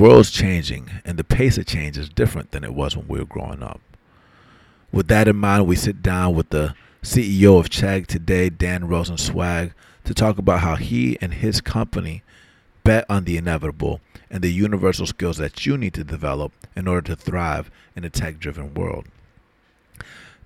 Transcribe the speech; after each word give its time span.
world's 0.00 0.30
changing, 0.30 0.90
and 1.04 1.18
the 1.18 1.24
pace 1.24 1.58
of 1.58 1.66
change 1.66 1.98
is 1.98 2.08
different 2.08 2.52
than 2.52 2.64
it 2.64 2.72
was 2.72 2.96
when 2.96 3.06
we 3.06 3.18
were 3.18 3.26
growing 3.26 3.62
up. 3.62 3.80
With 4.90 5.08
that 5.08 5.28
in 5.28 5.36
mind, 5.36 5.66
we 5.66 5.76
sit 5.76 6.02
down 6.02 6.34
with 6.34 6.48
the 6.48 6.74
CEO 7.02 7.60
of 7.60 7.68
Chegg 7.68 8.06
today, 8.06 8.48
Dan 8.48 8.84
Rosensweig, 8.84 9.72
to 10.04 10.14
talk 10.14 10.38
about 10.38 10.60
how 10.60 10.76
he 10.76 11.18
and 11.20 11.34
his 11.34 11.60
company 11.60 12.22
bet 12.82 13.04
on 13.10 13.24
the 13.24 13.36
inevitable 13.36 14.00
and 14.30 14.42
the 14.42 14.50
universal 14.50 15.06
skills 15.06 15.36
that 15.36 15.66
you 15.66 15.76
need 15.76 15.92
to 15.94 16.02
develop 16.02 16.52
in 16.74 16.88
order 16.88 17.14
to 17.14 17.16
thrive 17.16 17.70
in 17.94 18.02
a 18.02 18.10
tech 18.10 18.38
driven 18.38 18.72
world. 18.72 19.04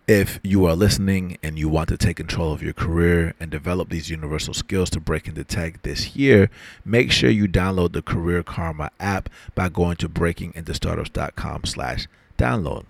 If 0.06 0.38
you 0.42 0.66
are 0.66 0.74
listening 0.76 1.38
and 1.42 1.58
you 1.58 1.70
want 1.70 1.88
to 1.88 1.96
take 1.96 2.18
control 2.18 2.52
of 2.52 2.62
your 2.62 2.74
career 2.74 3.32
and 3.40 3.50
develop 3.50 3.88
these 3.88 4.10
universal 4.10 4.52
skills 4.52 4.90
to 4.90 5.00
break 5.00 5.28
into 5.28 5.44
tech 5.44 5.80
this 5.80 6.14
year, 6.14 6.50
make 6.84 7.10
sure 7.10 7.30
you 7.30 7.48
download 7.48 7.94
the 7.94 8.02
Career 8.02 8.42
Karma 8.42 8.90
app 9.00 9.30
by 9.54 9.70
going 9.70 9.96
to 9.96 10.08
breakingintostartups.com 10.10 11.64
slash 11.64 12.06
download. 12.36 12.84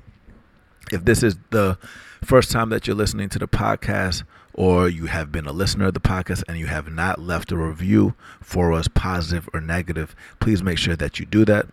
If 0.90 1.04
this 1.04 1.22
is 1.22 1.36
the 1.50 1.78
first 2.24 2.50
time 2.50 2.70
that 2.70 2.88
you're 2.88 2.96
listening 2.96 3.28
to 3.28 3.38
the 3.38 3.46
podcast 3.46 4.24
or 4.52 4.88
you 4.88 5.06
have 5.06 5.30
been 5.30 5.46
a 5.46 5.52
listener 5.52 5.86
of 5.86 5.94
the 5.94 6.00
podcast 6.00 6.42
and 6.48 6.58
you 6.58 6.66
have 6.66 6.90
not 6.90 7.20
left 7.20 7.52
a 7.52 7.56
review 7.56 8.14
for 8.40 8.72
us, 8.72 8.88
positive 8.88 9.48
or 9.54 9.60
negative, 9.60 10.16
please 10.40 10.64
make 10.64 10.78
sure 10.78 10.96
that 10.96 11.20
you 11.20 11.26
do 11.26 11.44
that. 11.44 11.68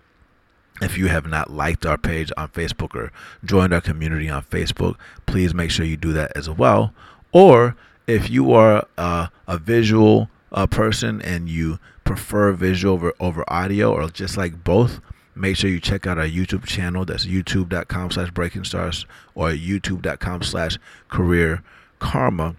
If 0.82 0.98
you 0.98 1.08
have 1.08 1.28
not 1.28 1.52
liked 1.52 1.86
our 1.86 1.98
page 1.98 2.32
on 2.36 2.50
Facebook 2.50 2.96
or 2.96 3.12
joined 3.46 3.72
our 3.72 3.82
community 3.82 4.30
on 4.30 4.44
Facebook, 4.44 4.96
please 5.28 5.54
make 5.54 5.70
sure 5.70 5.86
you 5.86 5.96
do 5.96 6.12
that 6.14 6.36
as 6.36 6.50
well. 6.50 6.92
Or 7.32 7.76
if 8.08 8.30
you 8.30 8.52
are 8.54 8.88
a, 8.98 9.30
a 9.48 9.58
visual 9.60 10.30
uh, 10.52 10.66
person 10.66 11.22
and 11.22 11.48
you 11.48 11.80
prefer 12.04 12.52
visual 12.52 12.96
over, 12.96 13.14
over 13.20 13.44
audio 13.48 13.94
or 13.94 14.10
just 14.10 14.38
like 14.38 14.64
both, 14.64 15.00
make 15.36 15.56
sure 15.56 15.70
you 15.70 15.80
check 15.80 16.08
out 16.08 16.18
our 16.18 16.26
YouTube 16.26 16.66
channel. 16.66 17.06
That's 17.06 17.26
youtube.com 17.28 18.12
slash 18.12 18.32
breaking 18.32 18.64
stars 18.64 19.06
or 19.36 19.50
youtube.com 19.50 20.42
slash 20.42 20.78
career 21.10 21.62
karma. 22.00 22.56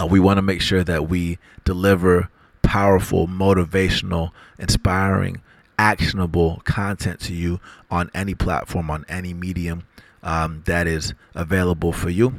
Uh, 0.00 0.06
we 0.06 0.20
want 0.20 0.36
to 0.36 0.42
make 0.42 0.60
sure 0.60 0.84
that 0.84 1.08
we 1.08 1.38
deliver 1.64 2.28
powerful, 2.62 3.26
motivational, 3.26 4.30
inspiring 4.58 5.40
actionable 5.78 6.60
content 6.64 7.20
to 7.20 7.34
you 7.34 7.60
on 7.90 8.10
any 8.14 8.34
platform, 8.34 8.90
on 8.90 9.04
any 9.08 9.32
medium 9.32 9.84
um, 10.22 10.62
that 10.66 10.86
is 10.86 11.14
available 11.34 11.92
for 11.92 12.10
you. 12.10 12.34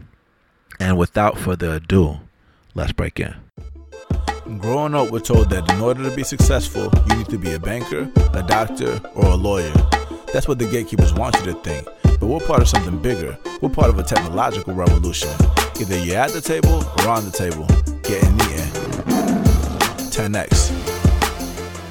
And 0.80 0.98
without 0.98 1.38
further 1.38 1.74
ado, 1.74 2.20
let's 2.76 2.92
break 2.92 3.20
in. 3.20 3.36
Growing 4.60 4.96
up, 4.96 5.12
we're 5.12 5.20
told 5.20 5.50
that 5.52 5.70
in 5.72 5.80
order 5.80 6.10
to 6.10 6.16
be 6.16 6.24
successful, 6.24 6.92
you 7.08 7.16
need 7.18 7.30
to 7.30 7.38
be 7.38 7.54
a 7.54 7.60
banker, 7.60 8.12
a 8.34 8.44
doctor, 8.44 9.00
or 9.16 9.26
a 9.26 9.36
lawyer. 9.36 9.74
That's 10.34 10.48
what 10.48 10.60
the 10.60 10.68
gatekeepers 10.70 11.14
want 11.14 11.36
you 11.40 11.46
to 11.46 11.54
think. 11.62 11.88
But 12.20 12.28
we're 12.28 12.40
part 12.40 12.62
of 12.62 12.68
something 12.68 13.02
bigger. 13.02 13.38
We're 13.62 13.70
part 13.70 13.90
of 13.90 14.00
a 14.00 14.04
technological 14.04 14.74
revolution. 14.74 15.30
Either 15.80 15.98
you're 16.00 16.18
at 16.18 16.32
the 16.32 16.42
table 16.42 16.84
or 17.00 17.10
on 17.10 17.26
the 17.26 17.32
table. 17.32 17.66
Get 18.04 18.24
in 18.24 18.38
the 18.38 18.44
end. 18.54 18.80
10x. 20.12 20.79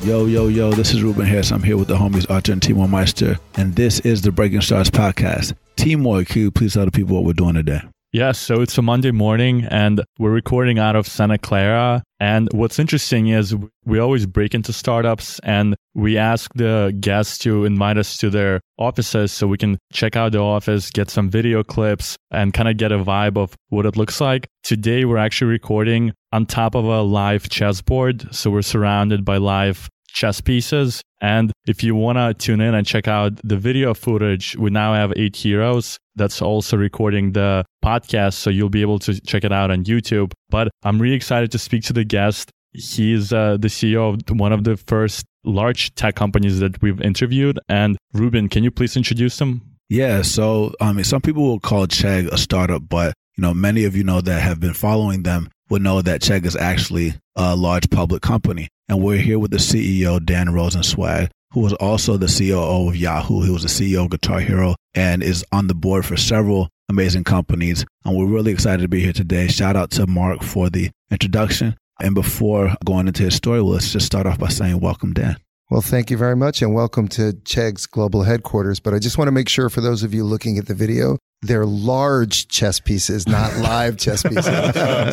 Yo, 0.02 0.26
yo, 0.26 0.46
yo, 0.46 0.70
this 0.72 0.94
is 0.94 1.02
Ruben 1.02 1.26
Harris. 1.26 1.50
I'm 1.50 1.62
here 1.62 1.76
with 1.76 1.88
the 1.88 1.96
homies 1.96 2.30
Artur 2.30 2.52
and 2.52 2.62
Timur 2.62 2.86
Meyster, 2.86 3.36
and 3.56 3.74
this 3.74 3.98
is 4.00 4.22
the 4.22 4.30
Breaking 4.30 4.60
Stars 4.60 4.90
podcast. 4.90 5.54
Timor, 5.76 6.24
can 6.24 6.42
you 6.42 6.50
please 6.52 6.74
tell 6.74 6.84
the 6.84 6.90
people 6.92 7.16
what 7.16 7.24
we're 7.24 7.32
doing 7.32 7.54
today? 7.54 7.80
Yeah, 8.10 8.32
so 8.32 8.62
it's 8.62 8.78
a 8.78 8.80
Monday 8.80 9.10
morning 9.10 9.66
and 9.66 10.02
we're 10.18 10.30
recording 10.30 10.78
out 10.78 10.96
of 10.96 11.06
Santa 11.06 11.36
Clara. 11.36 12.02
And 12.18 12.48
what's 12.52 12.78
interesting 12.78 13.28
is 13.28 13.54
we 13.84 13.98
always 13.98 14.24
break 14.24 14.54
into 14.54 14.72
startups 14.72 15.38
and 15.40 15.76
we 15.94 16.16
ask 16.16 16.50
the 16.54 16.96
guests 17.00 17.36
to 17.40 17.66
invite 17.66 17.98
us 17.98 18.16
to 18.18 18.30
their 18.30 18.62
offices 18.78 19.30
so 19.30 19.46
we 19.46 19.58
can 19.58 19.76
check 19.92 20.16
out 20.16 20.32
the 20.32 20.38
office, 20.38 20.90
get 20.90 21.10
some 21.10 21.28
video 21.28 21.62
clips, 21.62 22.16
and 22.30 22.54
kind 22.54 22.70
of 22.70 22.78
get 22.78 22.92
a 22.92 22.98
vibe 22.98 23.36
of 23.36 23.54
what 23.68 23.84
it 23.84 23.94
looks 23.94 24.22
like. 24.22 24.48
Today, 24.62 25.04
we're 25.04 25.18
actually 25.18 25.50
recording 25.50 26.14
on 26.32 26.46
top 26.46 26.74
of 26.74 26.86
a 26.86 27.02
live 27.02 27.50
chessboard. 27.50 28.34
So 28.34 28.50
we're 28.50 28.62
surrounded 28.62 29.22
by 29.26 29.36
live 29.36 29.90
chess 30.18 30.40
pieces. 30.40 31.02
And 31.20 31.52
if 31.66 31.82
you 31.84 31.94
want 31.94 32.18
to 32.18 32.34
tune 32.34 32.60
in 32.60 32.74
and 32.74 32.86
check 32.86 33.06
out 33.06 33.32
the 33.44 33.56
video 33.56 33.94
footage, 33.94 34.56
we 34.56 34.70
now 34.70 34.94
have 34.94 35.12
eight 35.16 35.36
heroes 35.36 35.96
that's 36.16 36.42
also 36.42 36.76
recording 36.76 37.32
the 37.32 37.64
podcast. 37.84 38.34
So 38.34 38.50
you'll 38.50 38.68
be 38.68 38.82
able 38.82 38.98
to 39.00 39.20
check 39.20 39.44
it 39.44 39.52
out 39.52 39.70
on 39.70 39.84
YouTube. 39.84 40.32
But 40.50 40.68
I'm 40.82 41.00
really 41.00 41.14
excited 41.14 41.52
to 41.52 41.58
speak 41.58 41.84
to 41.84 41.92
the 41.92 42.04
guest. 42.04 42.50
He's 42.72 43.32
uh, 43.32 43.56
the 43.58 43.68
CEO 43.68 44.14
of 44.14 44.38
one 44.38 44.52
of 44.52 44.64
the 44.64 44.76
first 44.76 45.24
large 45.44 45.94
tech 45.94 46.16
companies 46.16 46.58
that 46.58 46.82
we've 46.82 47.00
interviewed. 47.00 47.58
And 47.68 47.96
Ruben, 48.12 48.48
can 48.48 48.64
you 48.64 48.70
please 48.70 48.96
introduce 48.96 49.40
him? 49.40 49.62
Yeah. 49.88 50.22
So, 50.22 50.74
I 50.80 50.92
mean, 50.92 51.04
some 51.04 51.22
people 51.22 51.44
will 51.44 51.60
call 51.60 51.86
Chegg 51.86 52.28
a 52.28 52.36
startup, 52.36 52.88
but 52.88 53.14
you 53.36 53.42
know, 53.42 53.54
many 53.54 53.84
of 53.84 53.96
you 53.96 54.02
know 54.02 54.20
that 54.20 54.42
have 54.42 54.58
been 54.58 54.74
following 54.74 55.22
them 55.22 55.48
would 55.70 55.80
know 55.80 56.02
that 56.02 56.20
Chegg 56.20 56.44
is 56.44 56.56
actually 56.56 57.14
a 57.36 57.54
large 57.54 57.88
public 57.88 58.20
company. 58.20 58.68
And 58.90 59.02
we're 59.02 59.18
here 59.18 59.38
with 59.38 59.50
the 59.50 59.58
CEO, 59.58 60.24
Dan 60.24 60.46
Rosensweig, 60.46 61.28
who 61.52 61.60
was 61.60 61.74
also 61.74 62.16
the 62.16 62.26
COO 62.26 62.88
of 62.88 62.96
Yahoo. 62.96 63.42
He 63.42 63.50
was 63.50 63.62
the 63.62 63.68
CEO 63.68 64.04
of 64.04 64.10
Guitar 64.10 64.40
Hero 64.40 64.76
and 64.94 65.22
is 65.22 65.44
on 65.52 65.66
the 65.66 65.74
board 65.74 66.06
for 66.06 66.16
several 66.16 66.70
amazing 66.88 67.24
companies. 67.24 67.84
And 68.06 68.16
we're 68.16 68.24
really 68.24 68.50
excited 68.50 68.80
to 68.80 68.88
be 68.88 69.00
here 69.00 69.12
today. 69.12 69.46
Shout 69.48 69.76
out 69.76 69.90
to 69.92 70.06
Mark 70.06 70.42
for 70.42 70.70
the 70.70 70.90
introduction. 71.10 71.76
And 72.00 72.14
before 72.14 72.74
going 72.82 73.08
into 73.08 73.24
his 73.24 73.34
story, 73.34 73.60
well, 73.60 73.72
let's 73.72 73.92
just 73.92 74.06
start 74.06 74.26
off 74.26 74.38
by 74.38 74.48
saying 74.48 74.80
welcome, 74.80 75.12
Dan. 75.12 75.36
Well, 75.70 75.82
thank 75.82 76.10
you 76.10 76.16
very 76.16 76.36
much 76.36 76.62
and 76.62 76.74
welcome 76.74 77.08
to 77.08 77.34
Chegg's 77.44 77.84
global 77.84 78.22
headquarters. 78.22 78.80
But 78.80 78.94
I 78.94 78.98
just 78.98 79.18
want 79.18 79.28
to 79.28 79.32
make 79.32 79.50
sure 79.50 79.68
for 79.68 79.82
those 79.82 80.02
of 80.02 80.14
you 80.14 80.24
looking 80.24 80.56
at 80.56 80.66
the 80.66 80.74
video, 80.74 81.18
they're 81.42 81.66
large 81.66 82.48
chess 82.48 82.80
pieces, 82.80 83.26
not 83.28 83.56
live 83.58 83.96
chess 83.96 84.22
pieces. 84.22 84.44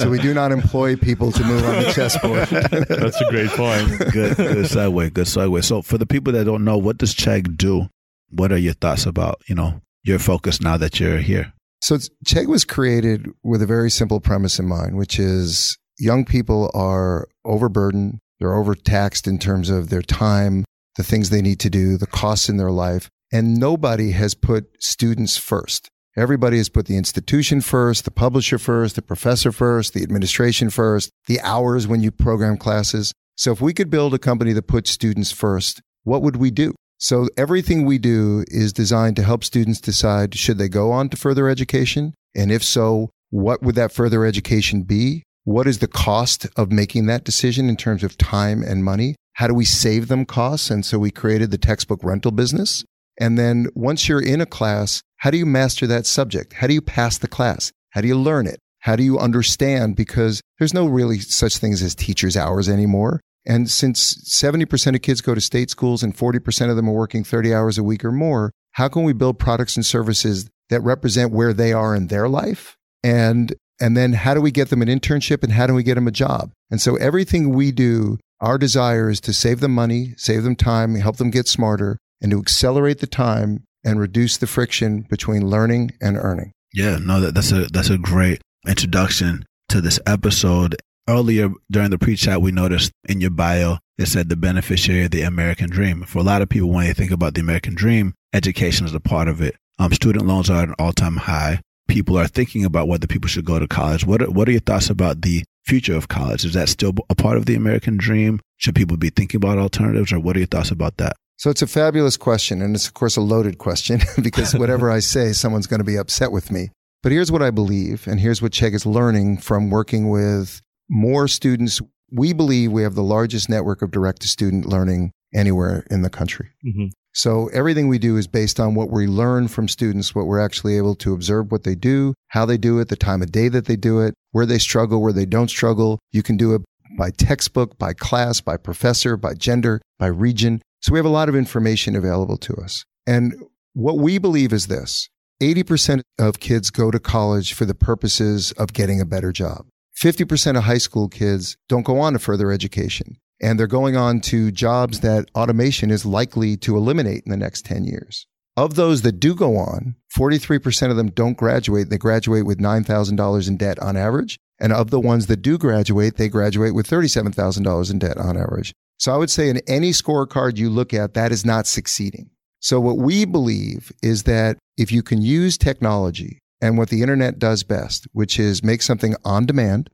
so 0.02 0.10
we 0.10 0.20
do 0.20 0.34
not 0.34 0.52
employ 0.52 0.96
people 0.96 1.32
to 1.32 1.44
move 1.44 1.64
on 1.66 1.84
the 1.84 1.92
chessboard. 1.92 2.48
That's 2.90 3.22
a 3.22 3.30
great 3.30 3.50
point. 3.52 4.12
Good, 4.12 4.38
good 4.38 4.66
segue, 4.66 5.14
good 5.14 5.28
segue. 5.28 5.64
So 5.64 5.82
for 5.82 5.98
the 5.98 6.06
people 6.06 6.34
that 6.34 6.46
don't 6.46 6.64
know, 6.64 6.78
what 6.78 6.98
does 6.98 7.14
Chegg 7.14 7.58
do? 7.58 7.90
What 8.30 8.52
are 8.52 8.58
your 8.58 8.74
thoughts 8.74 9.06
about, 9.06 9.42
you 9.48 9.56
know, 9.56 9.82
your 10.04 10.20
focus 10.20 10.62
now 10.62 10.78
that 10.78 11.00
you're 11.00 11.20
here? 11.20 11.54
So 11.82 11.98
Chegg 12.26 12.48
was 12.48 12.66
created 12.66 13.28
with 13.44 13.62
a 13.62 13.68
very 13.68 13.92
simple 13.92 14.20
premise 14.20 14.60
in 14.60 14.68
mind, 14.68 14.98
which 14.98 15.20
is 15.20 15.78
young 16.00 16.26
people 16.26 16.72
are 16.74 17.28
overburdened 17.46 18.20
they're 18.40 18.54
overtaxed 18.54 19.28
in 19.28 19.40
terms 19.40 19.70
of 19.70 19.90
their 19.90 20.02
time, 20.02 20.66
the 20.98 21.04
things 21.04 21.30
they 21.30 21.42
need 21.42 21.60
to 21.62 21.70
do, 21.70 21.98
the 21.98 22.08
costs 22.08 22.50
in 22.50 22.58
their 22.58 22.72
life. 22.72 23.10
And 23.32 23.58
nobody 23.58 24.12
has 24.12 24.36
put 24.36 24.68
students 24.80 25.38
first. 25.38 25.90
Everybody 26.18 26.58
has 26.58 26.70
put 26.70 26.86
the 26.86 26.96
institution 26.96 27.60
first, 27.60 28.06
the 28.06 28.12
publisher 28.12 28.58
first, 28.58 28.96
the 28.96 29.02
professor 29.02 29.52
first, 29.52 29.94
the 29.94 30.02
administration 30.02 30.70
first, 30.70 31.10
the 31.28 31.42
hours 31.42 31.88
when 31.88 32.02
you 32.02 32.10
program 32.10 32.56
classes. 32.56 33.12
So 33.36 33.52
if 33.52 33.60
we 33.60 33.74
could 33.74 33.90
build 33.90 34.14
a 34.14 34.20
company 34.20 34.54
that 34.54 34.66
puts 34.66 34.92
students 34.92 35.34
first, 35.34 35.82
what 36.04 36.22
would 36.22 36.38
we 36.38 36.52
do? 36.52 36.74
So 37.00 37.28
everything 37.36 37.84
we 37.86 37.98
do 37.98 38.46
is 38.48 38.72
designed 38.72 39.18
to 39.18 39.24
help 39.24 39.44
students 39.44 39.82
decide 39.82 40.36
should 40.36 40.58
they 40.58 40.70
go 40.70 40.94
on 40.94 41.10
to 41.10 41.18
further 41.18 41.50
education? 41.50 42.14
And 42.34 42.50
if 42.50 42.64
so, 42.64 43.10
what 43.30 43.62
would 43.62 43.76
that 43.76 43.92
further 43.92 44.24
education 44.24 44.84
be? 44.84 45.24
What 45.44 45.68
is 45.68 45.80
the 45.80 45.88
cost 45.90 46.48
of 46.56 46.72
making 46.72 47.08
that 47.08 47.26
decision 47.26 47.68
in 47.68 47.76
terms 47.76 48.06
of 48.06 48.18
time 48.18 48.64
and 48.64 48.86
money? 48.86 49.16
How 49.34 49.48
do 49.48 49.54
we 49.54 49.66
save 49.66 50.08
them 50.08 50.26
costs? 50.26 50.70
And 50.70 50.86
so 50.86 50.98
we 50.98 51.12
created 51.12 51.52
the 51.52 51.58
textbook 51.58 52.02
rental 52.06 52.32
business. 52.32 52.86
And 53.20 53.38
then 53.38 53.68
once 53.76 54.08
you're 54.08 54.22
in 54.22 54.40
a 54.40 54.46
class, 54.46 55.02
how 55.26 55.32
do 55.32 55.40
you 55.40 55.46
master 55.48 55.88
that 55.88 56.06
subject? 56.06 56.54
How 56.54 56.68
do 56.68 56.76
you 56.76 56.84
pass 56.84 57.18
the 57.18 57.28
class? 57.28 57.72
How 57.90 58.02
do 58.02 58.08
you 58.08 58.16
learn 58.16 58.46
it? 58.46 58.60
How 58.82 58.96
do 58.96 59.02
you 59.02 59.18
understand? 59.18 59.96
Because 59.96 60.40
there's 60.60 60.72
no 60.72 60.86
really 60.86 61.18
such 61.18 61.58
things 61.58 61.82
as 61.82 61.96
teachers' 61.96 62.38
hours 62.38 62.70
anymore. 62.70 63.22
And 63.44 63.68
since 63.68 64.14
70% 64.40 64.94
of 64.96 65.02
kids 65.02 65.22
go 65.22 65.34
to 65.34 65.42
state 65.42 65.72
schools 65.72 66.04
and 66.04 66.16
40% 66.16 66.70
of 66.70 66.76
them 66.76 66.88
are 66.88 66.94
working 66.94 67.24
30 67.24 67.56
hours 67.56 67.80
a 67.80 67.84
week 67.84 68.06
or 68.06 68.12
more, 68.12 68.52
how 68.74 68.88
can 68.88 69.04
we 69.04 69.14
build 69.14 69.40
products 69.40 69.76
and 69.76 69.84
services 69.84 70.48
that 70.70 70.82
represent 70.82 71.32
where 71.32 71.54
they 71.54 71.74
are 71.74 71.96
in 71.96 72.06
their 72.06 72.30
life 72.30 72.78
and 73.04 73.56
and 73.82 73.98
then 73.98 74.14
how 74.14 74.36
do 74.36 74.42
we 74.42 74.52
get 74.52 74.70
them 74.70 74.84
an 74.84 74.90
internship 74.90 75.42
and 75.42 75.54
how 75.54 75.66
do 75.66 75.74
we 75.74 75.82
get 75.82 75.96
them 75.96 76.08
a 76.08 76.12
job? 76.12 76.52
And 76.70 76.80
so 76.80 76.98
everything 76.98 77.50
we 77.50 77.72
do, 77.72 78.20
our 78.42 78.60
desire 78.60 79.10
is 79.10 79.20
to 79.22 79.34
save 79.34 79.60
them 79.60 79.74
money, 79.74 80.14
save 80.18 80.44
them 80.44 80.56
time, 80.56 80.94
help 80.94 81.18
them 81.18 81.32
get 81.32 81.48
smarter, 81.48 81.98
and 82.22 82.30
to 82.30 82.40
accelerate 82.40 83.00
the 83.00 83.08
time 83.08 83.64
and 83.86 84.00
reduce 84.00 84.38
the 84.38 84.48
friction 84.48 85.06
between 85.10 85.50
learning 85.50 85.92
and 86.02 86.18
earning. 86.18 86.52
Yeah, 86.74 86.98
no, 86.98 87.22
that, 87.22 87.36
that's 87.36 87.52
a 87.52 87.66
that's 87.66 87.90
a 87.90 87.98
great 87.98 88.42
introduction 88.68 89.46
to 89.70 89.82
this 89.82 90.00
episode. 90.06 90.76
Earlier 91.08 91.52
during 91.70 91.92
the 91.92 92.00
pre-chat, 92.00 92.42
we 92.42 92.52
noticed 92.52 92.92
in 93.08 93.22
your 93.22 93.30
bio 93.30 93.78
it 93.98 94.08
said 94.08 94.28
the 94.28 94.36
beneficiary 94.36 95.06
of 95.06 95.12
the 95.12 95.22
American 95.22 95.70
dream. 95.70 96.04
For 96.04 96.20
a 96.20 96.24
lot 96.24 96.42
of 96.42 96.50
people, 96.50 96.70
when 96.70 96.88
they 96.88 96.94
think 96.94 97.12
about 97.12 97.36
the 97.36 97.42
American 97.42 97.76
dream, 97.76 98.16
education 98.34 98.86
is 98.86 98.94
a 98.94 99.00
part 99.00 99.28
of 99.28 99.40
it. 99.40 99.56
Um, 99.78 99.94
student 99.94 100.26
loans 100.26 100.50
are 100.50 100.64
at 100.64 100.70
an 100.70 100.76
all-time 100.80 101.18
high 101.18 101.62
people 101.88 102.18
are 102.18 102.28
thinking 102.28 102.66
about 102.66 102.88
whether 102.88 103.08
people 103.08 103.28
should 103.28 103.46
go 103.46 103.60
to 103.60 103.68
college. 103.68 104.06
What 104.06 104.22
are, 104.22 104.30
what 104.30 104.48
are 104.48 104.52
your 104.52 104.62
thoughts 104.62 104.90
about 104.90 105.22
the 105.22 105.44
future 105.66 105.96
of 105.96 106.08
college? 106.08 106.46
Is 106.46 106.54
that 106.54 106.70
still 106.70 106.94
a 107.10 107.16
part 107.16 107.38
of 107.38 107.46
the 107.46 107.56
American 107.56 107.98
dream? 107.98 108.40
Should 108.58 108.76
people 108.76 108.98
be 108.98 109.10
thinking 109.10 109.38
about 109.38 109.58
alternatives, 109.58 110.12
or 110.12 110.20
what 110.20 110.36
are 110.36 110.40
your 110.40 110.48
thoughts 110.48 110.72
about 110.72 110.98
that? 110.98 111.16
So 111.38 111.50
it's 111.50 111.62
a 111.62 111.68
fabulous 111.68 112.18
question. 112.18 112.62
And 112.62 112.76
it's, 112.76 112.88
of 112.88 112.94
course, 112.94 113.18
a 113.18 113.22
loaded 113.22 113.58
question 113.58 114.02
because 114.22 114.56
whatever 114.56 114.90
I 114.90 115.00
say, 115.00 115.34
someone's 115.34 115.68
going 115.68 115.80
to 115.80 115.86
be 115.86 115.98
upset 115.98 116.32
with 116.32 116.52
me. 116.52 116.70
But 117.04 117.12
here's 117.12 117.32
what 117.32 117.44
I 117.44 117.52
believe, 117.52 118.08
and 118.08 118.20
here's 118.20 118.42
what 118.42 118.52
Chegg 118.52 118.74
is 118.74 118.86
learning 118.86 119.38
from 119.38 119.70
working 119.70 120.10
with 120.10 120.60
more 120.90 121.28
students. 121.28 121.80
We 122.12 122.34
believe 122.34 122.72
we 122.72 122.82
have 122.82 122.96
the 122.96 123.04
largest 123.04 123.48
network 123.48 123.84
of 123.84 123.92
direct 123.92 124.24
to 124.24 124.28
student 124.28 124.66
learning 124.66 125.12
anywhere 125.32 125.86
in 125.92 126.02
the 126.02 126.10
country. 126.10 126.50
Mm-hmm. 126.66 126.88
So 127.14 127.48
everything 127.54 127.88
we 127.88 128.00
do 128.00 128.18
is 128.18 128.28
based 128.28 128.60
on 128.60 128.76
what 128.76 128.90
we 128.90 129.08
learn 129.08 129.48
from 129.48 129.68
students, 129.68 130.14
what 130.14 130.26
we're 130.26 130.40
actually 130.40 130.78
able 130.78 130.96
to 130.96 131.14
observe 131.14 131.52
what 131.52 131.64
they 131.64 131.76
do, 131.76 132.14
how 132.30 132.46
they 132.46 132.58
do 132.58 132.80
it, 132.80 132.90
the 132.90 132.96
time 132.96 133.22
of 133.22 133.32
day 133.32 133.48
that 133.50 133.66
they 133.66 133.78
do 133.78 134.02
it, 134.02 134.16
where 134.32 134.46
they 134.46 134.58
struggle, 134.58 135.02
where 135.02 135.14
they 135.14 135.26
don't 135.26 135.50
struggle. 135.50 136.00
You 136.12 136.24
can 136.24 136.38
do 136.38 136.56
it 136.56 136.64
by 136.98 137.12
textbook, 137.12 137.78
by 137.78 137.94
class, 137.94 138.42
by 138.42 138.58
professor, 138.58 139.16
by 139.16 139.34
gender, 139.34 139.82
by 139.98 140.08
region. 140.08 140.62
So 140.86 140.94
we 140.94 141.00
have 141.00 141.06
a 141.08 141.10
lot 141.10 141.30
of 141.30 141.36
information 141.36 141.96
available 141.96 142.38
to 142.38 142.54
us. 142.58 142.86
And 143.08 143.34
what 143.74 143.98
we 143.98 144.20
believe 144.20 144.54
is 144.54 144.68
this 144.68 145.10
80% 145.42 146.02
of 146.20 146.40
kids 146.40 146.70
go 146.70 146.92
to 146.92 147.00
college 147.00 147.54
for 147.54 147.66
the 147.66 147.74
purposes 147.74 148.52
of 148.52 148.72
getting 148.72 149.02
a 149.02 149.06
better 149.06 149.32
job. 149.32 149.66
50% 150.00 150.58
of 150.58 150.66
high 150.66 150.78
school 150.78 151.10
kids 151.10 151.58
don't 151.68 151.88
go 151.88 152.00
on 152.00 152.14
to 152.14 152.20
further 152.20 152.52
education 152.52 153.18
and 153.42 153.60
they're 153.60 153.66
going 153.66 153.98
on 153.98 154.22
to 154.22 154.52
jobs 154.52 155.00
that 155.00 155.28
automation 155.34 155.90
is 155.90 156.06
likely 156.06 156.56
to 156.58 156.78
eliminate 156.78 157.24
in 157.26 157.32
the 157.32 157.38
next 157.38 157.66
10 157.66 157.86
years. 157.86 158.28
Of 158.56 158.76
those 158.76 159.02
that 159.02 159.20
do 159.20 159.34
go 159.34 159.58
on, 159.58 159.96
43% 160.16 160.92
of 160.92 160.98
them 160.98 161.10
don't 161.10 161.36
graduate. 161.36 161.90
They 161.90 161.98
graduate 161.98 162.46
with 162.46 162.60
$9,000 162.60 163.48
in 163.48 163.58
debt 163.58 163.80
on 163.80 163.98
average. 163.98 164.38
And 164.60 164.72
of 164.72 164.92
the 164.92 165.00
ones 165.00 165.26
that 165.26 165.42
do 165.42 165.58
graduate, 165.58 166.18
they 166.18 166.30
graduate 166.30 166.76
with 166.76 166.88
$37,000 166.88 167.92
in 167.92 167.98
debt 167.98 168.18
on 168.20 168.38
average. 168.38 168.72
So 168.98 169.14
I 169.14 169.18
would 169.18 169.30
say 169.30 169.50
in 169.50 169.62
any 169.68 169.92
scorecard 169.92 170.58
you 170.58 170.70
look 170.70 170.94
at, 170.94 171.14
that 171.14 171.32
is 171.32 171.46
not 171.46 171.68
succeeding. 171.68 172.30
So 172.60 172.80
what 172.80 172.98
we 172.98 173.26
believe 173.26 173.92
is 174.02 174.24
that 174.24 174.58
if 174.78 174.92
you 174.92 175.04
can 175.04 175.22
use 175.22 175.58
technology 175.58 176.40
and 176.62 176.78
what 176.78 176.90
the 176.90 177.02
internet 177.02 177.38
does 177.38 177.64
best, 177.64 178.08
which 178.14 178.40
is 178.40 178.64
make 178.64 178.82
something 178.82 179.16
on 179.24 179.46
demand, 179.46 179.90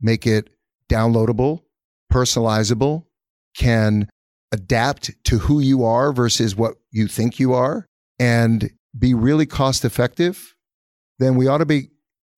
make 0.00 0.26
it 0.26 0.50
downloadable, 0.90 1.60
personalizable, 2.12 3.04
can 3.56 4.08
adapt 4.52 5.12
to 5.24 5.38
who 5.38 5.60
you 5.60 5.84
are 5.84 6.12
versus 6.12 6.56
what 6.56 6.76
you 6.90 7.06
think 7.06 7.38
you 7.38 7.52
are, 7.52 7.86
and 8.18 8.70
be 8.98 9.12
really 9.14 9.46
cost 9.46 9.84
effective, 9.84 10.54
then 11.18 11.36
we 11.36 11.46
ought 11.46 11.58
to 11.58 11.66
be 11.66 11.90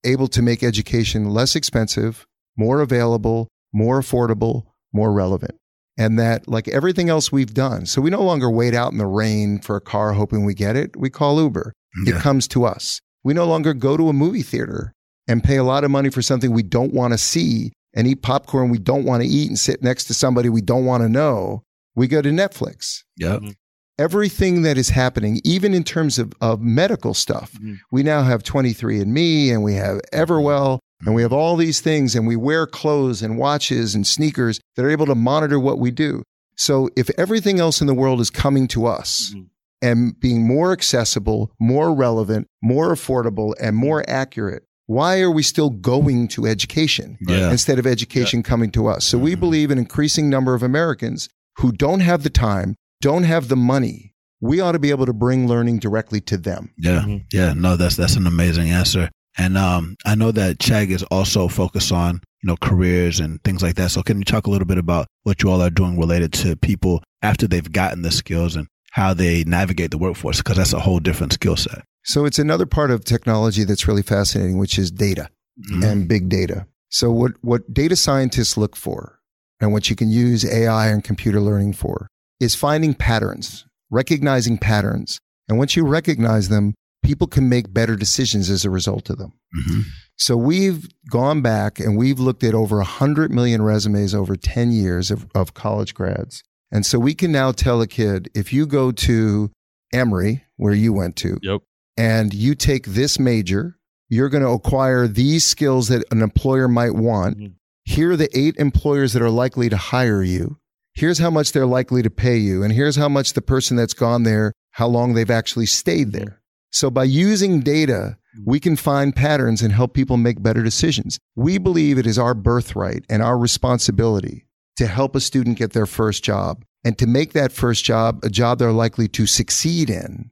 able 0.04 0.28
to 0.28 0.42
make 0.42 0.62
education 0.62 1.30
less 1.30 1.54
expensive, 1.54 2.26
more 2.56 2.80
available, 2.80 3.48
more 3.72 4.00
affordable, 4.00 4.64
more 4.92 5.12
relevant. 5.12 5.54
And 5.98 6.18
that, 6.18 6.46
like 6.46 6.68
everything 6.68 7.08
else 7.10 7.32
we've 7.32 7.52
done, 7.52 7.84
so 7.84 8.00
we 8.00 8.08
no 8.08 8.22
longer 8.22 8.48
wait 8.48 8.72
out 8.72 8.92
in 8.92 8.98
the 8.98 9.06
rain 9.06 9.58
for 9.58 9.74
a 9.76 9.80
car 9.80 10.12
hoping 10.12 10.44
we 10.44 10.54
get 10.54 10.76
it. 10.76 10.96
We 10.96 11.10
call 11.10 11.40
Uber. 11.40 11.72
Yeah. 12.04 12.14
It 12.14 12.22
comes 12.22 12.46
to 12.48 12.64
us. 12.64 13.00
We 13.24 13.34
no 13.34 13.44
longer 13.44 13.74
go 13.74 13.96
to 13.96 14.08
a 14.08 14.12
movie 14.12 14.42
theater 14.42 14.94
and 15.26 15.42
pay 15.44 15.56
a 15.56 15.64
lot 15.64 15.84
of 15.84 15.90
money 15.90 16.08
for 16.08 16.22
something 16.22 16.52
we 16.52 16.62
don't 16.62 16.94
want 16.94 17.12
to 17.12 17.18
see 17.18 17.72
and 17.94 18.06
eat 18.06 18.22
popcorn 18.22 18.70
we 18.70 18.78
don't 18.78 19.04
want 19.04 19.22
to 19.22 19.28
eat 19.28 19.48
and 19.48 19.58
sit 19.58 19.82
next 19.82 20.04
to 20.04 20.14
somebody 20.14 20.48
we 20.48 20.60
don't 20.60 20.84
want 20.84 21.02
to 21.02 21.08
know, 21.08 21.62
we 21.94 22.06
go 22.06 22.22
to 22.22 22.30
Netflix. 22.30 23.02
Yep. 23.16 23.40
Mm-hmm. 23.40 23.50
Everything 23.98 24.62
that 24.62 24.78
is 24.78 24.90
happening, 24.90 25.40
even 25.42 25.74
in 25.74 25.82
terms 25.82 26.18
of, 26.18 26.32
of 26.40 26.60
medical 26.60 27.14
stuff, 27.14 27.52
mm-hmm. 27.54 27.74
we 27.90 28.04
now 28.04 28.22
have 28.22 28.44
23andMe 28.44 29.50
and 29.50 29.64
we 29.64 29.74
have 29.74 30.00
Everwell. 30.12 30.78
And 31.04 31.14
we 31.14 31.22
have 31.22 31.32
all 31.32 31.56
these 31.56 31.80
things 31.80 32.14
and 32.14 32.26
we 32.26 32.36
wear 32.36 32.66
clothes 32.66 33.22
and 33.22 33.38
watches 33.38 33.94
and 33.94 34.06
sneakers 34.06 34.60
that 34.76 34.84
are 34.84 34.90
able 34.90 35.06
to 35.06 35.14
monitor 35.14 35.58
what 35.58 35.78
we 35.78 35.90
do. 35.90 36.22
So 36.56 36.88
if 36.96 37.08
everything 37.16 37.60
else 37.60 37.80
in 37.80 37.86
the 37.86 37.94
world 37.94 38.20
is 38.20 38.30
coming 38.30 38.66
to 38.68 38.86
us 38.86 39.32
mm-hmm. 39.32 39.44
and 39.80 40.18
being 40.18 40.46
more 40.46 40.72
accessible, 40.72 41.52
more 41.60 41.94
relevant, 41.94 42.48
more 42.62 42.92
affordable, 42.92 43.54
and 43.60 43.76
more 43.76 44.04
accurate, 44.08 44.64
why 44.86 45.20
are 45.20 45.30
we 45.30 45.42
still 45.42 45.70
going 45.70 46.26
to 46.28 46.46
education 46.46 47.16
yeah. 47.28 47.50
instead 47.50 47.78
of 47.78 47.86
education 47.86 48.40
yeah. 48.40 48.48
coming 48.48 48.70
to 48.72 48.88
us? 48.88 49.04
So 49.04 49.16
mm-hmm. 49.16 49.24
we 49.24 49.34
believe 49.36 49.70
an 49.70 49.78
increasing 49.78 50.28
number 50.28 50.54
of 50.54 50.62
Americans 50.62 51.28
who 51.58 51.70
don't 51.70 52.00
have 52.00 52.24
the 52.24 52.30
time, 52.30 52.74
don't 53.00 53.24
have 53.24 53.48
the 53.48 53.56
money. 53.56 54.14
We 54.40 54.60
ought 54.60 54.72
to 54.72 54.78
be 54.78 54.90
able 54.90 55.06
to 55.06 55.12
bring 55.12 55.46
learning 55.46 55.78
directly 55.78 56.20
to 56.22 56.36
them. 56.36 56.72
Yeah. 56.78 57.00
Mm-hmm. 57.00 57.16
Yeah. 57.32 57.52
No, 57.54 57.76
that's 57.76 57.96
that's 57.96 58.16
an 58.16 58.26
amazing 58.26 58.70
answer. 58.70 59.10
And 59.38 59.56
um, 59.56 59.96
I 60.04 60.14
know 60.16 60.32
that 60.32 60.58
Chegg 60.58 60.90
is 60.90 61.04
also 61.04 61.48
focused 61.48 61.92
on 61.92 62.20
you 62.42 62.48
know 62.48 62.56
careers 62.56 63.20
and 63.20 63.42
things 63.44 63.62
like 63.62 63.76
that. 63.76 63.90
So 63.90 64.02
can 64.02 64.18
you 64.18 64.24
talk 64.24 64.46
a 64.46 64.50
little 64.50 64.66
bit 64.66 64.78
about 64.78 65.06
what 65.22 65.42
you 65.42 65.50
all 65.50 65.62
are 65.62 65.70
doing 65.70 65.98
related 65.98 66.32
to 66.34 66.56
people 66.56 67.02
after 67.22 67.46
they've 67.46 67.70
gotten 67.70 68.02
the 68.02 68.10
skills 68.10 68.56
and 68.56 68.66
how 68.92 69.14
they 69.14 69.44
navigate 69.44 69.90
the 69.90 69.98
workforce? 69.98 70.38
Because 70.38 70.56
that's 70.56 70.72
a 70.72 70.80
whole 70.80 70.98
different 70.98 71.32
skill 71.32 71.56
set. 71.56 71.82
So 72.04 72.24
it's 72.24 72.38
another 72.38 72.66
part 72.66 72.90
of 72.90 73.04
technology 73.04 73.64
that's 73.64 73.86
really 73.86 74.02
fascinating, 74.02 74.58
which 74.58 74.78
is 74.78 74.90
data 74.90 75.28
mm-hmm. 75.70 75.82
and 75.82 76.08
big 76.08 76.28
data. 76.28 76.66
So 76.88 77.10
what, 77.10 77.32
what 77.42 77.72
data 77.72 77.96
scientists 77.96 78.56
look 78.56 78.74
for 78.74 79.20
and 79.60 79.72
what 79.72 79.90
you 79.90 79.96
can 79.96 80.10
use 80.10 80.44
AI 80.44 80.88
and 80.88 81.04
computer 81.04 81.40
learning 81.40 81.74
for 81.74 82.08
is 82.40 82.54
finding 82.54 82.94
patterns, 82.94 83.66
recognizing 83.90 84.56
patterns. 84.56 85.20
And 85.48 85.58
once 85.58 85.76
you 85.76 85.84
recognize 85.84 86.48
them, 86.48 86.74
people 87.02 87.26
can 87.26 87.48
make 87.48 87.72
better 87.72 87.96
decisions 87.96 88.50
as 88.50 88.64
a 88.64 88.70
result 88.70 89.10
of 89.10 89.18
them. 89.18 89.32
Mm-hmm. 89.56 89.80
So 90.16 90.36
we've 90.36 90.88
gone 91.10 91.42
back 91.42 91.78
and 91.78 91.96
we've 91.96 92.18
looked 92.18 92.42
at 92.44 92.54
over 92.54 92.76
100 92.76 93.30
million 93.30 93.62
resumes 93.62 94.14
over 94.14 94.36
10 94.36 94.72
years 94.72 95.10
of, 95.10 95.26
of 95.34 95.54
college 95.54 95.94
grads. 95.94 96.42
And 96.70 96.84
so 96.84 96.98
we 96.98 97.14
can 97.14 97.32
now 97.32 97.52
tell 97.52 97.80
a 97.80 97.86
kid 97.86 98.30
if 98.34 98.52
you 98.52 98.66
go 98.66 98.92
to 98.92 99.50
Emory, 99.92 100.44
where 100.56 100.74
you 100.74 100.92
went 100.92 101.16
to, 101.16 101.38
yep 101.40 101.62
and 101.98 102.32
you 102.32 102.54
take 102.54 102.86
this 102.86 103.18
major, 103.18 103.76
you're 104.08 104.28
going 104.28 104.44
to 104.44 104.50
acquire 104.50 105.08
these 105.08 105.44
skills 105.44 105.88
that 105.88 106.04
an 106.12 106.22
employer 106.22 106.68
might 106.68 106.94
want. 106.94 107.36
Mm-hmm. 107.36 107.52
Here 107.84 108.12
are 108.12 108.16
the 108.16 108.30
eight 108.38 108.56
employers 108.56 109.12
that 109.12 109.22
are 109.22 109.30
likely 109.30 109.68
to 109.68 109.76
hire 109.76 110.22
you. 110.22 110.58
Here's 110.94 111.18
how 111.18 111.30
much 111.30 111.52
they're 111.52 111.66
likely 111.66 112.02
to 112.02 112.10
pay 112.10 112.36
you. 112.36 112.62
And 112.62 112.72
here's 112.72 112.96
how 112.96 113.08
much 113.08 113.32
the 113.32 113.42
person 113.42 113.76
that's 113.76 113.94
gone 113.94 114.22
there, 114.22 114.52
how 114.72 114.86
long 114.86 115.14
they've 115.14 115.30
actually 115.30 115.66
stayed 115.66 116.12
there. 116.12 116.37
So 116.70 116.90
by 116.90 117.04
using 117.04 117.60
data, 117.60 118.16
mm-hmm. 118.36 118.50
we 118.50 118.60
can 118.60 118.76
find 118.76 119.14
patterns 119.14 119.62
and 119.62 119.72
help 119.72 119.94
people 119.94 120.16
make 120.16 120.42
better 120.42 120.62
decisions. 120.62 121.18
We 121.34 121.58
believe 121.58 121.98
it 121.98 122.06
is 122.06 122.18
our 122.18 122.34
birthright 122.34 123.04
and 123.08 123.22
our 123.22 123.38
responsibility 123.38 124.46
to 124.76 124.86
help 124.86 125.16
a 125.16 125.20
student 125.20 125.58
get 125.58 125.72
their 125.72 125.86
first 125.86 126.22
job 126.22 126.64
and 126.84 126.96
to 126.98 127.06
make 127.06 127.32
that 127.32 127.52
first 127.52 127.84
job 127.84 128.20
a 128.22 128.30
job 128.30 128.58
they're 128.58 128.72
likely 128.72 129.08
to 129.08 129.26
succeed 129.26 129.90
in 129.90 130.30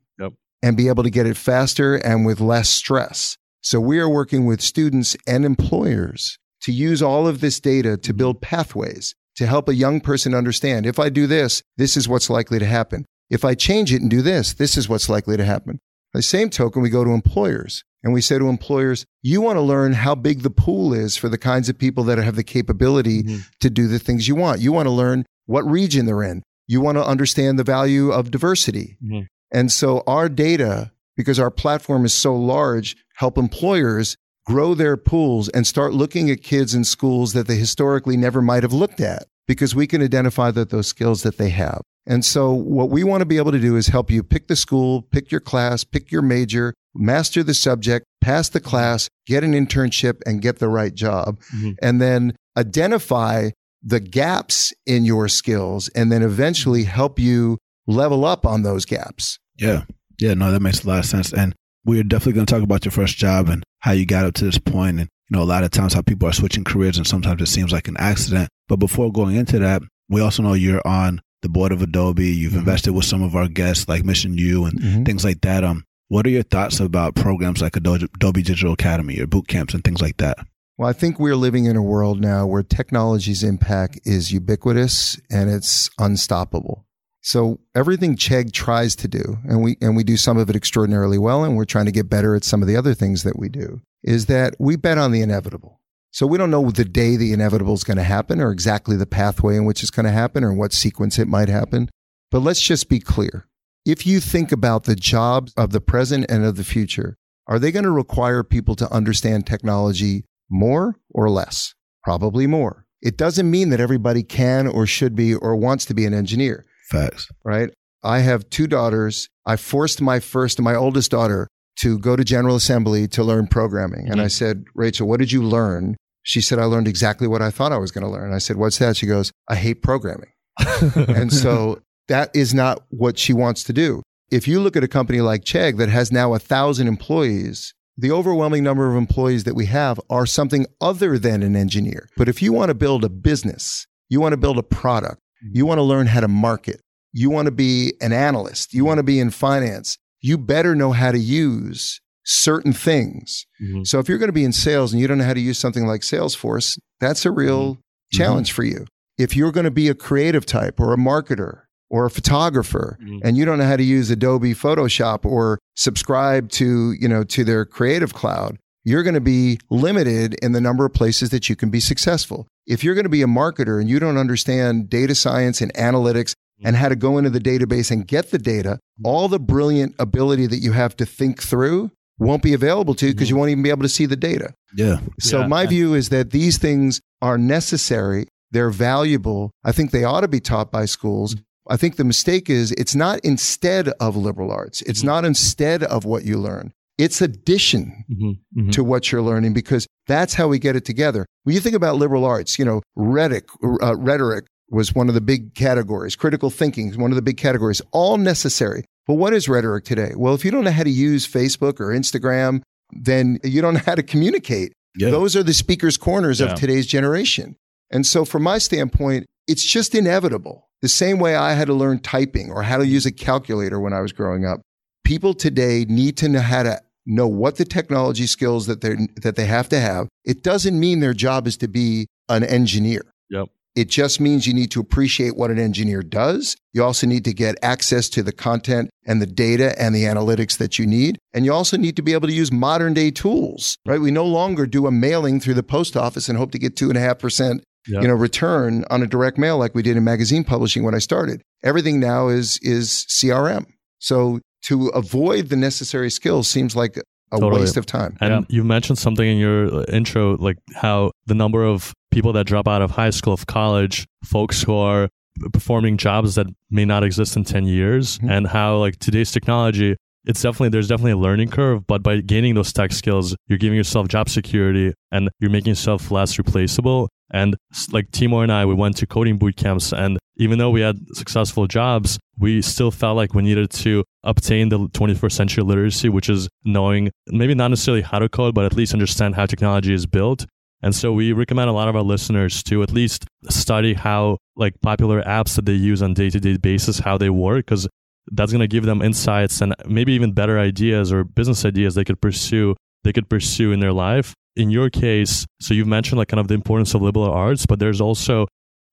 and 0.62 0.76
be 0.76 0.88
able 0.88 1.02
to 1.02 1.11
get 1.11 1.26
it 1.26 1.37
faster 1.37 1.97
and 1.97 2.26
with 2.26 2.40
less 2.40 2.69
stress. 2.69 3.37
So 3.61 3.81
we 3.81 3.99
are 3.99 4.09
working 4.09 4.47
with 4.47 4.61
students 4.61 5.16
and 5.26 5.45
employers 5.45 6.38
to 6.62 6.73
use 6.73 7.02
all 7.02 7.28
of 7.28 7.40
this 7.40 7.61
data 7.61 7.97
to 7.99 8.14
build 8.14 8.40
pathways 8.40 9.14
to 9.37 9.47
help 9.47 9.69
a 9.69 9.75
young 9.75 10.00
person 10.00 10.35
understand 10.35 10.87
if 10.87 10.99
I 10.99 11.09
do 11.09 11.26
this, 11.26 11.62
this 11.76 11.97
is 11.97 12.09
what's 12.09 12.31
likely 12.31 12.59
to 12.59 12.66
happen. 12.66 13.05
If 13.28 13.45
I 13.45 13.55
change 13.55 13.93
it 13.93 14.00
and 14.00 14.11
do 14.11 14.23
this, 14.23 14.55
this 14.55 14.76
is 14.76 14.88
what's 14.88 15.09
likely 15.09 15.37
to 15.37 15.45
happen. 15.45 15.78
By 16.16 16.20
the 16.20 16.23
same 16.23 16.49
token, 16.49 16.80
we 16.80 16.88
go 16.88 17.04
to 17.04 17.11
employers 17.11 17.85
and 18.02 18.14
we 18.14 18.23
say 18.23 18.38
to 18.38 18.49
employers, 18.49 19.04
you 19.23 19.42
want 19.42 19.58
to 19.58 19.61
learn 19.61 19.92
how 19.92 20.14
big 20.14 20.40
the 20.40 20.49
pool 20.49 20.94
is 20.94 21.14
for 21.14 21.28
the 21.28 21.37
kinds 21.37 21.68
of 21.68 21.76
people 21.76 22.04
that 22.04 22.16
have 22.16 22.37
the 22.37 22.42
capability 22.42 23.23
mm-hmm. 23.23 23.40
to 23.61 23.68
do 23.68 23.87
the 23.87 23.99
things 23.99 24.26
you 24.26 24.35
want. 24.35 24.62
You 24.62 24.73
want 24.73 24.87
to 24.87 24.92
learn 24.92 25.26
what 25.44 25.70
region 25.70 26.06
they're 26.06 26.23
in. 26.23 26.42
You 26.66 26.80
want 26.80 26.96
to 26.96 27.04
understand 27.04 27.58
the 27.58 27.64
value 27.64 28.12
of 28.12 28.30
diversity. 28.30 28.96
Mm-hmm. 29.04 29.26
And 29.52 29.70
so 29.70 30.02
our 30.06 30.30
data, 30.30 30.90
because 31.18 31.38
our 31.38 31.50
platform 31.50 32.06
is 32.06 32.14
so 32.14 32.35
large, 32.35 32.96
help 33.16 33.37
employers 33.37 34.16
grow 34.46 34.73
their 34.73 34.96
pools 34.96 35.50
and 35.50 35.66
start 35.66 35.92
looking 35.92 36.30
at 36.30 36.42
kids 36.42 36.75
in 36.75 36.85
schools 36.85 37.35
that 37.35 37.46
they 37.46 37.56
historically 37.56 38.16
never 38.16 38.40
might 38.40 38.62
have 38.62 38.73
looked 38.73 39.02
at 39.02 39.25
because 39.46 39.75
we 39.75 39.87
can 39.87 40.00
identify 40.00 40.50
that 40.50 40.70
those 40.70 40.87
skills 40.87 41.25
that 41.25 41.37
they 41.37 41.50
have. 41.50 41.82
And 42.06 42.25
so 42.25 42.52
what 42.52 42.90
we 42.90 43.02
want 43.04 43.20
to 43.22 43.26
be 43.26 43.36
able 43.36 43.52
to 43.52 43.58
do 43.58 43.76
is 43.76 43.88
help 43.88 44.10
you 44.10 44.22
pick 44.22 44.46
the 44.46 44.56
school, 44.56 45.02
pick 45.02 45.30
your 45.30 45.40
class, 45.40 45.82
pick 45.84 46.12
your 46.12 46.22
major, 46.22 46.72
master 46.94 47.42
the 47.42 47.54
subject, 47.54 48.06
pass 48.20 48.48
the 48.48 48.60
class, 48.60 49.08
get 49.26 49.42
an 49.42 49.52
internship 49.52 50.20
and 50.25 50.40
get 50.40 50.58
the 50.58 50.68
right 50.68 50.94
job. 50.94 51.40
Mm-hmm. 51.54 51.72
And 51.82 52.00
then 52.00 52.36
identify 52.56 53.50
the 53.82 54.00
gaps 54.00 54.72
in 54.86 55.04
your 55.04 55.28
skills 55.28 55.88
and 55.90 56.10
then 56.10 56.22
eventually 56.22 56.84
help 56.84 57.18
you 57.18 57.58
level 57.86 58.25
up 58.25 58.46
on 58.46 58.62
those 58.62 58.84
gaps. 58.84 59.38
Yeah. 59.56 59.84
Yeah. 60.20 60.34
No, 60.34 60.50
that 60.50 60.60
makes 60.60 60.84
a 60.84 60.88
lot 60.88 60.98
of 60.98 61.04
sense. 61.06 61.32
And 61.32 61.54
we're 61.84 62.02
definitely 62.02 62.32
going 62.34 62.46
to 62.46 62.52
talk 62.52 62.62
about 62.62 62.84
your 62.84 62.92
first 62.92 63.16
job 63.16 63.48
and 63.48 63.62
how 63.80 63.92
you 63.92 64.06
got 64.06 64.25
up 64.25 64.34
to 64.34 64.44
this 64.44 64.58
point 64.58 64.98
and, 64.98 65.08
you 65.30 65.36
know, 65.36 65.42
a 65.42 65.44
lot 65.44 65.64
of 65.64 65.70
times 65.70 65.92
how 65.92 66.02
people 66.02 66.28
are 66.28 66.32
switching 66.32 66.64
careers 66.64 66.98
and 66.98 67.06
sometimes 67.06 67.40
it 67.42 67.46
seems 67.46 67.72
like 67.72 67.88
an 67.88 67.96
accident. 67.98 68.48
But 68.68 68.76
before 68.76 69.12
going 69.12 69.36
into 69.36 69.58
that, 69.60 69.82
we 70.08 70.20
also 70.20 70.42
know 70.42 70.54
you're 70.54 70.86
on 70.86 71.20
the 71.47 71.53
board 71.53 71.71
of 71.71 71.81
Adobe. 71.81 72.26
You've 72.26 72.50
mm-hmm. 72.50 72.61
invested 72.61 72.93
with 72.93 73.05
some 73.05 73.23
of 73.23 73.37
our 73.37 73.47
guests 73.47 73.88
like 73.88 74.05
Mission 74.05 74.37
U 74.37 74.65
and 74.65 74.81
mm-hmm. 74.81 75.05
things 75.05 75.25
like 75.25 75.43
that. 75.43 75.62
Um, 75.62 75.85
what 76.09 76.26
are 76.26 76.31
your 76.31 76.43
thoughts 76.43 76.81
about 76.81 77.15
programs 77.15 77.62
like 77.62 77.76
Adobe, 77.76 78.43
Digital 78.43 78.73
Academy 78.73 79.21
or 79.21 79.26
boot 79.26 79.47
camps 79.47 79.73
and 79.73 79.85
things 79.85 80.03
like 80.03 80.17
that? 80.17 80.38
Well, 80.76 80.88
I 80.88 80.93
think 80.93 81.19
we're 81.19 81.37
living 81.37 81.65
in 81.65 81.76
a 81.76 81.83
world 81.83 82.21
now 82.21 82.47
where 82.47 82.62
technology's 82.62 83.43
impact 83.43 84.00
is 84.05 84.33
ubiquitous 84.33 85.21
and 85.31 85.49
it's 85.49 85.88
unstoppable. 85.99 86.85
So 87.23 87.61
everything 87.75 88.17
Chegg 88.17 88.53
tries 88.53 88.95
to 88.97 89.09
do, 89.09 89.38
and 89.49 89.62
we 89.62 89.76
and 89.81 89.97
we 89.97 90.05
do 90.05 90.17
some 90.17 90.38
of 90.38 90.49
it 90.49 90.55
extraordinarily 90.55 91.19
well, 91.19 91.43
and 91.43 91.57
we're 91.57 91.65
trying 91.65 91.87
to 91.87 91.93
get 91.93 92.09
better 92.09 92.37
at 92.37 92.45
some 92.45 92.62
of 92.62 92.69
the 92.69 92.76
other 92.76 92.95
things 92.95 93.25
that 93.25 93.37
we 93.37 93.49
do, 93.49 93.81
is 94.05 94.26
that 94.26 94.55
we 94.61 94.76
bet 94.76 94.99
on 94.99 95.11
the 95.11 95.23
inevitable. 95.23 95.81
So 96.16 96.26
we 96.26 96.38
don't 96.38 96.50
know 96.50 96.70
the 96.70 96.87
day 96.87 97.18
the 97.18 97.35
inevitable 97.35 97.75
is 97.75 97.85
going 97.85 97.99
to 97.99 98.02
happen 98.02 98.40
or 98.40 98.50
exactly 98.50 98.96
the 98.96 99.04
pathway 99.04 99.54
in 99.54 99.66
which 99.66 99.82
it's 99.82 99.90
going 99.90 100.06
to 100.06 100.12
happen 100.12 100.44
or 100.44 100.50
in 100.50 100.56
what 100.56 100.73
sequence 100.73 101.18
it 101.18 101.28
might 101.28 101.50
happen. 101.50 101.90
But 102.30 102.38
let's 102.38 102.62
just 102.62 102.88
be 102.88 103.00
clear. 103.00 103.46
If 103.85 104.06
you 104.06 104.20
think 104.20 104.50
about 104.50 104.85
the 104.85 104.96
jobs 104.96 105.52
of 105.58 105.73
the 105.73 105.80
present 105.82 106.25
and 106.30 106.42
of 106.42 106.56
the 106.56 106.64
future, 106.64 107.18
are 107.46 107.58
they 107.58 107.70
going 107.70 107.85
to 107.85 107.90
require 107.90 108.42
people 108.42 108.75
to 108.76 108.90
understand 108.90 109.46
technology 109.46 110.25
more 110.49 110.96
or 111.11 111.28
less? 111.28 111.75
Probably 112.02 112.46
more. 112.46 112.87
It 113.02 113.18
doesn't 113.18 113.50
mean 113.50 113.68
that 113.68 113.80
everybody 113.80 114.23
can 114.23 114.66
or 114.66 114.87
should 114.87 115.14
be 115.16 115.35
or 115.35 115.54
wants 115.54 115.85
to 115.85 115.92
be 115.92 116.06
an 116.06 116.14
engineer, 116.14 116.64
Facts. 116.88 117.28
right? 117.44 117.68
I 118.02 118.20
have 118.20 118.49
two 118.49 118.66
daughters. 118.66 119.28
I 119.44 119.56
forced 119.56 120.00
my 120.00 120.20
first, 120.20 120.62
my 120.62 120.76
oldest 120.76 121.11
daughter 121.11 121.46
to 121.80 121.99
go 121.99 122.16
to 122.16 122.25
General 122.25 122.56
Assembly 122.56 123.06
to 123.08 123.23
learn 123.23 123.49
programming. 123.49 124.06
And 124.06 124.12
mm-hmm. 124.12 124.25
I 124.25 124.28
said, 124.28 124.64
Rachel, 124.75 125.06
what 125.06 125.20
did 125.20 125.30
you 125.30 125.42
learn? 125.42 125.94
She 126.26 126.40
said, 126.40 126.59
I 126.59 126.64
learned 126.64 126.88
exactly 126.88 127.28
what 127.28 127.40
I 127.40 127.52
thought 127.52 127.71
I 127.71 127.78
was 127.78 127.92
going 127.92 128.02
to 128.02 128.11
learn. 128.11 128.35
I 128.35 128.38
said, 128.38 128.56
What's 128.56 128.78
that? 128.78 128.97
She 128.97 129.06
goes, 129.06 129.30
I 129.49 129.54
hate 129.54 129.80
programming. 129.80 130.33
and 130.97 131.33
so 131.33 131.80
that 132.09 132.35
is 132.35 132.52
not 132.52 132.83
what 132.88 133.16
she 133.16 133.33
wants 133.33 133.62
to 133.62 133.73
do. 133.73 134.02
If 134.33 134.49
you 134.49 134.59
look 134.59 134.76
at 134.76 134.83
a 134.83 134.88
company 134.88 135.21
like 135.21 135.45
Chegg 135.45 135.76
that 135.76 135.88
has 135.88 136.11
now 136.11 136.35
a 136.35 136.40
thousand 136.40 136.88
employees, 136.88 137.75
the 137.97 138.11
overwhelming 138.11 138.64
number 138.64 138.90
of 138.90 138.97
employees 138.97 139.45
that 139.45 139.54
we 139.54 139.66
have 139.66 140.00
are 140.11 140.26
something 140.26 140.66
other 140.80 141.16
than 141.16 141.45
an 141.45 141.54
engineer. 141.54 142.09
But 142.16 142.28
if 142.28 142.42
you 142.42 142.52
want 142.52 142.71
to 142.71 142.75
build 142.75 143.04
a 143.04 143.09
business, 143.09 143.87
you 144.09 144.21
want 144.21 144.33
to 144.33 144.37
build 144.37 144.59
a 144.59 144.64
product, 144.64 145.21
you 145.52 145.64
want 145.64 145.78
to 145.78 145.85
learn 145.85 146.09
how 146.09 146.21
to 146.21 146.28
market, 146.28 146.80
you 147.12 147.30
want 147.30 147.47
to 147.47 147.52
be 147.52 147.92
an 148.00 148.12
analyst, 148.12 148.75
you 148.75 148.85
want 148.85 148.99
to 148.99 149.04
be 149.04 149.21
in 149.21 149.30
finance, 149.30 149.97
you 150.21 150.38
better 150.38 150.75
know 150.75 150.90
how 150.90 151.12
to 151.12 151.18
use 151.21 152.00
certain 152.26 152.73
things. 152.73 153.47
Mhm. 153.62 153.87
So 153.87 153.99
if 154.00 154.09
you're 154.09 154.18
going 154.18 154.28
to 154.28 154.33
be 154.33 154.45
in 154.45 154.52
sales 154.52 154.92
and 154.92 155.00
you 155.00 155.06
don't 155.06 155.18
know 155.18 155.25
how 155.25 155.33
to 155.35 155.40
use 155.40 155.59
something 155.59 155.87
like 155.87 156.00
Salesforce, 156.02 156.78
that's 157.00 157.25
a 157.25 157.30
real 157.30 157.78
challenge 158.12 158.52
for 158.52 158.64
you. 158.64 158.85
If 159.16 159.37
you're 159.37 159.52
going 159.52 159.64
to 159.64 159.71
be 159.71 159.88
a 159.88 159.95
creative 159.95 160.45
type 160.45 160.78
or 160.80 160.92
a 160.92 160.97
marketer 160.97 161.61
or 161.88 162.04
a 162.04 162.11
photographer 162.11 162.99
Mhm. 163.00 163.21
and 163.23 163.37
you 163.37 163.45
don't 163.45 163.59
know 163.59 163.64
how 163.64 163.76
to 163.76 163.83
use 163.85 164.11
Adobe 164.11 164.54
Photoshop 164.54 165.25
or 165.25 165.59
subscribe 165.76 166.50
to, 166.50 166.92
you 167.00 167.09
know, 167.09 167.23
to 167.25 167.45
their 167.45 167.64
creative 167.64 168.12
cloud, 168.12 168.59
you're 168.85 169.02
going 169.04 169.14
to 169.14 169.21
be 169.21 169.59
limited 169.71 170.35
in 170.42 170.50
the 170.52 170.61
number 170.61 170.85
of 170.85 170.92
places 170.92 171.30
that 171.30 171.49
you 171.49 171.54
can 171.56 171.71
be 171.71 171.80
successful. 171.80 172.47
If 172.66 172.83
you're 172.83 172.95
going 172.95 173.04
to 173.04 173.09
be 173.09 173.23
a 173.23 173.26
marketer 173.26 173.80
and 173.80 173.88
you 173.88 173.99
don't 174.00 174.16
understand 174.18 174.90
data 174.90 175.14
science 175.14 175.61
and 175.61 175.73
analytics 175.75 176.33
and 176.64 176.75
how 176.76 176.88
to 176.88 176.97
go 176.97 177.18
into 177.18 177.30
the 177.30 177.38
database 177.40 177.90
and 177.90 178.06
get 178.06 178.30
the 178.30 178.38
data, 178.38 178.78
all 179.04 179.28
the 179.28 179.38
brilliant 179.38 179.95
ability 179.99 180.47
that 180.49 180.59
you 180.59 180.73
have 180.73 180.97
to 180.97 181.06
think 181.06 181.42
through 181.42 181.90
won't 182.18 182.42
be 182.42 182.54
available 182.54 182.94
to 182.94 183.06
you 183.06 183.12
because 183.12 183.28
you 183.30 183.37
won't 183.37 183.50
even 183.50 183.62
be 183.62 183.70
able 183.70 183.82
to 183.82 183.88
see 183.88 184.06
the 184.06 184.16
data. 184.16 184.54
Yeah. 184.76 185.00
So 185.20 185.40
Yeah, 185.40 185.46
my 185.46 185.62
and- 185.62 185.70
view 185.70 185.94
is 185.94 186.08
that 186.11 186.30
these 186.30 186.58
things 186.58 187.00
are 187.23 187.37
necessary. 187.38 188.26
They're 188.52 188.70
valuable. 188.70 189.50
I 189.64 189.73
think 189.73 189.90
they 189.90 190.04
ought 190.04 190.20
to 190.23 190.28
be 190.28 190.40
taught 190.40 190.70
by 190.70 190.85
schools. 190.87 191.37
I 191.68 191.76
think 191.76 191.96
the 191.96 192.04
mistake 192.04 192.49
is 192.49 192.73
it's 192.73 192.94
not 192.94 193.18
instead 193.25 193.88
of 194.00 194.16
liberal 194.16 194.50
arts. 194.52 194.82
It's 194.82 195.02
not 195.02 195.25
instead 195.25 195.82
of 195.82 196.04
what 196.04 196.25
you 196.25 196.38
learn. 196.38 196.73
It's 196.96 197.20
addition 197.20 198.04
Mhm. 198.11 198.38
Mhm. 198.56 198.73
to 198.73 198.85
what 198.85 199.11
you're 199.12 199.20
learning 199.20 199.52
because 199.52 199.87
that's 200.06 200.35
how 200.35 200.49
we 200.49 200.58
get 200.58 200.76
it 200.76 200.85
together. 200.85 201.26
When 201.44 201.54
you 201.54 201.61
think 201.61 201.75
about 201.75 201.96
liberal 201.96 202.25
arts, 202.25 202.58
you 202.58 202.64
know, 202.64 202.80
rhetoric, 202.94 203.46
uh, 203.82 203.96
rhetoric 203.96 204.46
was 204.70 204.94
one 204.94 205.08
of 205.08 205.14
the 205.14 205.20
big 205.20 205.54
categories. 205.54 206.16
Critical 206.16 206.49
thinking 206.50 206.88
is 206.88 206.96
one 206.96 207.11
of 207.12 207.16
the 207.16 207.23
big 207.23 207.37
categories, 207.37 207.82
all 207.92 208.16
necessary. 208.16 208.85
But 209.06 209.14
what 209.14 209.32
is 209.32 209.48
rhetoric 209.48 209.84
today? 209.84 210.12
Well, 210.16 210.34
if 210.34 210.44
you 210.44 210.50
don't 210.50 210.64
know 210.64 210.70
how 210.70 210.82
to 210.82 210.90
use 210.90 211.26
Facebook 211.26 211.80
or 211.80 211.88
Instagram, 211.88 212.62
then 212.92 213.38
you 213.44 213.62
don't 213.62 213.75
know 213.75 213.82
how 213.86 213.94
to 213.94 214.02
communicate. 214.02 214.72
Yeah. 214.96 215.10
Those 215.10 215.36
are 215.36 215.42
the 215.42 215.54
speaker's 215.54 215.96
corners 215.96 216.40
Yeah. 216.40 216.46
of 216.52 216.58
today's 216.58 216.86
generation. 216.86 217.56
And 217.90 218.04
so, 218.06 218.25
from 218.25 218.42
my 218.42 218.58
standpoint, 218.58 219.26
it's 219.46 219.64
just 219.64 219.94
inevitable. 219.94 220.68
The 220.82 220.88
same 220.88 221.18
way 221.18 221.36
I 221.36 221.52
had 221.52 221.66
to 221.68 221.75
learn 221.75 222.00
typing 222.00 222.50
or 222.50 222.62
how 222.64 222.78
to 222.78 222.86
use 222.86 223.06
a 223.06 223.12
calculator 223.12 223.78
when 223.80 223.92
I 223.92 224.00
was 224.00 224.12
growing 224.12 224.44
up. 224.44 224.60
People 225.04 225.34
today 225.34 225.86
need 225.88 226.16
to 226.18 226.28
know 226.28 226.40
how 226.40 226.64
to 226.64 226.80
know 227.06 227.28
what 227.28 227.56
the 227.56 227.64
technology 227.64 228.26
skills 228.26 228.66
that 228.66 228.80
they 228.80 228.96
that 229.22 229.36
they 229.36 229.46
have 229.46 229.68
to 229.68 229.78
have. 229.78 230.08
It 230.25 230.42
doesn't 230.42 230.78
mean 230.78 230.98
their 231.00 231.14
job 231.14 231.46
is 231.46 231.56
to 231.58 231.68
be 231.68 232.06
an 232.28 232.42
engineer. 232.42 233.02
Yep. 233.30 233.46
It 233.76 233.88
just 233.90 234.21
means 234.21 234.47
you 234.47 234.54
need 234.54 234.71
to 234.71 234.80
appreciate 234.80 235.37
what 235.37 235.50
an 235.50 235.59
engineer 235.59 236.02
does. 236.02 236.56
You 236.73 236.83
also 236.83 237.06
need 237.06 237.25
to 237.26 237.35
get 237.35 237.56
access 237.62 238.09
to 238.11 238.23
the 238.23 238.33
content 238.33 238.88
and 239.06 239.21
the 239.21 239.26
data 239.26 239.80
and 239.80 239.95
the 239.95 240.04
analytics 240.04 240.56
that 240.56 240.78
you 240.78 240.87
need. 240.87 241.18
And 241.35 241.45
you 241.45 241.52
also 241.52 241.76
need 241.76 241.95
to 241.97 242.02
be 242.02 242.14
able 242.14 242.26
to 242.28 242.35
use 242.35 242.50
modern 242.50 242.95
day 242.95 243.11
tools, 243.11 243.76
right? 243.87 244.00
We 244.00 244.11
no 244.11 244.25
longer 244.25 244.66
do 244.66 244.87
a 244.87 244.90
mailing 244.90 245.40
through 245.40 245.54
the 245.54 245.62
post 245.62 245.97
office 245.97 246.28
and 246.28 246.38
hope 246.38 246.52
to 246.52 246.59
get 246.59 246.75
two 246.75 246.88
and 246.88 246.97
a 246.97 247.00
half 247.00 247.18
percent, 247.18 247.62
Yep. 247.88 248.02
you 248.02 248.09
know, 248.09 248.14
return 248.14 248.85
on 248.90 249.02
a 249.02 249.06
direct 249.06 249.38
mail 249.38 249.59
like 249.59 249.75
we 249.75 249.83
did 249.83 249.97
in 249.97 250.02
magazine 250.02 250.42
publishing 250.42 250.83
when 250.83 250.95
I 250.95 250.99
started. 250.99 251.42
Everything 251.62 252.00
now 252.00 252.28
is 252.28 252.59
is 252.62 253.06
CRM. 253.09 253.66
So 254.00 254.40
to 254.64 254.88
avoid 254.88 255.50
the 255.50 255.56
necessary 255.56 256.11
skills 256.11 256.49
seems 256.49 256.75
like 256.75 256.99
a 257.33 257.38
Totally. 257.40 257.62
waste 257.62 257.76
of 257.76 257.87
time. 257.87 258.16
And 258.21 258.30
Yeah. 258.33 258.40
you 258.49 258.64
mentioned 258.64 258.99
something 258.99 259.26
in 259.28 259.37
your 259.38 259.75
uh, 259.75 259.85
intro, 259.88 260.37
like 260.37 260.59
how 260.75 261.11
the 261.26 261.35
number 261.35 261.64
of 261.64 261.92
people 262.12 262.33
that 262.35 262.47
drop 262.47 262.68
out 262.68 262.83
of 262.83 262.92
high 262.92 263.11
school, 263.11 263.33
of 263.33 263.47
college, 263.47 264.06
folks 264.25 264.62
who 264.62 264.75
are 264.75 265.09
performing 265.52 265.97
jobs 265.99 266.35
that 266.37 266.47
may 266.71 266.85
not 266.85 267.04
exist 267.04 267.37
in 267.37 267.45
10 267.45 267.66
years, 267.66 268.18
Mhm. 268.21 268.30
and 268.30 268.47
how 268.47 268.78
like 268.78 268.99
today's 268.99 269.33
technology, 269.33 269.97
it's 270.26 270.42
definitely, 270.42 270.71
there's 270.71 270.88
definitely 270.88 271.12
a 271.12 271.16
learning 271.16 271.50
curve, 271.50 271.87
but 271.87 272.02
by 272.02 272.21
gaining 272.21 272.54
those 272.54 272.73
tech 272.73 272.92
skills, 272.92 273.37
you're 273.47 273.59
giving 273.59 273.76
yourself 273.76 274.09
job 274.09 274.28
security 274.28 274.92
and 275.12 275.30
you're 275.40 275.50
making 275.50 275.71
yourself 275.71 276.11
less 276.11 276.37
replaceable. 276.38 277.09
And 277.30 277.56
like 277.92 278.11
Timur 278.12 278.42
and 278.42 278.52
I, 278.52 278.66
we 278.66 278.75
went 278.75 278.97
to 278.99 279.06
coding 279.06 279.38
boot 279.38 279.56
camps, 279.56 279.92
and 279.92 280.18
even 280.37 280.59
though 280.59 280.71
we 280.71 280.80
had 280.80 280.97
successful 281.14 281.66
jobs, 281.66 282.18
we 282.38 282.62
still 282.62 282.90
felt 282.90 283.16
like 283.16 283.35
we 283.35 283.42
needed 283.42 283.71
to 283.71 284.04
obtain 284.23 284.68
the 284.68 284.78
21st 284.78 285.33
century 285.33 285.64
literacy, 285.64 286.09
which 286.09 286.28
is 286.28 286.49
knowing 286.64 287.11
maybe 287.28 287.54
not 287.54 287.68
necessarily 287.68 288.02
how 288.02 288.18
to 288.18 288.28
code, 288.28 288.54
but 288.54 288.64
at 288.64 288.75
least 288.75 288.92
understand 288.92 289.35
how 289.35 289.47
technology 289.47 289.92
is 289.92 290.06
built. 290.06 290.47
And 290.83 290.95
so 290.95 291.12
we 291.12 291.33
recommend 291.33 291.71
a 291.71 291.73
lot 291.73 291.88
of 291.88 291.97
our 291.97 292.02
listeners 292.02 292.62
to 292.64 292.83
at 292.83 292.92
least 292.92 293.25
study 293.49 293.95
how 293.95 294.38
like 294.54 294.75
popular 294.83 295.23
apps 295.23 295.56
that 295.56 295.64
they 295.64 295.73
use 295.73 296.02
on 296.02 296.14
day 296.14 296.30
to 296.30 296.38
day 296.38 296.59
basis, 296.59 297.00
how 297.00 297.18
they 297.18 297.30
work, 297.30 297.66
because 297.66 297.88
that's 298.33 298.52
going 298.52 298.61
to 298.61 298.68
give 298.68 298.85
them 298.85 299.02
insights 299.02 299.61
and 299.61 299.75
maybe 299.87 300.12
even 300.12 300.33
better 300.33 300.59
ideas 300.59 301.12
or 301.12 301.25
business 301.25 301.64
ideas 301.64 301.95
they 301.95 302.04
could 302.04 302.21
pursue, 302.21 302.75
they 303.04 303.12
could 303.12 303.28
pursue 303.28 303.73
in 303.73 303.80
their 303.80 303.92
life. 303.92 304.35
In 304.56 304.71
your 304.71 304.88
case, 304.90 305.47
so 305.61 305.75
you've 305.75 305.87
mentioned 305.87 306.18
like 306.18 306.28
kind 306.28 306.40
of 306.40 306.49
the 306.49 306.54
importance 306.54 306.95
of 306.95 307.02
liberal 307.02 307.30
arts, 307.30 307.66
but 307.66 307.78
there's 307.78 308.00
also 308.00 308.47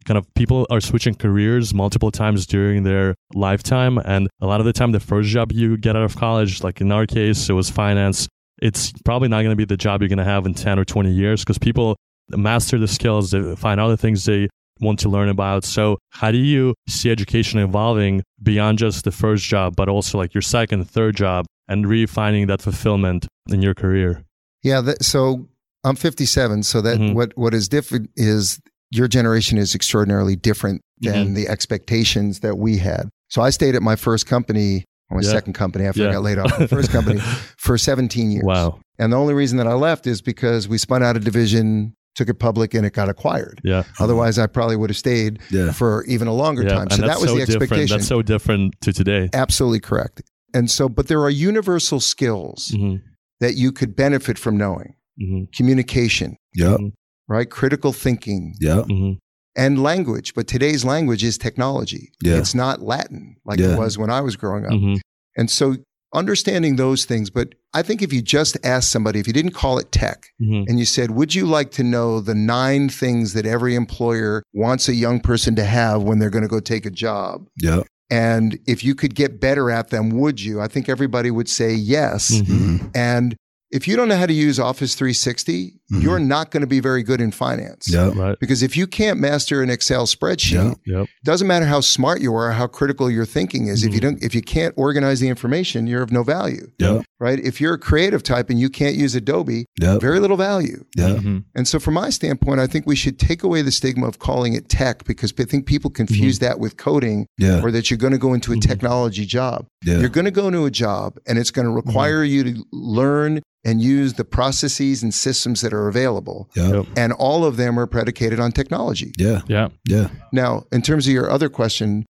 kind 0.06 0.18
of 0.18 0.32
people 0.36 0.68
are 0.70 0.82
switching 0.82 1.16
careers 1.16 1.74
multiple 1.74 2.12
times 2.12 2.46
during 2.46 2.84
their 2.84 3.16
lifetime. 3.34 3.98
And 4.00 4.30
a 4.42 4.48
lot 4.48 4.60
of 4.60 4.66
the 4.66 4.74
time, 4.74 4.92
the 4.92 5.00
first 5.00 5.30
job 5.30 5.52
you 5.52 5.78
get 5.78 5.96
out 5.96 6.04
of 6.04 6.16
college, 6.16 6.64
like 6.64 6.82
in 6.82 6.92
our 6.92 7.06
case, 7.06 7.50
it 7.50 7.54
was 7.54 7.70
finance. 7.70 8.28
It's 8.62 8.92
probably 9.04 9.30
not 9.30 9.38
going 9.38 9.52
to 9.52 9.56
be 9.56 9.66
the 9.66 9.78
job 9.78 10.02
you're 10.02 10.10
going 10.10 10.18
to 10.18 10.24
have 10.24 10.46
in 10.46 10.54
10 10.54 10.80
or 10.80 10.86
20 10.86 11.12
years 11.12 11.42
because 11.42 11.58
people 11.58 11.96
master 12.30 12.78
the 12.78 12.88
skills, 12.88 13.32
they 13.32 13.56
find 13.56 13.80
other 13.80 13.98
things 13.98 14.26
they 14.26 14.50
want 14.80 15.00
to 15.00 15.10
learn 15.10 15.30
about. 15.30 15.64
So, 15.64 15.98
how 16.10 16.32
do 16.32 16.38
you 16.38 16.74
see 16.90 17.12
education 17.12 17.60
evolving 17.60 18.24
beyond 18.42 18.78
just 18.80 19.04
the 19.04 19.12
first 19.12 19.46
job, 19.46 19.76
but 19.76 19.90
also 19.90 20.18
like 20.18 20.34
your 20.34 20.42
second, 20.42 20.90
third 20.90 21.16
job 21.16 21.46
and 21.68 21.88
refining 21.88 22.48
that 22.48 22.62
fulfillment 22.62 23.28
in 23.50 23.62
your 23.62 23.74
career? 23.74 24.24
Yeah. 24.64 24.82
That, 24.82 25.04
so 25.04 25.48
I'm 25.84 25.96
57. 25.96 26.64
So 26.64 26.82
that 26.82 26.98
Mhm. 27.00 27.14
what 27.14 27.32
what 27.38 27.54
is 27.54 27.68
different 27.70 28.10
is 28.16 28.60
your 28.92 29.08
generation 29.08 29.58
is 29.58 29.74
extraordinarily 29.76 30.36
different 30.36 30.82
than 31.00 31.30
Mhm. 31.30 31.36
the 31.36 31.48
expectations 31.50 32.40
that 32.42 32.58
we 32.58 32.78
had. 32.78 33.10
So 33.30 33.42
I 33.42 33.50
stayed 33.50 33.76
at 33.76 33.82
my 33.82 33.96
first 33.96 34.28
company, 34.28 34.86
or 35.10 35.18
my 35.18 35.24
Yeah. 35.24 35.32
second 35.32 35.54
company 35.54 35.86
after 35.86 36.04
Yeah. 36.04 36.10
I 36.10 36.14
got 36.14 36.24
laid 36.24 36.38
off. 36.38 36.60
My 36.60 36.68
first 36.68 36.92
company 36.92 37.20
for 37.58 37.78
17 37.78 38.32
years. 38.32 38.44
Wow. 38.46 38.80
And 39.00 39.12
the 39.12 39.18
only 39.18 39.34
reason 39.34 39.58
that 39.58 39.68
I 39.68 39.74
left 39.74 40.06
is 40.08 40.22
because 40.22 40.68
we 40.70 40.78
spun 40.78 41.02
out 41.04 41.18
a 41.18 41.20
division, 41.20 41.94
took 42.16 42.30
it 42.30 42.36
public, 42.36 42.74
and 42.74 42.86
it 42.86 42.94
got 42.94 43.10
acquired. 43.10 43.60
Yeah. 43.64 43.84
Otherwise, 44.00 44.38
I 44.38 44.48
probably 44.48 44.76
would 44.76 44.90
have 44.90 44.98
stayed 44.98 45.40
Yeah. 45.52 45.72
for 45.72 46.04
even 46.06 46.28
a 46.28 46.34
longer 46.34 46.64
yeah. 46.64 46.70
time. 46.76 46.82
And 46.84 46.94
So 46.94 47.02
that 47.08 47.20
was 47.20 47.30
so 47.30 47.36
the 47.36 47.46
different. 47.46 47.62
expectation. 47.64 47.98
That's 47.98 48.08
so 48.08 48.22
different 48.22 48.76
to 48.82 48.94
today. 48.94 49.30
Absolutely 49.34 49.80
correct. 49.80 50.22
And 50.54 50.70
so, 50.70 50.88
but 50.88 51.08
there 51.08 51.22
are 51.22 51.30
universal 51.30 52.00
skills 52.00 52.72
hmm 52.76 52.98
that 53.40 53.56
you 53.56 53.72
could 53.74 53.94
benefit 53.96 54.38
from 54.38 54.56
knowing 54.58 54.96
hmm 55.20 55.44
communication, 55.56 56.38
Yep. 56.56 56.80
right? 57.28 57.50
Critical 57.50 57.92
thinking 57.94 58.54
Yep. 58.62 58.86
hmm 58.86 59.12
and 59.56 59.84
language. 59.84 60.34
But 60.34 60.48
today's 60.48 60.84
language 60.86 61.24
is 61.24 61.38
technology. 61.38 62.12
Yeah. 62.24 62.38
It's 62.38 62.56
not 62.56 62.82
Latin 62.82 63.36
like 63.46 63.60
Yeah. 63.60 63.74
it 63.74 63.78
was 63.80 63.98
when 63.98 64.10
I 64.10 64.22
was 64.22 64.36
growing 64.36 64.66
up. 64.66 64.72
hmm 64.74 64.96
And 65.36 65.50
so, 65.50 65.76
understanding 66.14 66.76
those 66.76 67.06
things. 67.06 67.30
But 67.30 67.56
I 67.74 67.82
think 67.82 68.02
if 68.02 68.14
you 68.14 68.22
just 68.22 68.58
asked 68.64 68.92
somebody, 68.92 69.20
if 69.20 69.28
you 69.28 69.34
didn't 69.34 69.52
call 69.52 69.78
it 69.80 69.92
tech, 69.92 70.28
hmm 70.40 70.64
and 70.68 70.80
you 70.80 70.86
said, 70.86 71.12
Would 71.12 71.36
you 71.36 71.46
like 71.46 71.72
to 71.72 71.84
know 71.84 72.20
the 72.20 72.36
nine 72.36 72.90
things 72.90 73.34
that 73.34 73.46
every 73.46 73.76
employer 73.76 74.44
wants 74.54 74.88
a 74.88 74.94
young 74.94 75.20
person 75.20 75.56
to 75.56 75.64
have 75.64 76.04
when 76.04 76.20
they're 76.20 76.30
going 76.30 76.44
to 76.44 76.48
go 76.48 76.60
take 76.60 76.86
a 76.86 76.92
job? 76.92 77.48
Yep. 77.58 77.88
And 78.10 78.60
if 78.68 78.84
you 78.84 78.94
could 78.96 79.16
get 79.16 79.40
better 79.40 79.72
at 79.72 79.90
them, 79.90 80.12
would 80.12 80.40
you? 80.40 80.62
I 80.62 80.68
think 80.68 80.88
everybody 80.88 81.32
would 81.32 81.50
say 81.50 81.74
yes. 81.74 82.32
Mhm. 82.32 82.92
And 82.94 83.36
if 83.72 83.88
you 83.88 83.96
don't 83.96 84.08
know 84.08 84.18
how 84.18 84.28
to 84.28 84.34
use 84.34 84.60
Office 84.60 84.94
360, 84.94 85.80
Mhm. 85.92 86.02
you're 86.02 86.20
not 86.20 86.50
going 86.52 86.62
to 86.62 86.68
be 86.68 86.80
very 86.80 87.04
good 87.04 87.20
in 87.20 87.32
finance. 87.32 87.92
Yep. 87.92 88.16
Right. 88.16 88.38
Because 88.40 88.64
if 88.64 88.78
you 88.78 88.88
can't 88.88 89.20
master 89.20 89.62
an 89.62 89.70
Excel 89.70 90.06
spreadsheet, 90.06 90.78
Yeah. 90.86 91.00
Yep. 91.00 91.08
doesn't 91.26 91.48
matter 91.48 91.66
how 91.66 91.82
smart 91.82 92.22
you 92.22 92.34
are, 92.36 92.52
how 92.54 92.68
critical 92.68 93.12
your 93.12 93.26
thinking 93.26 93.68
is. 93.68 93.84
If 93.84 93.94
you 93.94 94.00
don't, 94.00 94.24
if 94.24 94.34
you 94.34 94.42
can't 94.42 94.74
organize 94.78 95.20
the 95.20 95.28
information, 95.28 95.86
you're 95.88 96.02
of 96.02 96.12
no 96.12 96.24
value, 96.24 96.68
Yep. 96.80 97.04
right? 97.20 97.40
If 97.40 97.60
you're 97.60 97.74
a 97.74 97.78
creative 97.78 98.24
type 98.24 98.50
and 98.50 98.60
you 98.60 98.70
can't 98.70 98.96
use 98.96 99.14
Adobe, 99.14 99.66
Yep. 99.82 100.00
very 100.02 100.20
little 100.20 100.38
value. 100.38 100.86
Yep. 100.96 101.18
Mhm. 101.18 101.44
And 101.54 101.68
so, 101.68 101.80
from 101.80 101.96
my 101.96 102.10
standpoint, 102.10 102.60
I 102.62 102.68
think 102.68 102.86
we 102.88 102.96
should 102.96 103.20
take 103.20 103.44
away 103.44 103.62
the 103.62 103.72
stigma 103.72 104.08
of 104.08 104.20
calling 104.20 104.54
it 104.54 104.70
tech 104.70 105.04
because 105.06 105.34
I 105.38 105.44
think 105.44 105.66
people 105.66 105.90
confuse 105.90 106.40
that 106.40 106.60
with 106.60 106.78
coding 106.78 107.28
Yeah. 107.38 107.62
or 107.62 107.72
that 107.72 107.92
you're 107.92 107.98
going 107.98 108.14
to 108.14 108.18
go 108.20 108.34
into 108.34 108.54
a 108.54 108.56
Mhm. 108.56 108.62
technology 108.62 109.26
job. 109.26 109.66
Yeah. 109.86 110.00
You're 110.00 110.10
going 110.10 110.26
to 110.26 110.32
go 110.32 110.48
into 110.48 110.66
a 110.66 110.72
job 110.72 111.18
and 111.28 111.38
it's 111.38 111.52
going 111.52 111.66
to 111.66 111.72
require 111.74 112.24
you 112.24 112.44
to 112.46 112.64
learn 112.72 113.42
and 113.66 113.82
use 113.82 114.14
the 114.16 114.26
processes 114.26 115.04
and 115.04 115.14
systems 115.14 115.62
that 115.62 115.74
are 115.74 115.83
available. 115.88 116.50
Yep. 116.56 116.74
Yep. 116.74 116.86
And 116.98 117.14
all 117.14 117.46
of 117.46 117.58
them 117.58 117.80
are 117.80 117.88
predicated 117.88 118.40
on 118.40 118.52
technology. 118.52 119.12
Yeah. 119.18 119.42
Yeah. 119.48 119.70
Yeah. 119.88 120.10
Now, 120.32 120.66
in 120.72 120.82
terms 120.82 121.08
of 121.08 121.14
your 121.14 121.30
other 121.30 121.50
question, 121.50 122.06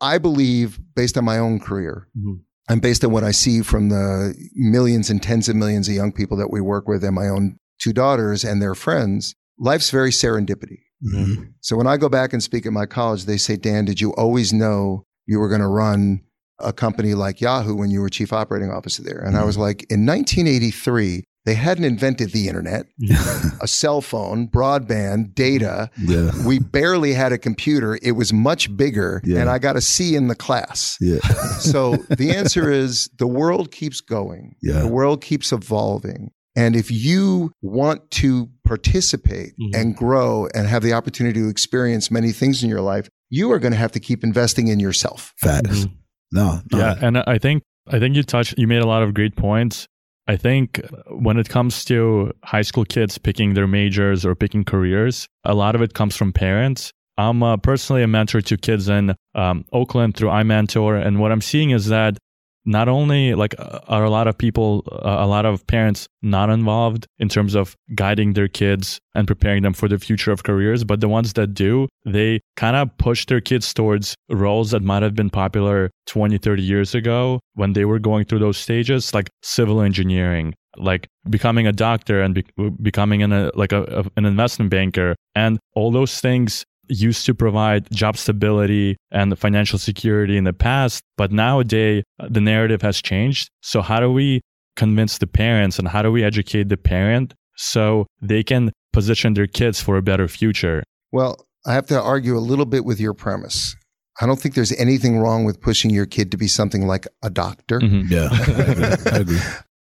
I 0.00 0.18
believe, 0.18 0.78
based 0.94 1.16
on 1.18 1.24
my 1.24 1.38
own 1.38 1.58
career 1.58 2.06
Mhm. 2.16 2.40
and 2.68 2.80
based 2.80 3.04
on 3.04 3.10
what 3.10 3.24
I 3.24 3.32
see 3.32 3.62
from 3.62 3.88
the 3.88 4.34
millions 4.54 5.10
and 5.10 5.22
tens 5.22 5.48
of 5.48 5.56
millions 5.56 5.88
of 5.88 5.94
young 5.94 6.12
people 6.12 6.36
that 6.36 6.50
we 6.50 6.60
work 6.60 6.86
with 6.86 7.02
and 7.04 7.14
my 7.14 7.28
own 7.28 7.56
two 7.80 7.92
daughters 7.92 8.44
and 8.44 8.60
their 8.62 8.74
friends, 8.74 9.34
life's 9.58 9.90
very 9.90 10.10
serendipity. 10.10 10.78
Mhm. 11.04 11.48
So 11.60 11.76
when 11.76 11.86
I 11.86 11.96
go 11.96 12.08
back 12.08 12.32
and 12.32 12.42
speak 12.42 12.66
at 12.66 12.72
my 12.72 12.86
college, 12.86 13.24
they 13.24 13.36
say, 13.38 13.56
Dan, 13.56 13.84
did 13.84 14.00
you 14.00 14.10
always 14.14 14.52
know 14.52 15.04
you 15.26 15.38
were 15.40 15.48
going 15.48 15.60
to 15.60 15.68
run 15.68 16.20
a 16.60 16.72
company 16.72 17.14
like 17.14 17.40
Yahoo 17.40 17.74
when 17.76 17.90
you 17.90 18.00
were 18.00 18.08
chief 18.08 18.32
operating 18.32 18.70
officer 18.70 19.02
there? 19.02 19.18
And 19.18 19.36
I 19.36 19.44
was 19.44 19.56
like, 19.56 19.84
in 19.90 20.04
1983, 20.04 21.24
they 21.48 21.54
hadn't 21.54 21.84
invented 21.84 22.32
the 22.32 22.46
internet, 22.46 22.84
a 23.62 23.66
cell 23.66 24.00
phone, 24.02 24.46
broadband, 24.48 25.34
data. 25.34 25.88
Yeah. 25.98 26.30
We 26.46 26.58
barely 26.58 27.14
had 27.14 27.32
a 27.32 27.38
computer. 27.38 27.98
It 28.02 28.12
was 28.12 28.32
much 28.32 28.76
bigger, 28.76 29.22
Yeah. 29.24 29.40
and 29.40 29.48
I 29.48 29.58
got 29.58 29.74
a 29.76 29.80
C 29.80 30.14
in 30.14 30.28
the 30.28 30.34
class. 30.34 30.98
Yeah. 31.00 31.20
So 31.60 31.96
the 32.10 32.32
answer 32.36 32.70
is 32.70 33.08
the 33.18 33.26
world 33.26 33.70
keeps 33.72 34.00
going. 34.02 34.56
Yeah. 34.62 34.80
The 34.80 34.88
world 34.88 35.22
keeps 35.22 35.50
evolving. 35.52 36.30
And 36.54 36.76
if 36.76 36.90
you 36.90 37.52
want 37.62 38.10
to 38.22 38.48
participate 38.64 39.52
Mhm. 39.58 39.74
and 39.80 39.96
grow 39.96 40.48
and 40.54 40.66
have 40.66 40.82
the 40.82 40.92
opportunity 40.92 41.40
to 41.40 41.48
experience 41.48 42.10
many 42.10 42.32
things 42.32 42.62
in 42.62 42.68
your 42.68 42.80
life, 42.82 43.08
you 43.30 43.50
are 43.52 43.58
going 43.58 43.72
to 43.72 43.78
have 43.78 43.92
to 43.92 44.00
keep 44.00 44.22
investing 44.24 44.68
in 44.68 44.80
yourself. 44.80 45.32
Facts. 45.38 45.84
Mhm. 45.84 45.92
No. 46.32 46.60
no. 46.72 46.78
Yeah, 46.78 46.94
and 47.00 47.18
I 47.18 47.38
think 47.38 47.62
I 47.90 47.98
think 47.98 48.16
you 48.16 48.22
touched 48.22 48.54
you 48.58 48.66
made 48.66 48.82
a 48.82 48.86
lot 48.86 49.02
of 49.02 49.14
great 49.14 49.34
points. 49.34 49.88
I 50.28 50.36
think 50.36 50.82
when 51.08 51.38
it 51.38 51.48
comes 51.48 51.86
to 51.86 52.32
high 52.44 52.62
school 52.62 52.84
kids 52.84 53.16
picking 53.16 53.54
their 53.54 53.66
majors 53.66 54.26
or 54.26 54.34
picking 54.34 54.62
careers, 54.62 55.26
a 55.42 55.54
lot 55.54 55.74
of 55.74 55.80
it 55.80 55.94
comes 55.94 56.16
from 56.16 56.34
parents. 56.34 56.92
I'm 57.16 57.42
uh, 57.42 57.56
personally 57.56 58.02
a 58.02 58.06
mentor 58.06 58.42
to 58.42 58.56
kids 58.58 58.90
in 58.90 59.16
um, 59.34 59.64
Oakland 59.72 60.16
through 60.16 60.28
iMentor, 60.28 61.04
and 61.04 61.18
what 61.18 61.32
I'm 61.32 61.40
seeing 61.40 61.70
is 61.70 61.86
that 61.86 62.18
not 62.64 62.88
only 62.88 63.34
like 63.34 63.54
uh, 63.58 63.80
are 63.88 64.04
a 64.04 64.10
lot 64.10 64.26
of 64.28 64.36
people, 64.36 64.84
uh, 64.92 65.16
a 65.20 65.26
lot 65.26 65.46
of 65.46 65.66
parents 65.66 66.06
not 66.22 66.50
involved 66.50 67.06
in 67.18 67.28
terms 67.28 67.54
of 67.54 67.74
guiding 67.94 68.32
their 68.34 68.48
kids 68.48 68.98
and 69.14 69.26
preparing 69.26 69.62
them 69.62 69.72
for 69.72 69.88
the 69.88 69.98
future 69.98 70.30
of 70.32 70.42
careers, 70.42 70.84
but 70.84 71.00
the 71.00 71.08
ones 71.08 71.32
that 71.34 71.54
do, 71.54 71.88
they 72.04 72.40
kind 72.56 72.76
of 72.76 72.88
push 72.98 73.26
their 73.26 73.40
kids 73.40 73.72
towards 73.72 74.14
roles 74.28 74.70
that 74.70 74.82
might 74.82 75.02
have 75.02 75.14
been 75.14 75.30
popular 75.30 75.90
20, 76.06 76.38
30 76.38 76.62
years 76.62 76.94
ago 76.94 77.40
when 77.54 77.72
they 77.72 77.84
were 77.84 77.98
going 77.98 78.24
through 78.24 78.38
those 78.40 78.58
stages, 78.58 79.14
like 79.14 79.30
civil 79.42 79.80
engineering, 79.80 80.54
like 80.76 81.08
becoming 81.30 81.66
a 81.66 81.72
doctor 81.72 82.20
and 82.22 82.34
be- 82.34 82.70
becoming 82.82 83.22
an, 83.22 83.32
a, 83.32 83.50
like 83.54 83.72
a, 83.72 83.82
a- 83.84 84.10
an 84.16 84.24
investment 84.24 84.70
banker. 84.70 85.14
And 85.34 85.58
all 85.74 85.90
those 85.90 86.20
things 86.20 86.64
used 86.88 87.26
to 87.26 87.34
provide 87.34 87.90
job 87.92 88.16
stability 88.16 88.96
and 89.10 89.36
financial 89.38 89.78
security 89.78 90.36
in 90.36 90.44
the 90.44 90.52
past. 90.52 91.02
But 91.16 91.32
nowadays, 91.32 92.04
the 92.28 92.40
narrative 92.40 92.82
has 92.82 93.00
changed. 93.02 93.50
So 93.62 93.82
how 93.82 94.00
do 94.00 94.10
we 94.12 94.40
convince 94.76 95.18
the 95.18 95.26
parents 95.26 95.78
and 95.78 95.88
how 95.88 96.02
do 96.02 96.10
we 96.12 96.22
educate 96.24 96.68
the 96.68 96.76
parent 96.76 97.34
so 97.56 98.06
they 98.22 98.42
can 98.42 98.72
position 98.92 99.34
their 99.34 99.46
kids 99.46 99.80
for 99.80 99.96
a 99.96 100.02
better 100.02 100.28
future? 100.28 100.82
Well, 101.12 101.46
I 101.66 101.74
have 101.74 101.86
to 101.86 102.00
argue 102.00 102.36
a 102.36 102.40
little 102.40 102.66
bit 102.66 102.84
with 102.84 103.00
your 103.00 103.14
premise. 103.14 103.74
I 104.20 104.26
don't 104.26 104.40
think 104.40 104.54
there's 104.54 104.72
anything 104.72 105.18
wrong 105.18 105.44
with 105.44 105.60
pushing 105.60 105.90
your 105.90 106.06
kid 106.06 106.30
to 106.32 106.36
be 106.36 106.48
something 106.48 106.86
like 106.86 107.06
a 107.22 107.30
doctor 107.30 107.80
Mhm. 107.80 108.10
Yeah. 108.10 108.28
I 108.32 108.70
agree. 108.70 108.84
I 109.12 109.16
agree. 109.18 109.40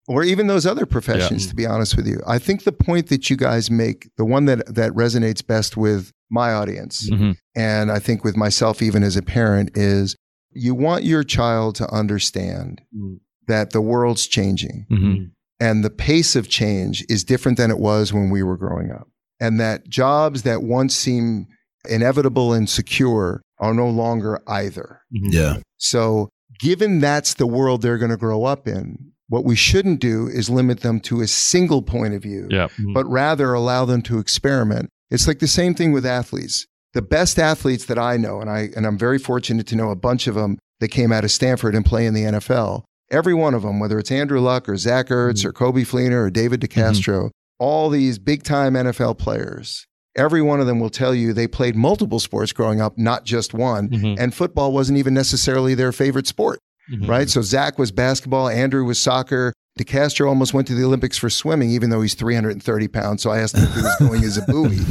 or 0.08 0.24
even 0.24 0.48
those 0.48 0.66
other 0.66 0.86
professions, 0.86 1.48
to 1.48 1.56
be 1.56 1.66
honest 1.66 1.96
with 1.96 2.08
you. 2.08 2.20
I 2.28 2.38
think 2.40 2.64
the 2.64 2.72
point 2.72 3.08
that 3.10 3.30
you 3.30 3.36
guys 3.38 3.70
make, 3.72 4.10
the 4.18 4.26
one 4.26 4.46
that, 4.46 4.66
that 4.74 4.92
resonates 4.94 5.46
best 5.46 5.76
with 5.78 6.12
my 6.30 6.52
audience, 6.54 7.10
Mhm. 7.10 7.36
and 7.56 7.92
I 7.92 8.00
think 8.00 8.24
with 8.24 8.36
myself, 8.36 8.82
even 8.82 9.04
as 9.04 9.16
a 9.16 9.22
parent, 9.22 9.72
is 9.78 10.16
you 10.52 10.74
want 10.74 11.04
your 11.04 11.24
child 11.24 11.76
to 11.76 11.90
understand 11.94 12.82
Mm. 12.96 13.20
that 13.48 13.72
the 13.72 13.82
world's 13.82 14.26
changing 14.26 14.86
Mhm. 14.92 15.32
and 15.60 15.84
the 15.84 15.90
pace 15.90 16.36
of 16.36 16.48
change 16.50 17.06
is 17.10 17.24
different 17.24 17.58
than 17.58 17.70
it 17.72 17.80
was 17.80 18.12
when 18.14 18.30
we 18.30 18.42
were 18.42 18.58
growing 18.58 18.92
up. 18.92 19.08
And 19.40 19.60
that 19.60 19.88
jobs 19.90 20.44
that 20.44 20.64
once 20.64 20.96
seemed 20.96 21.48
inevitable 21.88 22.54
and 22.54 22.68
secure 22.70 23.42
are 23.60 23.74
no 23.74 23.90
longer 23.90 24.40
either. 24.48 25.02
Mhm. 25.14 25.34
Yeah. 25.34 25.58
So, 25.78 26.30
given 26.60 27.00
that's 27.00 27.34
the 27.36 27.46
world 27.48 27.82
they're 27.82 27.98
going 27.98 28.12
to 28.12 28.18
grow 28.18 28.46
up 28.46 28.68
in, 28.68 29.12
what 29.28 29.44
we 29.46 29.56
shouldn't 29.56 30.00
do 30.00 30.28
is 30.28 30.50
limit 30.50 30.80
them 30.82 31.00
to 31.02 31.20
a 31.22 31.28
single 31.28 31.82
point 31.82 32.14
of 32.14 32.24
view, 32.24 32.48
Yeah. 32.50 32.68
but 32.94 33.06
rather 33.10 33.54
allow 33.54 33.84
them 33.86 34.02
to 34.04 34.20
experiment. 34.20 34.90
It's 35.12 35.28
like 35.28 35.40
the 35.40 35.48
same 35.48 35.74
thing 35.76 35.92
with 35.92 36.06
athletes. 36.06 36.66
The 36.94 37.02
best 37.02 37.38
athletes 37.40 37.86
that 37.86 38.00
I 38.00 38.18
know, 38.18 38.40
and 38.42 38.50
I 38.50 38.70
and 38.76 38.86
I'm 38.86 38.98
very 38.98 39.18
fortunate 39.20 39.68
to 39.68 39.76
know 39.76 39.90
a 39.92 39.96
bunch 39.96 40.28
of 40.28 40.36
them 40.36 40.58
that 40.80 40.88
came 40.90 41.12
out 41.12 41.24
of 41.24 41.32
Stanford 41.32 41.76
and 41.76 41.86
play 41.86 42.06
in 42.06 42.14
the 42.14 42.24
NFL. 42.24 42.84
Every 43.12 43.34
one 43.34 43.54
of 43.54 43.62
them, 43.62 43.80
whether 43.80 44.00
it's 44.00 44.12
Andrew 44.12 44.40
Luck 44.40 44.68
or 44.68 44.78
Zach 44.78 45.08
Ertz 45.08 45.46
or 45.46 45.54
Coby 45.54 45.86
Fleener 45.86 46.26
or 46.26 46.30
David 46.30 46.60
DeCastro, 46.62 47.30
all 47.60 47.90
these 47.90 48.18
big 48.18 48.44
time 48.44 48.74
NFL 48.74 49.18
players, 49.18 49.86
every 50.16 50.42
one 50.42 50.60
of 50.60 50.68
them 50.68 50.80
will 50.80 50.90
tell 50.90 51.14
you 51.14 51.32
they 51.34 51.48
played 51.48 51.76
multiple 51.76 52.20
sports 52.20 52.52
growing 52.52 52.82
up, 52.82 52.98
not 52.98 53.26
just 53.26 53.54
one. 53.54 53.90
Mhm. 53.90 54.16
And 54.20 54.34
football 54.34 54.72
wasn't 54.74 54.98
even 54.98 55.14
necessarily 55.14 55.76
their 55.76 55.92
favorite 55.92 56.28
sport 56.28 56.60
Mhm. 56.92 57.08
right? 57.08 57.30
So 57.30 57.42
Zach 57.42 57.78
was 57.78 57.92
basketball, 57.92 58.48
Andrew 58.50 58.86
was 58.86 59.00
soccer. 59.00 59.54
DeCastro 59.80 60.28
almost 60.30 60.54
went 60.54 60.68
to 60.68 60.74
the 60.76 60.84
Olympics 60.86 61.18
for 61.18 61.30
swimming, 61.30 61.70
even 61.72 61.90
though 61.90 62.02
he's 62.02 62.14
330 62.14 62.88
pounds. 62.88 63.22
So 63.22 63.30
I 63.32 63.40
asked 63.40 63.58
him 63.58 63.64
if 63.66 63.74
he 63.76 63.82
was 63.82 63.96
going 64.00 64.24
as 64.24 64.38
a 64.38 64.42
buoy. 64.44 64.80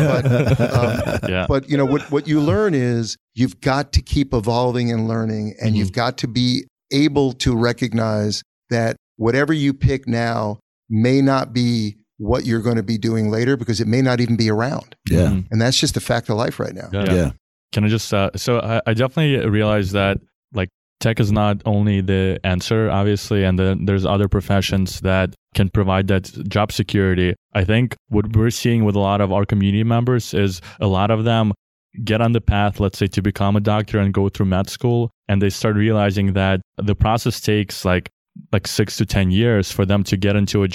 But, 0.00 0.60
um, 0.60 1.18
yeah. 1.30 1.46
but 1.48 1.68
you 1.68 1.76
know 1.76 1.84
what? 1.84 2.02
What 2.10 2.26
you 2.28 2.40
learn 2.40 2.74
is 2.74 3.16
you've 3.34 3.60
got 3.60 3.92
to 3.92 4.02
keep 4.02 4.32
evolving 4.32 4.90
and 4.90 5.06
learning, 5.08 5.54
and 5.60 5.74
Mhm. 5.74 5.78
you've 5.78 5.92
got 5.92 6.16
to 6.18 6.28
be 6.28 6.64
able 6.92 7.32
to 7.34 7.56
recognize 7.56 8.42
that 8.70 8.96
whatever 9.16 9.52
you 9.52 9.72
pick 9.74 10.06
now 10.08 10.58
may 10.88 11.20
not 11.20 11.52
be 11.52 11.96
what 12.18 12.44
you're 12.46 12.60
going 12.62 12.76
to 12.76 12.82
be 12.82 12.98
doing 12.98 13.30
later 13.30 13.56
because 13.56 13.80
it 13.80 13.86
may 13.88 14.02
not 14.02 14.20
even 14.20 14.36
be 14.36 14.50
around. 14.50 14.94
Yeah. 15.08 15.28
Mhm. 15.28 15.46
And 15.50 15.60
that's 15.60 15.78
just 15.78 15.96
a 15.96 16.00
fact 16.00 16.28
of 16.30 16.36
life 16.36 16.58
right 16.60 16.74
now. 16.74 16.88
Yeah. 16.92 17.12
Yeah. 17.12 17.30
Can 17.72 17.84
I 17.84 17.88
just 17.88 18.12
uh, 18.12 18.30
so 18.36 18.58
I, 18.60 18.80
I 18.86 18.94
definitely 18.94 19.48
realize 19.48 19.92
that 19.92 20.18
like 20.52 20.68
tech 21.00 21.18
is 21.18 21.32
not 21.32 21.62
only 21.64 22.00
the 22.00 22.38
answer, 22.44 22.90
obviously, 22.90 23.44
and 23.44 23.58
then 23.58 23.86
there's 23.86 24.06
other 24.06 24.28
professions 24.28 25.00
that 25.00 25.34
can 25.54 25.68
provide 25.68 26.06
that 26.08 26.24
job 26.48 26.70
security. 26.70 27.34
I 27.54 27.64
think 27.64 27.96
what 28.08 28.36
we're 28.36 28.50
seeing 28.50 28.84
with 28.84 28.94
a 28.94 29.00
lot 29.00 29.20
of 29.20 29.32
our 29.32 29.44
community 29.44 29.82
members 29.82 30.32
is 30.34 30.60
a 30.80 30.86
lot 30.86 31.10
of 31.10 31.24
them 31.24 31.52
get 32.04 32.20
on 32.20 32.32
the 32.32 32.40
path, 32.40 32.78
let's 32.78 32.98
say, 32.98 33.08
to 33.08 33.22
become 33.22 33.56
a 33.56 33.60
doctor 33.60 33.98
and 33.98 34.14
go 34.14 34.28
through 34.28 34.46
med 34.46 34.70
school, 34.70 35.10
and 35.28 35.42
they 35.42 35.50
start 35.50 35.74
realizing 35.74 36.34
that 36.34 36.60
the 36.76 36.94
process 36.94 37.40
takes 37.40 37.84
like 37.84 38.08
like 38.52 38.66
six 38.66 38.96
to 38.96 39.06
ten 39.06 39.30
years 39.30 39.72
for 39.72 39.84
them 39.84 40.04
to 40.04 40.16
get 40.16 40.36
into 40.36 40.62
a 40.62 40.68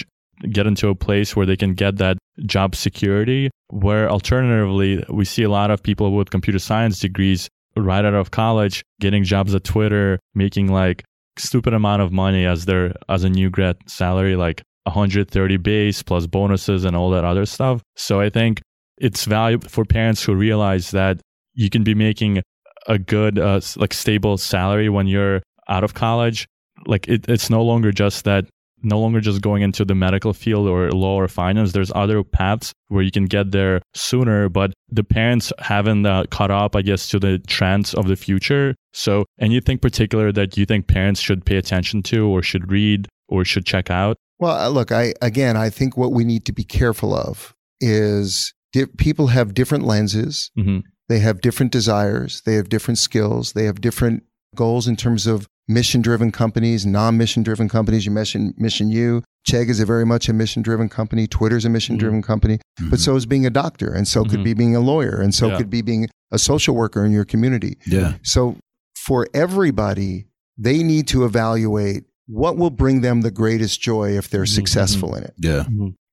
get 0.52 0.68
into 0.68 0.90
a 0.90 0.96
place 0.96 1.36
where 1.36 1.46
they 1.46 1.56
can 1.56 1.74
get 1.74 1.98
that 1.98 2.18
job 2.46 2.76
security. 2.76 3.50
Where 3.70 4.10
alternatively, 4.10 5.04
we 5.10 5.26
see 5.26 5.44
a 5.44 5.50
lot 5.50 5.72
of 5.72 5.82
people 5.82 6.12
with 6.12 6.30
computer 6.30 6.60
science 6.60 7.00
degrees 7.00 7.50
right 7.76 8.06
out 8.06 8.14
of 8.14 8.32
college 8.32 8.84
getting 9.00 9.24
jobs 9.24 9.54
at 9.54 9.64
Twitter, 9.64 10.20
making 10.34 10.72
like 10.72 11.04
stupid 11.38 11.74
amount 11.74 12.02
of 12.02 12.12
money 12.12 12.46
as 12.46 12.66
their 12.66 12.94
as 13.10 13.24
a 13.24 13.30
new 13.30 13.50
grad 13.50 13.78
salary, 13.88 14.36
like 14.36 14.64
130 14.84 15.58
base 15.58 16.04
plus 16.04 16.28
bonuses 16.28 16.86
and 16.86 16.96
all 16.96 17.10
that 17.12 17.26
other 17.26 17.46
stuff. 17.46 17.82
So 17.96 18.20
I 18.20 18.30
think 18.30 18.62
it's 18.98 19.26
valuable 19.26 19.68
for 19.68 19.86
parents 19.86 20.24
who 20.24 20.36
realize 20.36 20.92
that 20.92 21.20
you 21.54 21.70
can 21.70 21.84
be 21.84 21.94
making 21.94 22.42
a 22.88 22.98
good 22.98 23.40
uh, 23.40 23.60
like 23.78 23.94
stable 23.94 24.38
salary 24.38 24.90
when 24.90 25.08
you're 25.08 25.42
out 25.68 25.84
of 25.84 25.96
college 25.96 26.48
like 26.86 27.08
it, 27.08 27.28
it's 27.28 27.50
no 27.50 27.64
longer 27.64 27.92
just 27.92 28.26
that 28.26 28.46
no 28.86 29.00
longer 29.00 29.20
just 29.20 29.42
going 29.42 29.62
into 29.64 29.84
the 29.84 29.96
medical 29.96 30.34
field 30.34 30.68
or 30.68 30.92
law 30.92 31.16
or 31.16 31.28
finance. 31.28 31.72
There's 31.72 31.92
other 31.96 32.24
paths 32.24 32.72
where 32.88 33.04
you 33.04 33.12
can 33.12 33.26
get 33.26 33.52
there 33.52 33.82
sooner, 33.94 34.48
but 34.50 34.74
the 34.90 35.04
parents 35.04 35.52
haven't 35.60 36.06
uh, 36.06 36.26
caught 36.30 36.52
up, 36.52 36.76
I 36.76 36.82
guess, 36.82 37.08
to 37.10 37.20
the 37.20 37.40
trends 37.40 37.94
of 37.94 38.08
the 38.08 38.16
future. 38.16 38.76
So, 38.94 39.26
anything 39.40 39.78
particular 39.80 40.32
that 40.32 40.58
you 40.58 40.66
think 40.66 40.88
parents 40.88 41.20
should 41.20 41.46
pay 41.46 41.58
attention 41.58 42.04
to 42.04 42.28
or 42.28 42.42
should 42.42 42.72
read 42.72 43.08
or 43.28 43.44
should 43.44 43.66
check 43.66 43.90
out? 43.90 44.18
Well, 44.40 44.58
uh, 44.58 44.70
look, 44.70 44.92
I 44.92 45.14
again, 45.22 45.58
I 45.58 45.70
think 45.70 45.98
what 45.98 46.12
we 46.12 46.24
need 46.24 46.46
to 46.46 46.54
be 46.54 46.64
careful 46.64 47.14
of 47.16 47.54
is 47.82 48.54
di- 48.74 48.86
people 48.98 49.28
have 49.28 49.54
different 49.54 49.86
lenses. 49.86 50.52
hmm 50.56 50.80
They 51.10 51.20
have 51.20 51.42
different 51.42 51.72
desires. 51.72 52.42
They 52.46 52.56
have 52.56 52.70
different 52.70 52.98
skills. 52.98 53.54
They 53.54 53.66
have 53.66 53.80
different 53.82 54.24
goals 54.56 54.88
in 54.88 54.96
terms 54.96 55.28
of 55.28 55.48
mission 55.68 56.02
driven 56.02 56.32
companies, 56.32 56.86
non 56.86 57.18
mission 57.18 57.44
driven 57.44 57.68
companies. 57.70 58.06
You 58.06 58.12
mentioned 58.12 58.54
Mission 58.58 58.90
U. 58.90 59.24
Chegg 59.48 59.70
is 59.70 59.80
a 59.80 59.86
very 59.86 60.06
much 60.06 60.28
a 60.28 60.34
mission 60.34 60.62
driven 60.64 60.90
company. 60.90 61.28
Twitter's 61.28 61.66
a 61.66 61.70
mission 61.70 61.98
driven 61.98 62.22
company, 62.22 62.60
but 62.90 63.00
so 63.00 63.16
is 63.16 63.26
being 63.26 63.46
a 63.46 63.50
doctor, 63.52 63.94
and 63.94 64.08
so 64.08 64.24
could 64.24 64.40
Mhm. 64.40 64.44
be 64.44 64.54
being 64.56 64.76
a 64.76 64.80
lawyer, 64.80 65.22
and 65.22 65.36
so 65.36 65.50
Yeah. 65.50 65.58
could 65.58 65.70
be 65.70 65.82
being 65.84 66.08
a 66.32 66.40
social 66.40 66.76
worker 66.76 67.06
in 67.06 67.12
your 67.12 67.26
community. 67.26 67.78
Yeah. 67.86 68.16
So 68.24 68.58
for 68.96 69.28
everybody, 69.36 70.26
they 70.58 70.82
need 70.82 71.08
to 71.10 71.26
evaluate 71.26 72.06
what 72.28 72.58
will 72.58 72.72
bring 72.72 73.02
them 73.02 73.22
the 73.22 73.30
greatest 73.30 73.82
joy 73.82 74.18
if 74.18 74.30
they're 74.30 74.46
Mhm. 74.46 74.56
successful 74.56 75.14
in 75.14 75.24
it. 75.24 75.34
Yeah. 75.38 75.66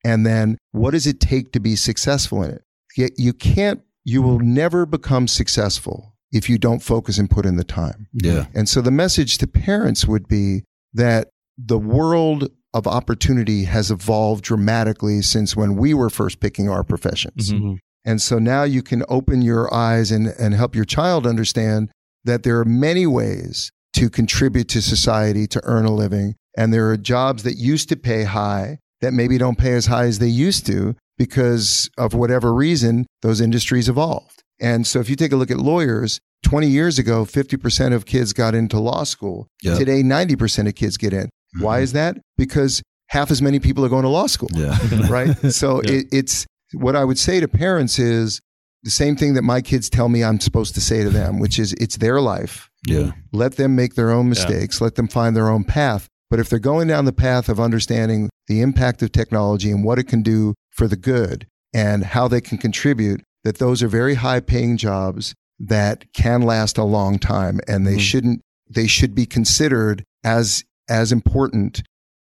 And 0.05 0.27
then 0.27 0.59
what 0.73 0.91
does 0.91 1.07
it 1.07 1.19
take 1.21 1.53
to 1.53 1.61
be 1.61 1.75
successful 1.75 2.43
in 2.43 2.51
it? 2.51 2.63
Yet 2.99 3.13
you 3.17 3.33
can't, 3.33 3.81
you 4.05 4.21
will 4.21 4.41
never 4.41 4.85
become 4.85 5.27
successful 5.27 6.15
if 6.33 6.49
you 6.49 6.59
don't 6.59 6.83
focus 6.83 7.19
and 7.19 7.31
put 7.31 7.45
in 7.47 7.57
the 7.57 7.65
time. 7.65 8.09
Yeah. 8.13 8.47
And 8.55 8.69
so 8.69 8.81
the 8.81 8.91
message 8.91 9.39
to 9.39 9.47
parents 9.47 10.07
would 10.07 10.27
be 10.29 10.65
that 10.95 11.29
the 11.59 11.79
world 11.79 12.51
of 12.75 12.87
opportunity 12.87 13.65
has 13.65 13.91
evolved 13.91 14.43
dramatically 14.45 15.21
since 15.21 15.55
when 15.55 15.77
we 15.77 15.93
were 15.93 16.09
first 16.09 16.41
picking 16.41 16.69
our 16.71 16.83
professions. 16.83 17.53
Mhm. 17.53 17.77
And 18.05 18.21
so 18.21 18.39
now 18.39 18.63
you 18.65 18.83
can 18.83 19.05
open 19.09 19.43
your 19.43 19.73
eyes 19.73 20.11
and, 20.11 20.29
and 20.39 20.55
help 20.55 20.75
your 20.75 20.87
child 20.87 21.27
understand 21.27 21.91
that 22.25 22.43
there 22.43 22.59
are 22.59 22.65
many 22.65 23.07
ways 23.07 23.71
to 23.95 24.09
contribute 24.09 24.69
to 24.69 24.81
society 24.81 25.47
to 25.49 25.61
earn 25.65 25.85
a 25.85 25.95
living. 25.95 26.35
And 26.57 26.73
there 26.73 26.91
are 26.91 26.97
jobs 26.97 27.43
that 27.43 27.57
used 27.59 27.89
to 27.91 27.97
pay 27.97 28.25
high 28.25 28.79
that 29.03 29.13
maybe 29.13 29.37
don't 29.37 29.59
pay 29.59 29.73
as 29.75 29.87
high 29.87 30.05
as 30.07 30.19
they 30.19 30.29
used 30.29 30.65
to 30.67 30.95
because 31.19 31.91
of 31.99 32.15
whatever 32.15 32.55
reason 32.55 33.07
those 33.21 33.41
industries 33.41 33.89
evolved. 33.89 34.42
And 34.63 34.87
so 34.87 35.01
if 35.01 35.11
you 35.11 35.17
take 35.17 35.33
a 35.33 35.37
look 35.37 35.51
at 35.51 35.59
lawyers, 35.59 36.21
20 36.45 36.69
years 36.69 36.99
ago, 36.99 37.25
50% 37.25 37.93
of 37.93 38.07
kids 38.07 38.33
got 38.33 38.55
into 38.55 38.79
law 38.79 39.05
school. 39.05 39.49
Yeah. 39.63 39.77
Today, 39.77 40.03
90% 40.03 40.69
of 40.69 40.75
kids 40.75 40.97
get 40.97 41.13
in. 41.13 41.29
Why 41.59 41.77
mm-hmm. 41.77 41.85
is 41.85 41.93
that? 41.93 42.17
Because 42.39 42.83
half 43.09 43.31
as 43.31 43.43
many 43.43 43.59
people 43.59 43.85
are 43.85 43.89
going 43.89 44.05
to 44.05 44.09
law 44.09 44.27
school 44.27 44.49
Yeah. 44.53 44.79
right? 45.11 45.37
So 45.53 45.83
Yeah. 45.83 45.97
it, 45.97 46.07
it's 46.13 46.47
what 46.73 46.97
I 46.97 47.05
would 47.05 47.19
say 47.19 47.41
to 47.41 47.49
parents 47.49 47.99
is 47.99 48.41
the 48.83 48.91
same 48.91 49.17
thing 49.17 49.35
that 49.35 49.43
my 49.43 49.61
kids 49.61 49.91
tell 49.91 50.09
me 50.09 50.25
I'm 50.25 50.41
supposed 50.41 50.75
to 50.75 50.81
say 50.81 51.05
to 51.05 51.11
them, 51.11 51.39
which 51.39 51.59
is 51.59 51.73
it's 51.75 51.97
their 51.99 52.21
life. 52.21 52.71
Yeah. 52.87 53.13
Let 53.33 53.57
them 53.57 53.77
make 53.77 53.95
their 53.95 54.11
own 54.11 54.29
mistakes. 54.29 54.81
Let 54.81 54.95
them 54.95 55.09
find 55.09 55.37
their 55.37 55.49
own 55.49 55.65
path. 55.65 56.09
But 56.31 56.41
if 56.41 56.49
they're 56.49 56.59
going 56.59 56.89
down 56.89 57.05
the 57.05 57.13
path 57.13 57.49
of 57.49 57.61
understanding 57.61 58.31
the 58.47 58.63
impact 58.63 59.03
of 59.03 59.13
technology 59.13 59.71
and 59.71 59.85
what 59.85 59.99
it 59.99 60.05
can 60.05 60.23
do 60.23 60.55
for 60.71 60.89
the 60.89 60.97
good 60.97 61.47
and 61.75 62.05
how 62.05 62.27
they 62.27 62.41
can 62.41 62.59
contribute, 62.59 63.23
that 63.45 63.59
those 63.59 63.83
are 63.83 63.89
very 63.89 64.15
high 64.15 64.41
paying 64.41 64.77
jobs 64.77 65.35
that 65.59 66.05
can 66.13 66.43
last 66.43 66.79
a 66.79 66.85
long 66.85 67.19
time 67.19 67.61
and 67.69 67.87
they 67.87 67.97
Mhm. 67.97 68.01
shouldn't 68.01 68.41
they 68.71 68.87
should 68.87 69.15
be 69.15 69.27
considered 69.27 70.03
as 70.25 70.65
as 70.89 71.13
important 71.13 71.83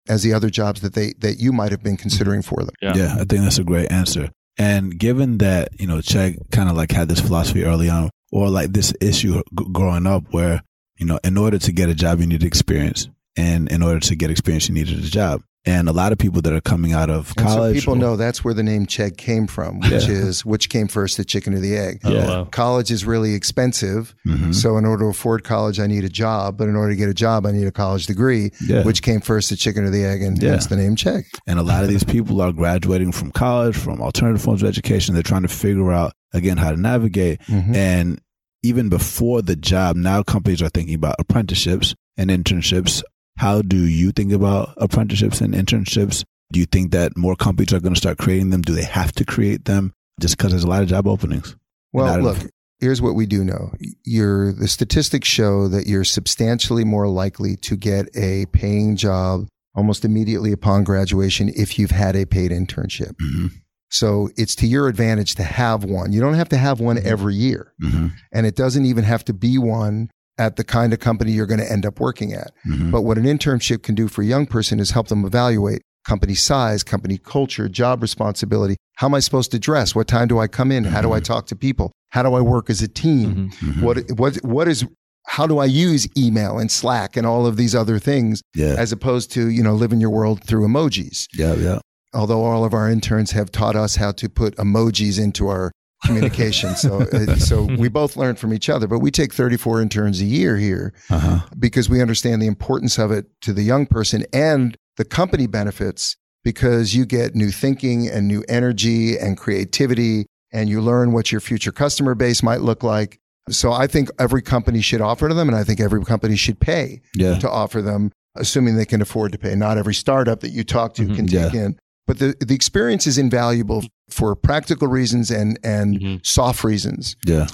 as 0.09 0.23
the 0.23 0.33
other 0.33 0.49
jobs 0.51 0.81
that 0.81 0.95
they 0.95 1.13
that 1.19 1.39
you 1.39 1.53
might 1.53 1.71
have 1.71 1.83
been 1.83 1.97
considering 1.97 2.41
for 2.43 2.65
them. 2.65 2.75
Yeah. 2.81 2.95
Yeah, 2.97 3.13
I 3.15 3.25
think 3.25 3.43
that's 3.43 3.59
a 3.59 3.65
great 3.65 3.91
answer. 3.93 4.31
And 4.57 4.99
given 4.99 5.39
that, 5.39 5.69
you 5.79 5.87
know, 5.87 5.99
Chegg 5.99 6.39
kind 6.51 6.69
of 6.69 6.77
like 6.77 6.91
had 6.91 7.09
this 7.09 7.21
philosophy 7.21 7.65
early 7.65 7.89
on, 7.91 8.11
or 8.33 8.49
like 8.49 8.73
this 8.73 8.93
issue 9.01 9.35
g- 9.57 9.67
growing 9.73 10.07
up 10.07 10.25
where, 10.33 10.63
you 10.99 11.07
know, 11.07 11.21
in 11.23 11.37
order 11.37 11.59
to 11.59 11.71
get 11.71 11.89
a 11.91 11.95
job, 11.95 12.21
you 12.21 12.27
need 12.27 12.43
experience. 12.43 13.09
And 13.37 13.69
in 13.71 13.83
order 13.83 14.01
to 14.01 14.17
get 14.17 14.31
experience, 14.31 14.69
you 14.69 14.75
needed 14.75 14.99
a 14.99 15.09
job. 15.09 15.43
And 15.65 15.89
a 15.89 15.93
lot 15.93 16.13
of 16.13 16.19
people 16.19 16.41
that 16.43 16.53
are 16.53 16.61
coming 16.63 16.93
out 16.93 17.11
of 17.11 17.33
And 17.37 17.47
so 17.49 17.55
college. 17.57 17.75
people 17.81 17.95
or- 17.95 17.99
know 17.99 18.17
that's 18.17 18.43
where 18.43 18.55
the 18.55 18.63
name 18.63 18.87
Chegg 18.87 19.17
came 19.19 19.47
from, 19.47 19.81
which 19.81 19.91
Yeah. 20.07 20.15
is 20.15 20.45
which 20.45 20.71
came 20.71 20.89
first, 20.89 21.17
the 21.19 21.25
chicken 21.25 21.53
or 21.53 21.61
the 21.61 21.77
egg. 21.77 22.01
Oh, 22.05 22.13
Yeah. 22.13 22.27
wow. 22.27 22.45
College 22.51 22.91
is 22.91 23.05
really 23.05 23.35
expensive. 23.35 24.15
Mhm. 24.27 24.55
So 24.55 24.79
in 24.79 24.87
order 24.87 25.05
to 25.05 25.09
afford 25.11 25.45
college, 25.45 25.79
I 25.79 25.87
need 25.87 26.05
a 26.05 26.09
job. 26.09 26.57
But 26.57 26.69
in 26.69 26.77
order 26.77 26.93
to 26.93 26.97
get 26.97 27.09
a 27.11 27.15
job, 27.15 27.45
I 27.45 27.53
need 27.53 27.67
a 27.67 27.71
college 27.73 28.07
degree. 28.07 28.51
Yeah. 28.67 28.83
Which 28.85 29.03
came 29.03 29.21
first, 29.21 29.51
the 29.51 29.57
chicken 29.57 29.85
or 29.85 29.91
the 29.91 30.05
egg? 30.05 30.23
And 30.23 30.41
Yeah. 30.43 30.51
hence 30.53 30.67
the 30.67 30.77
name 30.77 30.97
Chegg. 30.97 31.25
And 31.47 31.59
a 31.59 31.63
lot 31.63 31.83
of 31.83 31.91
these 31.91 32.05
people 32.05 32.41
are 32.41 32.53
graduating 32.53 33.13
from 33.13 33.31
college, 33.33 33.77
from 33.77 34.01
alternative 34.01 34.41
forms 34.41 34.63
of 34.63 34.69
education. 34.69 35.13
They're 35.15 35.23
trying 35.23 35.43
to 35.43 35.49
figure 35.49 35.93
out, 35.93 36.13
again, 36.33 36.57
how 36.57 36.71
to 36.71 36.81
navigate. 36.81 37.41
Mhm. 37.49 37.75
And 37.75 38.21
even 38.63 38.89
before 38.89 39.43
the 39.43 39.57
job, 39.57 39.97
now 39.97 40.23
companies 40.23 40.63
are 40.63 40.69
thinking 40.71 40.95
about 40.95 41.17
apprenticeships 41.19 41.95
and 42.17 42.31
internships. 42.31 43.03
How 43.39 43.63
do 43.63 43.77
you 43.77 44.11
think 44.13 44.33
about 44.33 44.75
apprenticeships 44.77 45.41
and 45.41 45.55
internships? 45.55 46.25
Do 46.53 46.59
you 46.61 46.67
think 46.67 46.91
that 46.93 47.17
more 47.17 47.37
companies 47.37 47.73
are 47.73 47.81
going 47.81 47.95
to 47.95 48.01
start 48.01 48.19
creating 48.19 48.51
them? 48.51 48.63
Do 48.63 48.73
they 48.75 48.85
have 48.85 49.13
to 49.13 49.25
create 49.25 49.65
them 49.65 49.93
just 50.21 50.37
because 50.37 50.51
there's 50.51 50.65
a 50.65 50.69
lot 50.69 50.83
of 50.83 50.89
job 50.89 51.07
openings? 51.07 51.57
Well, 51.93 52.21
look, 52.21 52.37
enough. 52.39 52.51
here's 52.81 53.01
what 53.01 53.15
we 53.15 53.27
do 53.27 53.45
know. 53.45 53.73
You're, 54.05 54.53
the 54.53 54.67
statistics 54.69 55.29
show 55.29 55.69
that 55.69 55.87
you're 55.87 56.05
substantially 56.05 56.85
more 56.85 57.07
likely 57.09 57.57
to 57.57 57.77
get 57.77 58.09
a 58.17 58.47
paying 58.47 58.97
job 58.97 59.47
almost 59.75 60.05
immediately 60.05 60.51
upon 60.51 60.83
graduation 60.83 61.49
if 61.55 61.79
you've 61.79 61.93
had 61.93 62.17
a 62.17 62.27
paid 62.27 62.51
internship. 62.51 63.15
hmm 63.21 63.47
So 63.91 64.31
it's 64.37 64.57
to 64.57 64.67
your 64.67 64.89
advantage 64.89 65.37
to 65.37 65.45
have 65.45 65.85
one. 65.85 66.13
You 66.13 66.21
don't 66.21 66.35
have 66.35 66.49
to 66.49 66.57
have 66.59 66.81
one 66.81 66.99
every 66.99 67.35
year. 67.37 67.73
hmm 67.81 68.09
And 68.33 68.47
it 68.47 68.57
doesn't 68.57 68.85
even 68.85 69.05
have 69.05 69.25
to 69.27 69.33
be 69.33 69.59
one 69.59 70.11
at 70.39 70.57
the 70.57 70.65
kind 70.65 70.93
of 70.93 70.99
company 71.01 71.33
you're 71.33 71.47
going 71.47 71.61
to 71.61 71.71
end 71.71 71.85
up 71.85 71.99
working 72.01 72.33
at. 72.33 72.51
hmm 72.65 72.91
But 72.91 73.03
what 73.03 73.19
an 73.19 73.25
internship 73.25 73.83
can 73.83 73.95
do 73.95 74.09
for 74.09 74.23
a 74.23 74.27
young 74.27 74.47
person 74.47 74.79
is 74.81 74.91
help 74.93 75.09
them 75.09 75.25
evaluate 75.25 75.83
company 76.07 76.35
size, 76.35 76.83
company 76.83 77.19
culture, 77.19 77.69
job 77.69 78.01
responsibility. 78.03 78.77
How 78.97 79.09
am 79.09 79.15
I 79.15 79.21
supposed 79.21 79.51
to 79.51 79.59
dress? 79.59 79.95
What 79.95 80.09
time 80.09 80.29
do 80.29 80.39
I 80.39 80.47
come 80.49 80.73
in? 80.73 80.85
How 80.85 81.03
do 81.03 81.13
I 81.13 81.21
talk 81.21 81.47
to 81.49 81.57
people? 81.57 81.93
How 82.11 82.23
do 82.23 82.33
I 82.35 82.41
work 82.41 82.71
as 82.71 82.81
a 82.83 82.89
team? 82.89 83.51
Mhm. 83.63 83.83
What 83.83 83.99
what 84.17 84.37
what 84.37 84.69
is 84.69 84.85
how 85.27 85.47
do 85.47 85.59
I 85.59 85.67
use 85.67 86.09
email 86.17 86.59
and 86.59 86.71
Slack 86.71 87.15
and 87.17 87.27
all 87.27 87.45
of 87.47 87.57
these 87.59 87.75
other 87.75 87.99
things 87.99 88.41
Yeah. 88.55 88.77
as 88.79 88.93
opposed 88.93 89.31
to, 89.33 89.49
you 89.51 89.63
know, 89.63 89.75
living 89.75 90.01
your 90.01 90.09
world 90.11 90.43
through 90.43 90.67
emojis? 90.67 91.27
Yeah. 91.35 91.53
Yeah. 91.55 91.79
Although 92.15 92.43
all 92.43 92.65
of 92.65 92.73
our 92.73 92.89
interns 92.91 93.33
have 93.33 93.53
taught 93.53 93.77
us 93.77 93.97
how 93.97 94.13
to 94.13 94.31
put 94.31 94.57
emojis 94.57 95.19
into 95.23 95.49
our 95.49 95.71
communication. 96.05 96.75
so 96.77 97.03
uh, 97.13 97.37
so 97.37 97.63
we 97.65 97.89
both 97.89 98.17
learn 98.17 98.37
from 98.37 98.53
each 98.55 98.69
other, 98.69 98.87
but 98.87 98.99
we 99.01 99.11
take 99.11 99.33
34 99.35 99.83
interns 99.83 100.21
a 100.21 100.25
year 100.25 100.57
here 100.57 100.93
Uh 101.11 101.19
huh. 101.19 101.41
because 101.59 101.89
we 101.89 102.01
understand 102.01 102.41
the 102.43 102.47
importance 102.47 102.99
of 102.99 103.11
it 103.11 103.27
to 103.43 103.53
the 103.53 103.63
young 103.63 103.87
person 103.87 104.25
and 104.33 104.77
the 104.97 105.05
company 105.05 105.47
benefits 105.47 106.17
because 106.45 106.95
you 106.95 107.05
get 107.05 107.35
new 107.35 107.51
thinking 107.51 108.09
and 108.09 108.27
new 108.29 108.45
energy 108.49 109.19
and 109.19 109.37
creativity 109.37 110.27
and 110.53 110.69
you 110.69 110.81
learn 110.81 111.13
what 111.13 111.31
your 111.31 111.41
future 111.41 111.73
customer 111.73 112.15
base 112.15 112.43
might 112.43 112.61
look 112.63 112.83
like. 112.83 113.19
So 113.51 113.73
I 113.73 113.87
think 113.87 114.09
every 114.19 114.43
company 114.43 114.81
should 114.81 115.01
offer 115.01 115.29
to 115.29 115.35
them 115.35 115.49
and 115.49 115.57
I 115.57 115.65
think 115.65 115.81
every 115.81 116.03
company 116.05 116.37
should 116.37 116.59
pay 116.61 117.01
Yeah. 117.15 117.39
to 117.39 117.51
offer 117.51 117.83
them, 117.83 118.13
assuming 118.37 118.77
they 118.77 118.85
can 118.87 119.03
afford 119.03 119.33
to 119.33 119.39
pay. 119.39 119.55
Not 119.55 119.79
every 119.79 119.95
startup 119.95 120.41
that 120.41 120.51
you 120.51 120.65
talk 120.65 120.95
to 120.95 121.03
Mhm. 121.03 121.17
can 121.17 121.27
take 121.27 121.55
in. 121.55 121.77
But 122.07 122.19
the, 122.19 122.35
the 122.41 122.55
experience 122.55 123.07
is 123.07 123.19
invaluable 123.19 123.85
for 124.11 124.35
practical 124.35 124.89
reasons 124.89 125.31
and, 125.31 125.59
and 125.63 126.01
Mhm. 126.01 126.27
soft 126.27 126.65
reasons. 126.65 127.17
Yeah. 127.27 127.47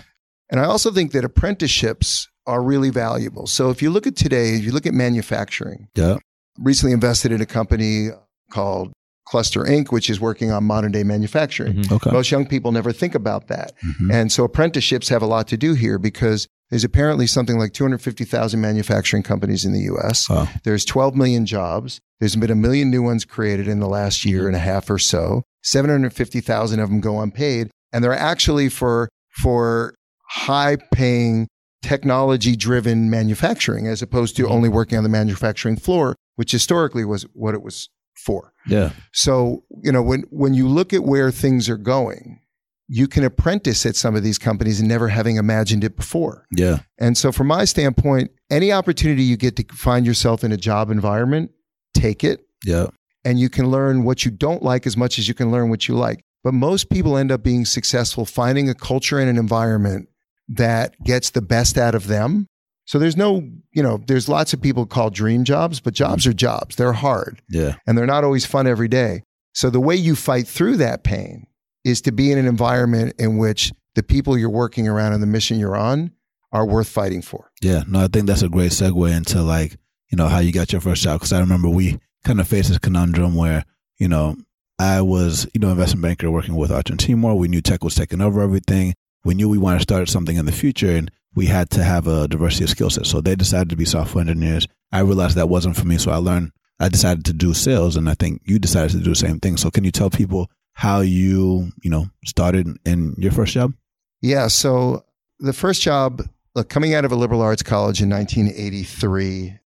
And 0.51 0.61
I 0.61 0.65
also 0.65 0.91
think 0.91 1.13
that 1.13 1.25
apprenticeships 1.25 2.29
are 2.47 2.63
really 2.63 2.91
valuable. 2.91 3.47
So 3.47 3.71
if 3.71 3.81
you 3.83 3.91
look 3.91 4.07
at 4.07 4.17
today, 4.17 4.55
if 4.55 4.65
you 4.65 4.73
look 4.73 4.87
at 4.87 4.95
manufacturing, 4.95 5.89
Yeah. 5.97 6.19
recently 6.59 6.93
invested 6.93 7.33
in 7.33 7.41
a 7.41 7.47
company 7.47 8.11
called 8.53 8.93
Cluster 9.27 9.63
Inc., 9.65 9.91
which 9.91 10.11
is 10.11 10.21
working 10.21 10.51
on 10.51 10.65
modern 10.65 10.93
day 10.93 11.03
manufacturing. 11.03 11.77
Mhm. 11.83 11.93
Okay. 11.93 12.11
Most 12.11 12.31
young 12.31 12.45
people 12.47 12.71
never 12.73 12.93
think 12.93 13.15
about 13.15 13.49
that. 13.49 13.73
Mhm. 13.83 14.13
And 14.13 14.31
so 14.33 14.45
apprenticeships 14.45 15.09
have 15.09 15.23
a 15.23 15.27
lot 15.27 15.49
to 15.49 15.57
do 15.57 15.73
here 15.73 15.99
because 15.99 16.47
there's 16.71 16.85
apparently 16.85 17.27
something 17.27 17.59
like 17.59 17.73
250,000 17.73 18.61
manufacturing 18.61 19.23
companies 19.23 19.65
in 19.65 19.73
the 19.73 19.81
US. 19.95 20.29
Wow. 20.29 20.49
There's 20.65 20.85
12 20.85 21.15
million 21.15 21.47
jobs. 21.47 22.01
There's 22.21 22.37
been 22.37 22.51
a 22.51 22.55
million 22.55 22.91
new 22.91 23.03
ones 23.03 23.25
created 23.25 23.67
in 23.67 23.81
the 23.81 23.89
last 23.89 24.25
year 24.27 24.47
and 24.47 24.55
a 24.55 24.61
half 24.61 24.91
or 24.91 24.99
so. 24.99 25.43
750,000 25.65 26.81
of 26.81 26.89
them 26.89 27.01
go 27.01 27.21
unpaid. 27.21 27.71
And 27.93 28.03
they're 28.03 28.13
actually 28.13 28.69
for, 28.69 29.09
for 29.31 29.95
high 30.29 30.77
paying 30.93 31.49
technology 31.83 32.57
driven 32.57 33.11
manufacturing 33.11 33.87
as 33.87 34.01
opposed 34.03 34.37
to 34.37 34.45
mm-hmm. 34.45 34.53
only 34.53 34.69
working 34.69 34.97
on 34.97 35.05
the 35.05 35.11
manufacturing 35.11 35.77
floor, 35.77 36.17
which 36.37 36.53
historically 36.53 37.05
was 37.05 37.25
what 37.35 37.55
it 37.55 37.63
was 37.63 37.89
for. 38.15 38.53
Yeah. 38.67 38.91
So, 39.13 39.65
you 39.83 39.93
know, 39.93 40.03
when, 40.03 40.25
when 40.31 40.55
you 40.55 40.69
look 40.69 40.93
at 40.93 41.05
where 41.05 41.31
things 41.31 41.69
are 41.69 41.77
going, 41.77 42.41
you 42.89 43.09
can 43.09 43.25
apprentice 43.25 43.87
at 43.87 43.97
some 43.97 44.15
of 44.15 44.23
these 44.23 44.39
companies 44.39 44.81
and 44.81 44.89
never 44.89 45.09
having 45.09 45.37
imagined 45.37 45.85
it 45.85 45.97
before. 45.97 46.47
Yeah. 46.55 46.81
And 46.99 47.17
so, 47.17 47.33
from 47.33 47.47
my 47.47 47.65
standpoint, 47.65 48.31
any 48.51 48.73
opportunity 48.73 49.23
you 49.23 49.37
get 49.37 49.57
to 49.57 49.65
find 49.75 50.07
yourself 50.07 50.45
in 50.45 50.53
a 50.53 50.57
job 50.57 50.91
environment, 50.91 51.51
take 51.95 52.23
it. 52.23 52.47
Yeah. 52.65 52.89
And 53.25 53.39
you 53.39 53.49
can 53.49 53.71
learn 53.71 54.05
what 54.05 54.25
you 54.25 54.31
don't 54.31 54.63
like 54.63 54.87
as 54.87 54.97
much 54.97 55.19
as 55.19 55.29
you 55.29 55.35
can 55.35 55.51
learn 55.51 55.71
what 55.71 55.89
you 55.89 55.95
like. 55.95 56.21
But 56.43 56.53
most 56.55 56.91
people 56.91 57.17
end 57.17 57.33
up 57.33 57.43
being 57.43 57.65
successful 57.65 58.25
finding 58.27 58.69
a 58.69 58.75
culture 58.75 59.19
and 59.19 59.31
an 59.31 59.39
environment 59.39 60.09
that 60.49 60.95
gets 61.03 61.31
the 61.31 61.41
best 61.43 61.79
out 61.79 61.95
of 61.95 62.07
them. 62.07 62.47
So 62.87 62.99
there's 62.99 63.17
no, 63.17 63.49
you 63.73 63.83
know, 63.83 64.03
there's 64.07 64.29
lots 64.29 64.53
of 64.53 64.61
people 64.61 64.85
called 64.85 65.15
dream 65.15 65.45
jobs, 65.45 65.81
but 65.81 65.95
jobs 65.95 66.27
are 66.27 66.35
jobs. 66.35 66.77
They're 66.77 66.93
hard 66.93 67.41
Yeah. 67.49 67.77
and 67.87 67.97
they're 67.97 68.05
not 68.07 68.25
always 68.25 68.45
fun 68.45 68.67
every 68.67 68.89
day. 68.89 69.23
So 69.55 69.71
the 69.71 69.81
way 69.81 69.97
you 69.97 70.15
fight 70.15 70.47
through 70.47 70.77
that 70.79 71.03
pain 71.03 71.47
is 71.83 72.03
to 72.03 72.13
be 72.13 72.31
in 72.31 72.37
an 72.37 72.47
environment 72.47 73.15
in 73.19 73.39
which 73.39 73.73
the 73.95 74.03
people 74.03 74.37
you're 74.37 74.51
working 74.51 74.87
around 74.87 75.15
and 75.15 75.23
the 75.23 75.27
mission 75.27 75.59
you're 75.59 75.77
on 75.77 76.11
are 76.53 76.67
worth 76.67 76.89
fighting 76.89 77.23
for. 77.23 77.51
Yeah. 77.63 77.85
No, 77.89 78.01
I 78.05 78.09
think 78.09 78.27
that's 78.27 78.43
a 78.43 78.49
great 78.51 78.73
segue 78.73 79.17
into 79.17 79.43
like, 79.43 79.77
you 80.11 80.17
know, 80.17 80.29
how 80.29 80.41
you 80.41 80.53
got 80.53 80.73
your 80.73 80.81
first 80.83 81.03
job. 81.03 81.21
Cause 81.21 81.33
I 81.33 81.41
remember 81.41 81.71
we 81.71 81.99
kind 82.25 82.41
of 82.41 82.49
faced 82.49 82.69
this 82.69 82.79
conundrum 82.79 83.35
where, 83.35 83.65
you 83.99 84.09
know, 84.09 84.37
I 84.79 85.03
was, 85.03 85.47
you 85.55 85.61
know, 85.61 85.71
investment 85.71 86.03
banker 86.03 86.31
working 86.31 86.57
with 86.57 86.73
Artur 86.73 86.95
and 86.95 87.01
Timur. 87.01 87.35
We 87.35 87.49
knew 87.49 87.61
tech 87.61 87.85
was 87.85 87.95
taking 87.95 88.21
over 88.21 88.41
everything. 88.41 88.95
We 89.25 89.35
knew 89.35 89.49
we 89.49 89.59
wanted 89.59 89.79
to 89.79 89.83
start 89.83 90.09
something 90.09 90.37
in 90.37 90.47
the 90.47 90.53
future 90.53 90.97
and 90.97 91.11
we 91.35 91.47
had 91.47 91.71
to 91.71 91.85
have 91.85 92.07
a 92.07 92.29
diversity 92.29 92.65
of 92.65 92.71
skill 92.71 92.91
sets. 92.91 93.11
So 93.11 93.21
they 93.21 93.35
decided 93.37 93.71
to 93.71 93.77
be 93.77 93.85
software 93.85 94.23
engineers. 94.23 94.67
I 94.93 95.01
realized 95.01 95.37
that 95.37 95.49
wasn't 95.49 95.77
for 95.77 95.87
me. 95.87 95.99
So 95.99 96.11
I 96.11 96.17
learned, 96.17 96.53
I 96.81 96.89
decided 96.89 97.25
to 97.27 97.33
do 97.33 97.55
sales 97.55 97.97
and 97.97 98.09
I 98.09 98.15
think 98.15 98.43
you 98.45 98.59
decided 98.59 98.91
to 98.93 98.99
do 98.99 99.11
the 99.11 99.17
same 99.17 99.41
thing. 99.41 99.57
So 99.57 99.71
can 99.71 99.85
you 99.85 99.91
tell 99.91 100.11
people 100.11 100.51
how 100.73 101.01
you, 101.01 101.71
you 101.83 101.91
know, 101.91 102.07
started 102.25 102.69
in 102.85 103.15
your 103.17 103.33
first 103.33 103.55
job? 103.55 103.73
Yeah. 104.21 104.49
So 104.49 105.05
the 105.39 105.53
first 105.53 105.83
job, 105.83 106.23
look, 106.55 106.69
coming 106.69 106.95
out 106.95 107.05
of 107.05 107.13
a 107.13 107.17
liberal 107.17 107.43
arts 107.43 107.63
college 107.63 108.03
in 108.03 108.11
1983, 108.11 109.59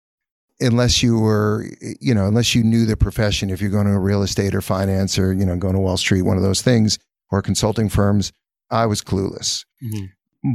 unless 0.60 1.02
you 1.02 1.18
were, 1.18 1.66
you 2.00 2.14
know, 2.14 2.26
unless 2.26 2.54
you 2.54 2.62
knew 2.62 2.84
the 2.84 2.96
profession, 2.96 3.50
if 3.50 3.60
you're 3.60 3.70
going 3.70 3.86
to 3.86 3.98
real 3.98 4.22
estate 4.22 4.54
or 4.54 4.60
finance 4.60 5.18
or, 5.18 5.32
you 5.32 5.46
know, 5.46 5.56
going 5.56 5.74
to 5.74 5.80
Wall 5.80 5.96
Street, 5.96 6.22
one 6.22 6.36
of 6.36 6.42
those 6.42 6.62
things, 6.62 6.98
or 7.30 7.42
consulting 7.42 7.88
firms, 7.88 8.32
I 8.70 8.86
was 8.86 9.02
clueless. 9.02 9.64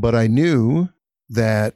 But 0.02 0.16
I 0.16 0.28
knew 0.28 0.89
that 1.30 1.76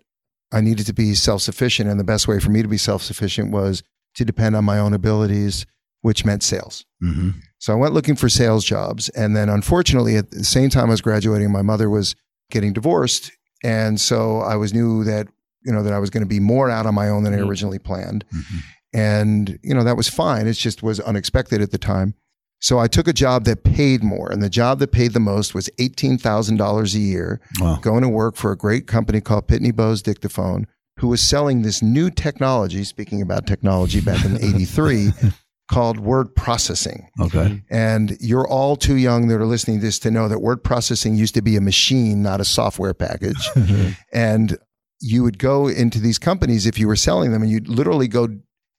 I 0.52 0.62
needed 0.62 0.86
to 0.88 0.94
be 0.94 1.14
self 1.14 1.42
sufficient. 1.42 1.90
And 1.90 2.00
the 2.00 2.06
best 2.06 2.28
way 2.28 2.40
for 2.40 2.52
me 2.52 2.62
to 2.62 2.68
be 2.68 2.78
self 2.78 3.02
sufficient 3.02 3.52
was 3.52 3.84
to 4.16 4.26
depend 4.26 4.56
on 4.56 4.66
my 4.66 4.80
own 4.80 4.94
abilities, 4.94 5.66
which 6.02 6.26
meant 6.26 6.44
sales. 6.44 6.86
Mm-hmm. 7.04 7.32
So 7.60 7.74
I 7.74 7.76
went 7.76 7.94
looking 7.94 8.16
for 8.16 8.30
sales 8.30 8.66
jobs. 8.66 9.10
And 9.10 9.36
then 9.36 9.50
unfortunately, 9.50 10.16
at 10.16 10.32
the 10.32 10.44
same 10.44 10.70
time 10.70 10.88
I 10.88 10.92
was 10.92 11.02
graduating, 11.02 11.52
my 11.52 11.62
mother 11.62 11.90
was 11.90 12.16
getting 12.50 12.74
divorced. 12.74 13.32
And 13.64 14.00
so 14.00 14.40
I 14.40 14.56
was 14.56 14.74
knew 14.74 15.04
that, 15.04 15.28
you 15.68 15.72
know, 15.74 15.84
that 15.84 15.94
I 15.94 16.00
was 16.00 16.10
going 16.10 16.24
to 16.24 16.28
be 16.28 16.40
more 16.40 16.70
out 16.72 16.88
on 16.88 16.96
my 16.96 17.10
own 17.10 17.24
than 17.24 17.34
I 17.36 17.38
Mhm. 17.38 17.48
originally 17.48 17.78
planned. 17.80 18.26
Mm-hmm. 18.36 18.58
And, 18.94 19.60
you 19.62 19.76
know, 19.76 19.84
that 19.84 19.98
was 19.98 20.08
fine. 20.10 20.48
It 20.48 20.54
just 20.54 20.82
was 20.82 21.00
unexpected 21.00 21.62
at 21.62 21.72
the 21.72 21.78
time. 21.78 22.16
So 22.60 22.80
I 22.80 22.88
took 22.88 23.08
a 23.08 23.14
job 23.14 23.44
that 23.46 23.64
paid 23.64 24.04
more. 24.04 24.32
And 24.32 24.42
the 24.42 24.50
job 24.50 24.80
that 24.80 24.92
paid 24.92 25.14
the 25.14 25.20
most 25.20 25.54
was 25.54 25.70
$18,000 25.78 26.96
a 26.96 27.00
year, 27.00 27.40
Wow. 27.60 27.78
going 27.82 28.02
to 28.02 28.10
work 28.10 28.36
for 28.36 28.52
a 28.52 28.58
great 28.58 28.88
company 28.88 29.22
called 29.22 29.48
Pitney 29.48 29.76
Bowes 29.76 30.02
Dictaphone, 30.02 30.66
who 31.00 31.10
was 31.10 31.22
selling 31.22 31.62
this 31.62 31.84
new 31.84 32.10
technology, 32.10 32.84
speaking 32.84 33.22
about 33.22 33.46
technology 33.46 34.02
back 34.02 34.26
in 34.26 34.38
83, 34.38 35.14
called 35.72 36.00
word 36.00 36.34
processing. 36.34 37.10
Okay. 37.22 37.62
And 37.70 38.18
you're 38.22 38.48
all 38.48 38.76
too 38.78 38.96
young 38.96 39.28
that 39.28 39.36
are 39.40 39.46
listening 39.46 39.80
to 39.80 39.86
this 39.86 40.00
to 40.00 40.10
know 40.10 40.28
that 40.30 40.40
word 40.42 40.64
processing 40.64 41.16
used 41.16 41.36
to 41.36 41.42
be 41.44 41.58
a 41.58 41.62
machine, 41.62 42.24
not 42.24 42.40
a 42.42 42.46
software 42.46 42.94
package. 42.96 43.50
and 44.14 44.58
you 45.00 45.24
would 45.24 45.38
go 45.38 45.68
into 45.68 46.00
these 46.00 46.18
companies 46.18 46.66
if 46.66 46.80
you 46.80 46.88
were 46.88 46.96
selling 46.96 47.32
them, 47.32 47.42
and 47.42 47.52
you'd 47.52 47.68
literally 47.68 48.08
go 48.08 48.28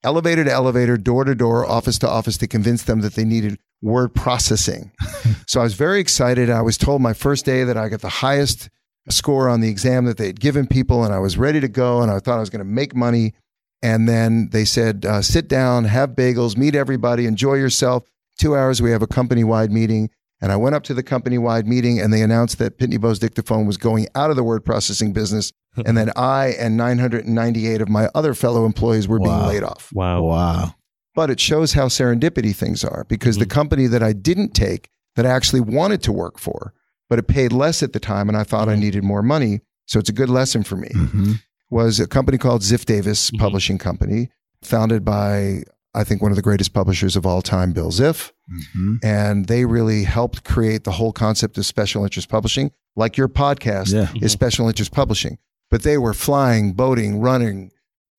elevator 0.05 0.45
to 0.45 0.53
elevator, 0.53 0.97
door 0.97 1.25
to 1.25 1.35
door, 1.35 1.67
office 1.67 1.99
to 1.99 2.09
office 2.09 2.37
to 2.39 2.47
convince 2.47 2.85
them 2.85 3.01
that 3.01 3.15
they 3.15 3.25
needed 3.25 3.59
word 3.83 4.15
processing. 4.15 4.93
so 5.47 5.61
I 5.61 5.65
was 5.65 5.75
very 5.75 6.01
excited. 6.01 6.51
I 6.51 6.63
was 6.63 6.77
told 6.77 7.03
my 7.03 7.13
first 7.13 7.45
day 7.45 7.65
that 7.65 7.77
I 7.77 7.89
got 7.89 8.01
the 8.01 8.09
highest 8.09 8.69
score 9.09 9.49
on 9.49 9.61
the 9.61 9.69
exam 9.69 10.05
that 10.05 10.17
they 10.17 10.27
had 10.27 10.41
given 10.41 10.67
people, 10.67 11.05
and 11.05 11.15
I 11.15 11.19
was 11.19 11.39
ready 11.39 11.61
to 11.61 11.69
go, 11.69 12.03
and 12.03 12.11
I 12.11 12.19
thought 12.19 12.37
I 12.37 12.41
was 12.41 12.51
going 12.51 12.61
to 12.61 12.65
make 12.65 12.95
money. 12.95 13.35
And 13.83 14.09
then 14.09 14.49
they 14.51 14.65
said, 14.65 15.07
uh, 15.07 15.23
sit 15.23 15.49
down, 15.49 15.85
have 15.85 16.11
bagels, 16.11 16.57
meet 16.57 16.75
everybody, 16.75 17.27
enjoy 17.27 17.55
yourself. 17.55 18.05
Two 18.39 18.57
hours, 18.57 18.83
we 18.83 18.91
have 18.91 19.03
a 19.03 19.07
company 19.07 19.45
wide 19.45 19.71
meeting. 19.71 20.11
And 20.41 20.53
I 20.53 20.57
went 20.57 20.75
up 20.77 20.85
to 20.85 20.95
the 20.95 21.03
company 21.03 21.37
wide 21.39 21.67
meeting 21.67 21.99
and 22.01 22.13
they 22.13 22.23
announced 22.23 22.59
that 22.59 22.79
Pitney 22.79 23.01
Bowes 23.01 23.19
Dictaphone 23.19 23.67
was 23.67 23.77
going 23.77 24.07
out 24.15 24.31
of 24.31 24.37
the 24.37 24.45
word 24.45 24.65
processing 24.65 25.13
business. 25.13 25.53
and 25.87 25.97
that 25.97 26.17
I 26.19 26.49
and 26.59 26.77
998 26.77 27.81
of 27.81 27.89
my 27.89 28.09
other 28.15 28.35
fellow 28.35 28.65
employees 28.67 29.07
were 29.07 29.21
being 29.21 29.43
laid 29.47 29.63
off. 29.63 29.91
Wow. 29.93 30.23
Wow. 30.23 30.75
But 31.15 31.31
it 31.31 31.39
shows 31.39 31.73
how 31.75 31.87
serendipity 31.87 32.55
things 32.55 32.83
are 32.85 33.05
because 33.09 33.37
the 33.39 33.47
company 33.47 33.87
that 33.87 34.03
I 34.03 34.13
didn't 34.13 34.55
take 34.55 34.89
that 35.17 35.25
I 35.27 35.31
actually 35.31 35.61
wanted 35.61 36.03
to 36.05 36.13
work 36.13 36.39
for, 36.39 36.73
but 37.09 37.19
it 37.19 37.29
paid 37.29 37.53
less 37.53 37.83
at 37.83 37.93
the 37.93 38.01
time 38.01 38.29
and 38.29 38.37
I 38.37 38.43
thought 38.45 38.69
I 38.69 38.75
needed 38.77 39.05
more 39.05 39.23
money. 39.23 39.61
So 39.87 39.99
it's 40.01 40.09
a 40.09 40.13
good 40.13 40.31
lesson 40.31 40.63
for 40.65 40.77
me 40.77 40.89
Mm-hmm. 40.89 41.33
was 41.71 42.01
a 42.01 42.07
company 42.09 42.39
called 42.39 42.63
Ziff 42.63 42.85
Davis 42.85 43.31
Mhm. 43.31 43.39
Publishing 43.39 43.79
Company, 43.79 44.31
founded 44.63 45.05
by, 45.05 45.63
I 45.99 46.05
think, 46.05 46.23
one 46.23 46.31
of 46.33 46.37
the 46.37 46.43
greatest 46.43 46.73
publishers 46.73 47.17
of 47.17 47.27
all 47.27 47.43
time, 47.43 47.73
Bill 47.73 47.91
Ziff. 47.91 48.33
Mm-hmm. 48.51 48.95
And 49.03 49.47
they 49.47 49.65
really 49.65 50.05
helped 50.05 50.45
create 50.45 50.85
the 50.85 50.93
whole 50.93 51.13
concept 51.13 51.59
of 51.59 51.67
special 51.67 52.05
interest 52.05 52.29
publishing, 52.29 52.71
like 52.97 53.17
your 53.17 53.29
podcast 53.29 53.93
Yeah. 53.93 54.09
is 54.23 54.33
special 54.33 54.69
interest 54.69 54.93
publishing. 54.93 55.39
But 55.71 55.83
they 55.83 55.99
were 55.99 56.15
flying, 56.15 56.73
boating, 56.73 57.21
running, 57.21 57.71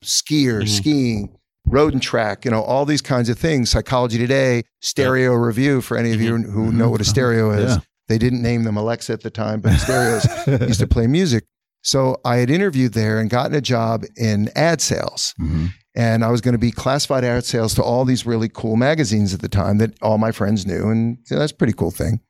skier, 0.04 0.62
Mhm. 0.63 0.68
skiing, 0.70 1.30
road 1.65 1.94
and 1.94 2.02
track, 2.02 2.46
you 2.46 2.52
know, 2.52 2.62
all 2.62 2.86
these 2.86 3.02
kinds 3.02 3.30
of 3.30 3.38
things. 3.39 3.70
Psychology 3.70 4.18
Today, 4.18 4.63
stereo 4.82 5.34
review 5.34 5.82
for 5.82 5.98
any 5.98 6.12
of 6.13 6.22
you 6.22 6.38
who 6.38 6.72
know 6.72 6.89
what 6.89 7.02
a 7.02 7.06
stereo 7.06 7.52
is. 7.52 7.72
Yeah. 7.76 7.80
They 8.08 8.18
didn't 8.18 8.42
name 8.42 8.63
them 8.63 8.76
Alexa 8.78 9.13
at 9.13 9.22
the 9.22 9.30
time, 9.30 9.62
but 9.62 9.78
stereos 9.78 10.26
used 10.68 10.80
to 10.80 10.88
play 10.88 11.06
music. 11.08 11.46
So 11.84 12.18
I 12.26 12.38
had 12.38 12.50
interviewed 12.50 12.94
there 12.94 13.20
and 13.20 13.30
gotten 13.30 13.56
a 13.56 13.62
job 13.62 14.04
in 14.18 14.50
ad 14.56 14.82
sales. 14.82 15.34
Mm-hmm. 15.42 15.68
And 16.00 16.24
I 16.24 16.32
was 16.32 16.40
going 16.40 16.54
to 16.54 16.58
be 16.60 16.72
classified 16.72 17.26
ad 17.26 17.44
sales 17.44 17.74
to 17.76 17.84
all 17.84 18.06
these 18.06 18.26
really 18.26 18.48
cool 18.48 18.78
magazines 18.78 19.34
at 19.34 19.42
the 19.42 19.50
time 19.50 19.80
that 19.80 20.02
all 20.02 20.18
my 20.18 20.32
friends 20.32 20.66
knew. 20.66 20.90
And 20.90 21.18
you 21.30 21.36
know, 21.36 21.40
that's 21.40 21.52
a 21.52 21.56
pretty 21.56 21.74
cool 21.74 21.92
thing. 21.92 22.22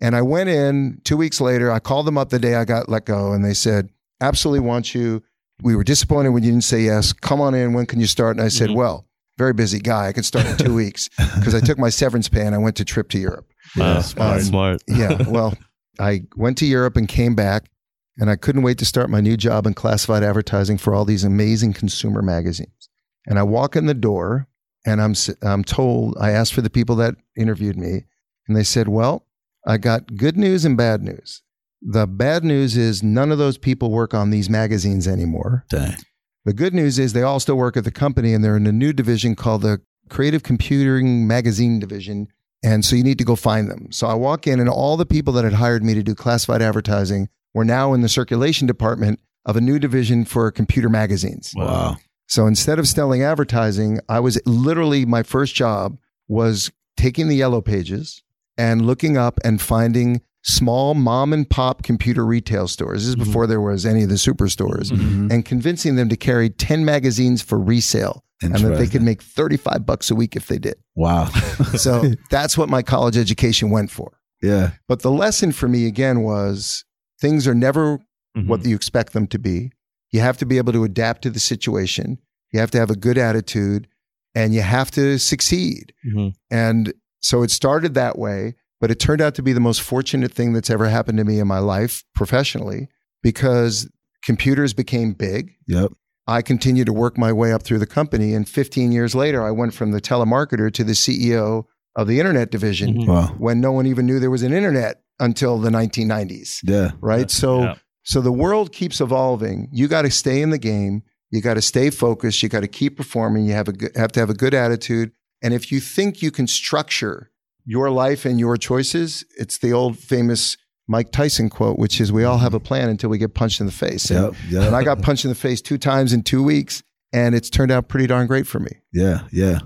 And 0.00 0.16
I 0.16 0.22
went 0.22 0.48
in 0.48 1.00
two 1.04 1.16
weeks 1.18 1.38
later. 1.40 1.70
I 1.70 1.78
called 1.78 2.06
them 2.06 2.16
up 2.16 2.30
the 2.30 2.38
day 2.38 2.54
I 2.54 2.64
got 2.64 2.88
let 2.88 3.04
go 3.04 3.32
and 3.32 3.44
they 3.44 3.52
said, 3.52 3.90
absolutely 4.22 4.60
want 4.66 4.94
you. 4.94 5.22
We 5.62 5.76
were 5.76 5.84
disappointed 5.84 6.30
when 6.30 6.42
you 6.42 6.52
didn't 6.52 6.64
say 6.64 6.80
yes. 6.80 7.12
Come 7.12 7.40
on 7.40 7.54
in. 7.54 7.74
When 7.74 7.84
can 7.84 8.00
you 8.00 8.06
start? 8.06 8.36
And 8.36 8.44
I 8.44 8.48
said, 8.48 8.70
Mhm. 8.70 8.76
well, 8.76 9.06
very 9.36 9.52
busy 9.52 9.78
guy. 9.80 10.06
I 10.08 10.12
can 10.12 10.22
start 10.22 10.46
in 10.46 10.56
two 10.56 10.74
weeks 10.82 11.10
because 11.18 11.54
I 11.54 11.60
took 11.60 11.78
my 11.78 11.90
severance 11.90 12.28
pay 12.30 12.46
and 12.46 12.54
I 12.54 12.58
went 12.58 12.76
to 12.76 12.84
trip 12.84 13.08
to 13.10 13.18
Europe. 13.18 13.46
Wow. 13.76 14.00
Smart. 14.00 14.38
Um, 14.38 14.42
smart. 14.44 14.82
Yeah. 14.88 15.28
Well, 15.28 15.52
I 16.00 16.22
went 16.36 16.56
to 16.58 16.66
Europe 16.66 16.96
and 16.96 17.06
came 17.08 17.34
back, 17.34 17.68
and 18.16 18.30
I 18.30 18.36
couldn't 18.36 18.62
wait 18.62 18.78
to 18.78 18.84
start 18.86 19.10
my 19.10 19.20
new 19.20 19.36
job 19.36 19.66
in 19.66 19.74
classified 19.74 20.22
advertising 20.22 20.78
for 20.78 20.94
all 20.94 21.04
these 21.04 21.24
amazing 21.24 21.74
consumer 21.74 22.22
magazines. 22.22 22.88
And 23.28 23.38
I 23.38 23.44
walk 23.44 23.76
in 23.76 23.86
the 23.86 23.94
door, 23.94 24.48
and 24.84 25.00
I'm 25.00 25.14
I'm 25.42 25.62
told 25.62 26.16
I 26.18 26.30
asked 26.30 26.54
for 26.54 26.62
the 26.62 26.70
people 26.70 26.96
that 26.96 27.14
interviewed 27.36 27.76
me, 27.76 28.06
and 28.48 28.56
they 28.56 28.64
said, 28.64 28.88
"Well, 28.88 29.26
I 29.66 29.76
got 29.76 30.16
good 30.16 30.36
news 30.36 30.64
and 30.64 30.76
bad 30.76 31.02
news. 31.02 31.42
The 31.82 32.06
bad 32.06 32.42
news 32.42 32.76
is 32.76 33.02
none 33.02 33.30
of 33.30 33.38
those 33.38 33.58
people 33.58 33.90
work 33.90 34.14
on 34.14 34.30
these 34.30 34.50
magazines 34.50 35.06
anymore. 35.06 35.64
Dang. 35.68 35.96
The 36.44 36.52
good 36.52 36.74
news 36.74 36.98
is 36.98 37.12
they 37.12 37.22
all 37.22 37.38
still 37.38 37.56
work 37.56 37.76
at 37.76 37.84
the 37.84 37.90
company 37.90 38.32
and 38.32 38.42
they're 38.42 38.56
in 38.56 38.66
a 38.66 38.72
new 38.72 38.92
division 38.92 39.36
called 39.36 39.62
the 39.62 39.80
Creative 40.08 40.42
Computing 40.42 41.26
Magazine 41.26 41.78
Division. 41.78 42.28
And 42.64 42.84
so 42.84 42.96
you 42.96 43.04
need 43.04 43.18
to 43.18 43.24
go 43.24 43.36
find 43.36 43.70
them. 43.70 43.92
So 43.92 44.06
I 44.06 44.14
walk 44.14 44.46
in 44.46 44.58
and 44.58 44.68
all 44.68 44.96
the 44.96 45.06
people 45.06 45.32
that 45.34 45.44
had 45.44 45.52
hired 45.52 45.84
me 45.84 45.94
to 45.94 46.02
do 46.02 46.14
classified 46.14 46.62
advertising 46.62 47.28
were 47.54 47.64
now 47.64 47.92
in 47.92 48.00
the 48.00 48.08
circulation 48.08 48.66
department 48.66 49.20
of 49.44 49.56
a 49.56 49.60
new 49.60 49.78
division 49.78 50.24
for 50.24 50.50
computer 50.50 50.88
magazines. 50.88 51.52
Wow. 51.54 51.98
So 52.28 52.46
instead 52.46 52.78
of 52.78 52.86
selling 52.86 53.22
advertising, 53.22 54.00
I 54.08 54.20
was 54.20 54.40
literally 54.46 55.04
my 55.06 55.22
first 55.22 55.54
job 55.54 55.98
was 56.28 56.70
taking 56.96 57.28
the 57.28 57.36
yellow 57.36 57.60
pages 57.60 58.22
and 58.56 58.84
looking 58.86 59.16
up 59.16 59.40
and 59.44 59.60
finding 59.60 60.20
small 60.42 60.94
mom 60.94 61.32
and 61.32 61.48
pop 61.48 61.82
computer 61.82 62.24
retail 62.24 62.68
stores. 62.68 63.02
This 63.02 63.08
is 63.10 63.16
Mhm. 63.16 63.24
before 63.24 63.46
there 63.46 63.60
was 63.60 63.84
any 63.86 64.02
of 64.02 64.08
the 64.08 64.14
superstores 64.16 64.90
Mhm. 64.92 65.30
and 65.32 65.44
convincing 65.44 65.96
them 65.96 66.08
to 66.08 66.16
carry 66.16 66.48
10 66.50 66.84
magazines 66.84 67.42
for 67.42 67.58
resale 67.58 68.24
and 68.42 68.54
that 68.54 68.78
they 68.78 68.86
could 68.86 69.02
make 69.02 69.20
35 69.22 69.84
bucks 69.84 70.10
a 70.10 70.14
week 70.14 70.36
if 70.36 70.46
they 70.46 70.58
did. 70.58 70.76
Wow. 70.94 71.28
So 71.76 72.12
that's 72.30 72.56
what 72.56 72.68
my 72.68 72.82
college 72.82 73.16
education 73.16 73.70
went 73.70 73.90
for. 73.90 74.12
yeah. 74.42 74.72
But 74.86 75.02
the 75.02 75.10
lesson 75.10 75.50
for 75.52 75.66
me 75.68 75.86
again 75.86 76.22
was 76.22 76.84
things 77.20 77.46
are 77.48 77.54
never 77.54 77.98
Mhm. 78.36 78.46
what 78.46 78.64
you 78.64 78.76
expect 78.76 79.12
them 79.12 79.26
to 79.28 79.38
be. 79.38 79.72
You 80.10 80.20
have 80.20 80.38
to 80.38 80.46
be 80.46 80.58
able 80.58 80.72
to 80.72 80.84
adapt 80.84 81.22
to 81.22 81.30
the 81.30 81.38
situation. 81.40 82.18
You 82.52 82.60
have 82.60 82.70
to 82.72 82.78
have 82.78 82.90
a 82.90 82.96
good 82.96 83.18
attitude 83.18 83.88
and 84.34 84.54
you 84.54 84.62
have 84.62 84.90
to 84.92 85.18
succeed. 85.18 85.92
Mhm. 86.06 86.32
And 86.50 86.92
so 87.20 87.42
it 87.42 87.50
started 87.50 87.94
that 87.94 88.18
way, 88.18 88.54
but 88.80 88.90
it 88.90 89.00
turned 89.00 89.20
out 89.20 89.34
to 89.34 89.42
be 89.42 89.52
the 89.52 89.60
most 89.60 89.82
fortunate 89.82 90.32
thing 90.32 90.52
that's 90.52 90.70
ever 90.70 90.88
happened 90.88 91.18
to 91.18 91.24
me 91.24 91.38
in 91.40 91.46
my 91.48 91.58
life 91.58 92.04
professionally 92.14 92.88
because 93.22 93.88
computers 94.24 94.72
became 94.72 95.12
big. 95.12 95.52
Yep. 95.66 95.92
I 96.26 96.42
continued 96.42 96.86
to 96.86 96.92
work 96.92 97.16
my 97.18 97.32
way 97.32 97.52
up 97.52 97.62
through 97.62 97.78
the 97.78 97.86
company. 97.86 98.34
And 98.34 98.48
15 98.48 98.92
years 98.92 99.14
later, 99.14 99.42
I 99.42 99.50
went 99.50 99.74
from 99.74 99.92
the 99.92 100.00
telemarketer 100.00 100.72
to 100.72 100.84
the 100.84 100.94
CEO 100.94 101.64
of 101.96 102.06
the 102.06 102.18
internet 102.18 102.50
division 102.50 102.94
Mhm. 102.98 103.06
Wow. 103.08 103.34
when 103.38 103.60
no 103.60 103.72
one 103.72 103.86
even 103.86 104.06
knew 104.06 104.20
there 104.20 104.30
was 104.30 104.42
an 104.42 104.52
internet 104.52 105.00
until 105.18 105.58
the 105.58 105.70
1990s. 105.70 106.60
Yeah. 106.62 106.92
Right. 107.00 107.30
So, 107.30 107.62
Yeah. 107.62 107.74
So 108.08 108.22
the 108.22 108.32
world 108.32 108.72
keeps 108.72 109.00
evolving. 109.02 109.68
You 109.70 109.86
got 109.86 110.02
to 110.02 110.10
stay 110.10 110.40
in 110.40 110.48
the 110.50 110.58
game. 110.58 111.02
You 111.30 111.42
got 111.42 111.54
to 111.54 111.62
stay 111.62 111.90
focused. 111.90 112.42
You 112.42 112.48
got 112.48 112.60
to 112.60 112.68
keep 112.68 112.96
performing. 112.96 113.44
You 113.44 113.52
have 113.52 113.68
a 113.68 113.74
have 113.96 114.12
to 114.12 114.20
have 114.20 114.30
a 114.30 114.34
good 114.34 114.54
attitude. 114.54 115.12
And 115.42 115.52
if 115.52 115.70
you 115.70 115.78
think 115.78 116.22
you 116.22 116.30
can 116.30 116.46
structure 116.46 117.30
your 117.66 117.90
life 117.90 118.24
and 118.24 118.40
your 118.40 118.56
choices, 118.56 119.24
it's 119.36 119.58
the 119.58 119.72
old 119.74 119.98
famous 119.98 120.56
Mike 120.88 121.12
Tyson 121.12 121.50
quote, 121.50 121.78
which 121.78 122.00
is, 122.00 122.10
"We 122.10 122.24
all 122.24 122.38
have 122.38 122.54
a 122.54 122.60
plan 122.60 122.88
until 122.88 123.10
we 123.10 123.18
get 123.18 123.34
punched 123.34 123.60
in 123.60 123.66
the 123.66 123.72
face." 123.72 124.10
And, 124.10 124.24
Yep. 124.24 124.34
Yep. 124.50 124.62
and 124.68 124.74
I 124.76 124.82
got 124.84 125.02
punched 125.02 125.26
in 125.26 125.28
the 125.28 125.34
face 125.34 125.60
two 125.60 125.76
times 125.76 126.14
in 126.14 126.22
two 126.22 126.42
weeks, 126.42 126.82
and 127.12 127.34
it's 127.34 127.50
turned 127.50 127.70
out 127.70 127.88
pretty 127.88 128.06
darn 128.06 128.26
great 128.26 128.46
for 128.46 128.58
me. 128.58 128.70
Yeah, 128.90 129.24
yeah. 129.30 129.58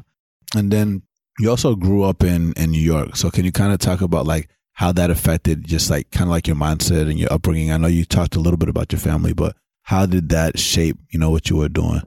And 0.57 0.73
then 0.73 1.03
you 1.39 1.49
also 1.49 1.77
grew 1.77 2.03
up 2.03 2.25
in 2.25 2.53
in 2.55 2.73
New 2.73 2.83
York. 2.83 3.15
So 3.15 3.31
can 3.31 3.45
you 3.45 3.53
kind 3.53 3.73
of 3.73 3.79
talk 3.79 4.01
about 4.01 4.27
like 4.27 4.49
how 4.75 4.93
that 4.93 5.11
affected 5.11 5.65
just 5.65 5.91
like 5.91 6.11
kind 6.11 6.25
of 6.25 6.31
like 6.31 6.47
your 6.47 6.57
mindset 6.57 7.09
and 7.09 7.19
your 7.19 7.33
upbringing? 7.33 7.71
I 7.71 7.77
know 7.77 7.89
you 7.89 8.05
talked 8.05 8.37
a 8.37 8.41
little 8.41 8.57
bit 8.59 8.69
about 8.69 8.93
your 8.93 8.99
family, 9.01 9.33
but 9.33 9.55
how 9.83 10.07
did 10.07 10.29
that 10.31 10.59
shape, 10.59 10.97
you 11.11 11.19
know, 11.19 11.31
what 11.31 11.51
you 11.51 11.57
were 11.57 11.69
doing? 11.69 12.03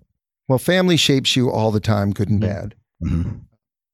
Well, 0.48 0.58
family 0.60 0.98
shapes 0.98 1.36
you 1.36 1.50
all 1.52 1.72
the 1.72 1.80
time, 1.80 2.12
good 2.12 2.30
and 2.30 2.40
Mhm. 2.42 2.48
bad. 2.48 2.76
hmm 3.02 3.22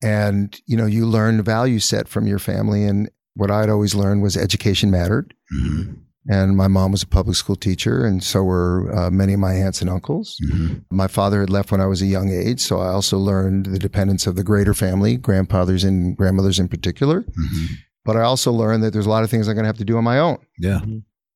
And, 0.03 0.59
you 0.65 0.75
know, 0.77 0.85
you 0.87 1.05
learn 1.05 1.37
the 1.37 1.43
value 1.43 1.79
set 1.79 2.07
from 2.07 2.25
your 2.27 2.39
family. 2.39 2.83
And 2.85 3.09
what 3.35 3.51
I'd 3.51 3.69
always 3.69 3.93
learned 3.93 4.21
was 4.23 4.35
education 4.35 4.89
mattered. 4.91 5.33
hmm 5.49 5.93
And 6.29 6.55
my 6.55 6.67
mom 6.67 6.91
was 6.91 7.01
a 7.01 7.07
public 7.07 7.35
school 7.35 7.55
teacher, 7.55 8.05
and 8.05 8.23
so 8.23 8.43
were 8.43 8.91
uh, 8.95 9.09
many 9.09 9.33
of 9.33 9.39
my 9.39 9.53
aunts 9.53 9.81
and 9.81 9.89
uncles. 9.89 10.37
hmm 10.51 10.75
My 10.91 11.07
father 11.07 11.39
had 11.41 11.49
left 11.49 11.71
when 11.71 11.81
I 11.81 11.87
was 11.87 12.01
a 12.01 12.05
young 12.05 12.29
age, 12.29 12.59
so 12.59 12.79
I 12.79 12.89
also 12.89 13.17
learned 13.17 13.65
the 13.67 13.79
dependence 13.79 14.27
of 14.27 14.35
the 14.35 14.43
greater 14.43 14.73
family, 14.75 15.17
grandfathers 15.17 15.83
and 15.83 16.15
grandmothers 16.15 16.59
in 16.59 16.67
particular. 16.67 17.21
hmm 17.35 17.65
But 18.03 18.17
I 18.17 18.21
also 18.21 18.51
learned 18.51 18.83
that 18.83 18.93
there's 18.93 19.05
a 19.05 19.09
lot 19.09 19.23
of 19.23 19.29
things 19.29 19.47
I'm 19.47 19.55
going 19.55 19.63
to 19.63 19.67
have 19.69 19.77
to 19.77 19.85
do 19.85 19.97
on 19.97 20.03
my 20.03 20.17
own. 20.19 20.37
Yeah. 20.59 20.81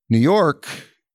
New 0.10 0.18
York, 0.18 0.68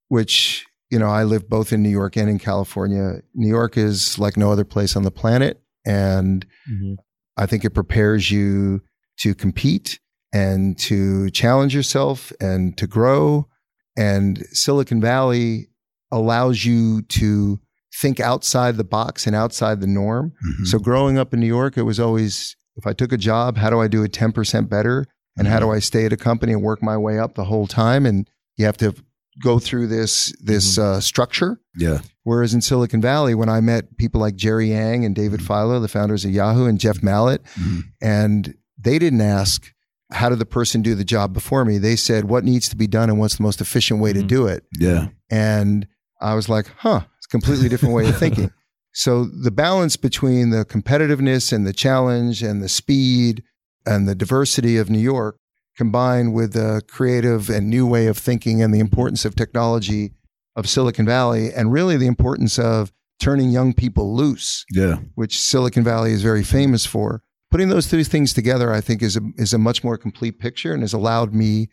which, 0.08 0.64
you 0.90 0.98
know, 0.98 1.08
I 1.08 1.24
live 1.24 1.48
both 1.48 1.72
in 1.72 1.82
New 1.82 1.88
York 1.90 2.16
and 2.16 2.28
in 2.28 2.38
California. 2.38 3.20
New 3.34 3.48
York 3.48 3.76
is 3.76 4.18
like 4.18 4.36
no 4.36 4.52
other 4.52 4.64
place 4.64 4.96
on 4.96 5.02
the 5.02 5.10
planet. 5.10 5.60
And 5.84 6.46
Mhm. 6.70 6.96
I 7.36 7.46
think 7.46 7.64
it 7.64 7.70
prepares 7.70 8.30
you 8.30 8.82
to 9.20 9.34
compete 9.34 9.98
and 10.32 10.78
to 10.80 11.30
challenge 11.30 11.74
yourself 11.74 12.32
and 12.40 12.76
to 12.78 12.86
grow. 12.86 13.48
And 13.96 14.44
Silicon 14.52 15.00
Valley 15.00 15.68
allows 16.12 16.64
you 16.64 17.02
to 17.02 17.60
think 18.00 18.20
outside 18.20 18.76
the 18.76 18.84
box 18.84 19.26
and 19.26 19.34
outside 19.34 19.80
the 19.80 19.86
norm. 19.86 20.32
Mhm. 20.32 20.66
So 20.66 20.78
growing 20.78 21.18
up 21.18 21.34
in 21.34 21.40
New 21.40 21.46
York, 21.46 21.76
it 21.76 21.82
was 21.82 21.98
always 21.98 22.56
if 22.76 22.86
I 22.86 22.92
took 22.92 23.12
a 23.12 23.16
job, 23.18 23.56
how 23.56 23.68
do 23.68 23.80
I 23.80 23.88
do 23.88 24.02
it 24.04 24.12
10% 24.12 24.70
better? 24.70 25.06
And 25.36 25.46
how 25.48 25.60
do 25.60 25.70
I 25.70 25.78
stay 25.78 26.04
at 26.04 26.12
a 26.12 26.16
company 26.16 26.52
and 26.52 26.62
work 26.62 26.82
my 26.82 26.96
way 26.96 27.18
up 27.18 27.34
the 27.34 27.44
whole 27.44 27.66
time? 27.66 28.04
And 28.06 28.28
you 28.56 28.66
have 28.66 28.76
to 28.78 28.94
go 29.42 29.58
through 29.58 29.86
this 29.86 30.32
this 30.42 30.76
uh, 30.78 31.00
structure. 31.00 31.60
yeah. 31.76 32.00
Whereas 32.24 32.52
in 32.52 32.60
Silicon 32.60 33.00
Valley, 33.00 33.34
when 33.34 33.48
I 33.48 33.60
met 33.60 33.96
people 33.96 34.20
like 34.20 34.36
Jerry 34.36 34.68
Yang 34.70 35.04
and 35.06 35.14
David 35.14 35.42
Filo, 35.42 35.80
the 35.80 35.88
founders 35.88 36.24
of 36.24 36.30
Yahoo, 36.30 36.66
and 36.66 36.78
Jeff 36.78 37.02
Mallett, 37.02 37.42
Mhm. 37.58 37.84
and 38.02 38.54
they 38.78 38.98
didn't 38.98 39.22
ask, 39.22 39.72
how 40.12 40.28
did 40.28 40.38
the 40.38 40.46
person 40.46 40.82
do 40.82 40.94
the 40.94 41.04
job 41.04 41.32
before 41.32 41.64
me? 41.64 41.78
They 41.78 41.96
said, 41.96 42.24
what 42.26 42.44
needs 42.44 42.68
to 42.68 42.76
be 42.76 42.86
done 42.86 43.08
and 43.08 43.18
what's 43.18 43.36
the 43.36 43.42
most 43.42 43.60
efficient 43.60 44.00
way 44.00 44.12
to 44.12 44.20
Mhm. 44.22 44.26
do 44.26 44.46
it? 44.46 44.64
Yeah. 44.78 45.08
And 45.30 45.86
I 46.20 46.34
was 46.34 46.48
like, 46.50 46.66
huh, 46.78 47.02
it's 47.16 47.26
a 47.26 47.30
completely 47.30 47.68
different 47.70 47.94
way 47.94 48.06
of 48.08 48.16
thinking. 48.18 48.50
So 48.92 49.24
the 49.24 49.50
balance 49.52 49.96
between 49.96 50.50
the 50.50 50.64
competitiveness 50.66 51.52
and 51.52 51.66
the 51.66 51.72
challenge 51.72 52.42
and 52.42 52.62
the 52.62 52.68
speed 52.68 53.42
and 53.90 54.08
the 54.08 54.14
diversity 54.14 54.76
of 54.78 54.88
New 54.88 54.98
York 55.00 55.36
combined 55.76 56.32
with 56.34 56.52
the 56.52 56.82
creative 56.88 57.48
and 57.50 57.68
new 57.68 57.86
way 57.86 58.06
of 58.06 58.16
thinking 58.18 58.62
and 58.62 58.72
the 58.74 58.80
importance 58.80 59.24
of 59.24 59.34
technology 59.34 60.12
of 60.56 60.68
Silicon 60.68 61.06
Valley 61.06 61.52
and 61.52 61.72
really 61.72 61.96
the 61.96 62.06
importance 62.06 62.58
of 62.58 62.92
turning 63.18 63.50
young 63.50 63.72
people 63.72 64.14
loose, 64.14 64.64
Yeah. 64.70 64.96
which 65.14 65.38
Silicon 65.38 65.84
Valley 65.84 66.12
is 66.12 66.22
very 66.22 66.42
famous 66.42 66.86
for. 66.86 67.22
Putting 67.50 67.68
those 67.68 67.86
three 67.86 68.04
things 68.04 68.32
together, 68.32 68.72
I 68.72 68.80
think, 68.80 69.02
is 69.02 69.16
a, 69.16 69.20
is 69.36 69.52
a 69.52 69.58
much 69.58 69.82
more 69.82 69.96
complete 69.96 70.38
picture 70.38 70.72
and 70.72 70.82
has 70.82 70.92
allowed 70.92 71.34
me 71.34 71.68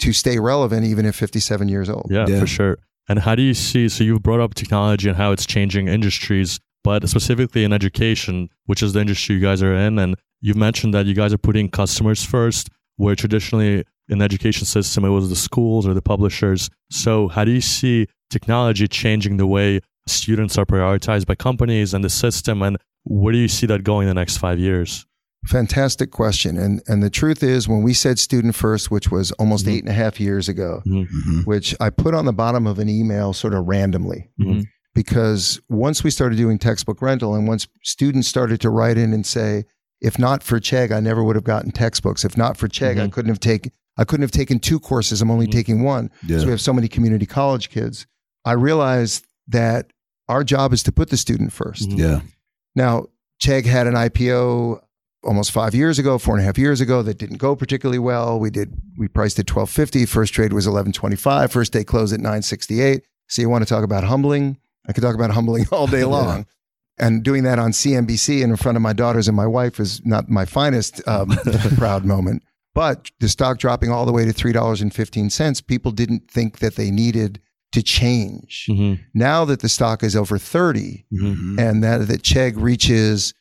to 0.00 0.12
stay 0.12 0.38
relevant 0.38 0.84
even 0.86 1.04
at 1.06 1.14
57 1.14 1.68
years 1.68 1.88
old. 1.88 2.08
Yeah, 2.10 2.26
Yeah. 2.28 2.40
for 2.40 2.46
sure. 2.46 2.78
And 3.08 3.20
how 3.20 3.34
do 3.34 3.42
you 3.42 3.54
see? 3.54 3.88
So 3.88 4.04
you've 4.04 4.22
brought 4.22 4.40
up 4.40 4.54
technology 4.54 5.08
and 5.08 5.16
how 5.16 5.32
it's 5.32 5.46
changing 5.46 5.88
industries, 5.88 6.60
but 6.84 7.08
specifically 7.08 7.64
in 7.64 7.72
education, 7.72 8.48
which 8.66 8.82
is 8.82 8.92
the 8.92 9.00
industry 9.00 9.34
you 9.36 9.40
guys 9.40 9.62
are 9.62 9.74
in, 9.74 9.98
and 9.98 10.16
you've 10.40 10.56
mentioned 10.56 10.94
that 10.94 11.06
you 11.06 11.14
guys 11.14 11.32
are 11.32 11.38
putting 11.38 11.68
customers 11.70 12.24
first, 12.24 12.68
where 12.96 13.14
traditionally 13.14 13.84
in 14.08 14.18
the 14.18 14.24
education 14.24 14.64
system 14.66 15.04
it 15.04 15.10
was 15.10 15.28
the 15.28 15.36
schools 15.36 15.86
or 15.86 15.94
the 15.94 16.02
publishers. 16.02 16.70
So 16.90 17.28
how 17.28 17.44
do 17.44 17.50
you 17.50 17.60
see 17.60 18.06
technology 18.30 18.88
changing 18.88 19.36
the 19.36 19.46
way 19.46 19.80
students 20.06 20.56
are 20.56 20.64
prioritized 20.64 21.26
by 21.26 21.34
companies 21.34 21.92
and 21.94 22.02
the 22.04 22.10
system, 22.10 22.62
and 22.62 22.78
where 23.04 23.32
do 23.32 23.38
you 23.38 23.48
see 23.48 23.66
that 23.66 23.84
going 23.84 24.08
in 24.08 24.14
the 24.14 24.20
next 24.20 24.38
five 24.38 24.58
years? 24.58 25.04
Fantastic 25.46 26.10
question. 26.10 26.58
And 26.58 26.82
and 26.88 27.02
the 27.02 27.10
truth 27.10 27.42
is 27.42 27.68
when 27.68 27.82
we 27.82 27.94
said 27.94 28.18
student 28.18 28.54
first, 28.54 28.90
which 28.90 29.10
was 29.10 29.30
almost 29.32 29.66
Mhm. 29.66 29.72
eight 29.72 29.80
and 29.84 29.88
a 29.88 29.92
half 29.94 30.18
years 30.20 30.48
ago, 30.48 30.82
hmm 30.84 31.04
which 31.44 31.74
I 31.80 31.90
put 31.90 32.12
on 32.14 32.24
the 32.24 32.32
bottom 32.32 32.66
of 32.66 32.78
an 32.78 32.88
email 32.88 33.32
sort 33.32 33.54
of 33.54 33.66
randomly. 33.66 34.28
Mhm. 34.40 34.64
Because 34.94 35.60
once 35.68 36.02
we 36.02 36.10
started 36.10 36.36
doing 36.36 36.58
textbook 36.58 37.00
rental 37.00 37.34
and 37.34 37.46
once 37.46 37.68
students 37.84 38.26
started 38.26 38.60
to 38.62 38.70
write 38.70 38.98
in 38.98 39.12
and 39.12 39.24
say, 39.24 39.64
if 40.00 40.18
not 40.18 40.42
for 40.42 40.60
Chegg, 40.60 40.92
I 40.92 41.00
never 41.00 41.22
would 41.24 41.36
have 41.36 41.44
gotten 41.44 41.70
textbooks. 41.72 42.24
If 42.24 42.36
not 42.36 42.56
for 42.56 42.68
Chegg, 42.68 43.00
I 43.00 43.06
Mhm. 43.06 43.12
couldn't 43.12 43.28
have 43.30 43.40
taken 43.40 43.72
I 44.00 44.04
couldn't 44.04 44.22
have 44.22 44.30
taken 44.30 44.60
two 44.60 44.78
courses. 44.78 45.20
I'm 45.20 45.28
only 45.30 45.48
Mhm. 45.48 45.52
taking 45.52 45.82
one. 45.82 46.10
Yeah. 46.24 46.38
So 46.38 46.44
we 46.44 46.50
have 46.52 46.60
so 46.60 46.72
many 46.72 46.86
community 46.86 47.26
college 47.26 47.68
kids. 47.68 48.06
I 48.44 48.52
realized 48.52 49.24
that 49.48 49.90
our 50.28 50.44
job 50.44 50.72
is 50.72 50.84
to 50.84 50.92
put 50.92 51.10
the 51.10 51.16
student 51.16 51.52
1st 51.52 51.88
Mhm. 51.90 51.98
Yeah. 51.98 52.20
Now, 52.76 53.06
Chegg 53.42 53.66
had 53.66 53.88
an 53.88 53.96
IPO 53.96 54.80
almost 55.24 55.50
five 55.50 55.74
years 55.74 55.98
ago, 55.98 56.16
four 56.16 56.36
and 56.36 56.42
a 56.42 56.46
half 56.46 56.56
years 56.58 56.80
ago, 56.80 57.02
that 57.02 57.18
didn't 57.18 57.38
go 57.38 57.56
particularly 57.56 57.98
well. 57.98 58.38
We 58.38 58.50
did 58.50 58.72
we 58.96 59.08
priced 59.08 59.36
at 59.40 59.48
twelve 59.48 59.68
fifty. 59.68 60.06
First 60.06 60.32
trade 60.32 60.52
was 60.52 60.64
eleven 60.68 60.92
twenty 60.92 61.16
five. 61.16 61.50
First 61.50 61.72
day 61.72 61.82
closed 61.82 62.12
at 62.14 62.20
nine 62.20 62.42
sixty 62.42 62.80
eight. 62.80 63.02
So 63.26 63.42
you 63.42 63.48
want 63.48 63.62
to 63.66 63.68
talk 63.68 63.82
about 63.82 64.04
humbling? 64.04 64.58
I 64.88 64.92
could 64.92 65.02
talk 65.02 65.16
about 65.16 65.30
humbling 65.32 65.66
all 65.72 65.88
day 65.88 66.04
long. 66.16 66.46
And 67.00 67.22
doing 67.22 67.44
that 67.44 67.58
on 67.58 67.70
CNBC 67.72 68.42
and 68.42 68.50
in 68.50 68.56
front 68.56 68.76
of 68.76 68.82
my 68.82 68.92
daughters 68.92 69.28
and 69.28 69.36
my 69.36 69.46
wife 69.46 69.78
is 69.80 70.04
not 70.04 70.28
my 70.28 70.44
finest 70.44 71.06
um, 71.08 71.28
proud 71.76 72.04
moment. 72.04 72.42
But 72.74 73.10
the 73.20 73.28
stock 73.28 73.58
dropping 73.58 73.90
all 73.90 74.06
the 74.06 74.12
way 74.12 74.24
to 74.24 74.32
three 74.32 74.52
dollars 74.52 74.80
and 74.80 74.94
fifteen 74.94 75.30
cents, 75.30 75.60
people 75.60 75.90
didn't 75.92 76.30
think 76.30 76.58
that 76.58 76.76
they 76.76 76.90
needed 76.90 77.40
to 77.72 77.82
change. 77.82 78.66
Mhm. 78.68 79.00
Now 79.14 79.44
that 79.44 79.60
the 79.60 79.68
stock 79.68 80.02
is 80.02 80.14
over 80.16 80.38
thirty, 80.38 81.04
Mhm. 81.12 81.36
Mhm. 81.36 81.58
and 81.60 81.82
that 81.84 82.06
that 82.08 82.22
Chegg 82.22 82.54
reaches, 82.56 83.34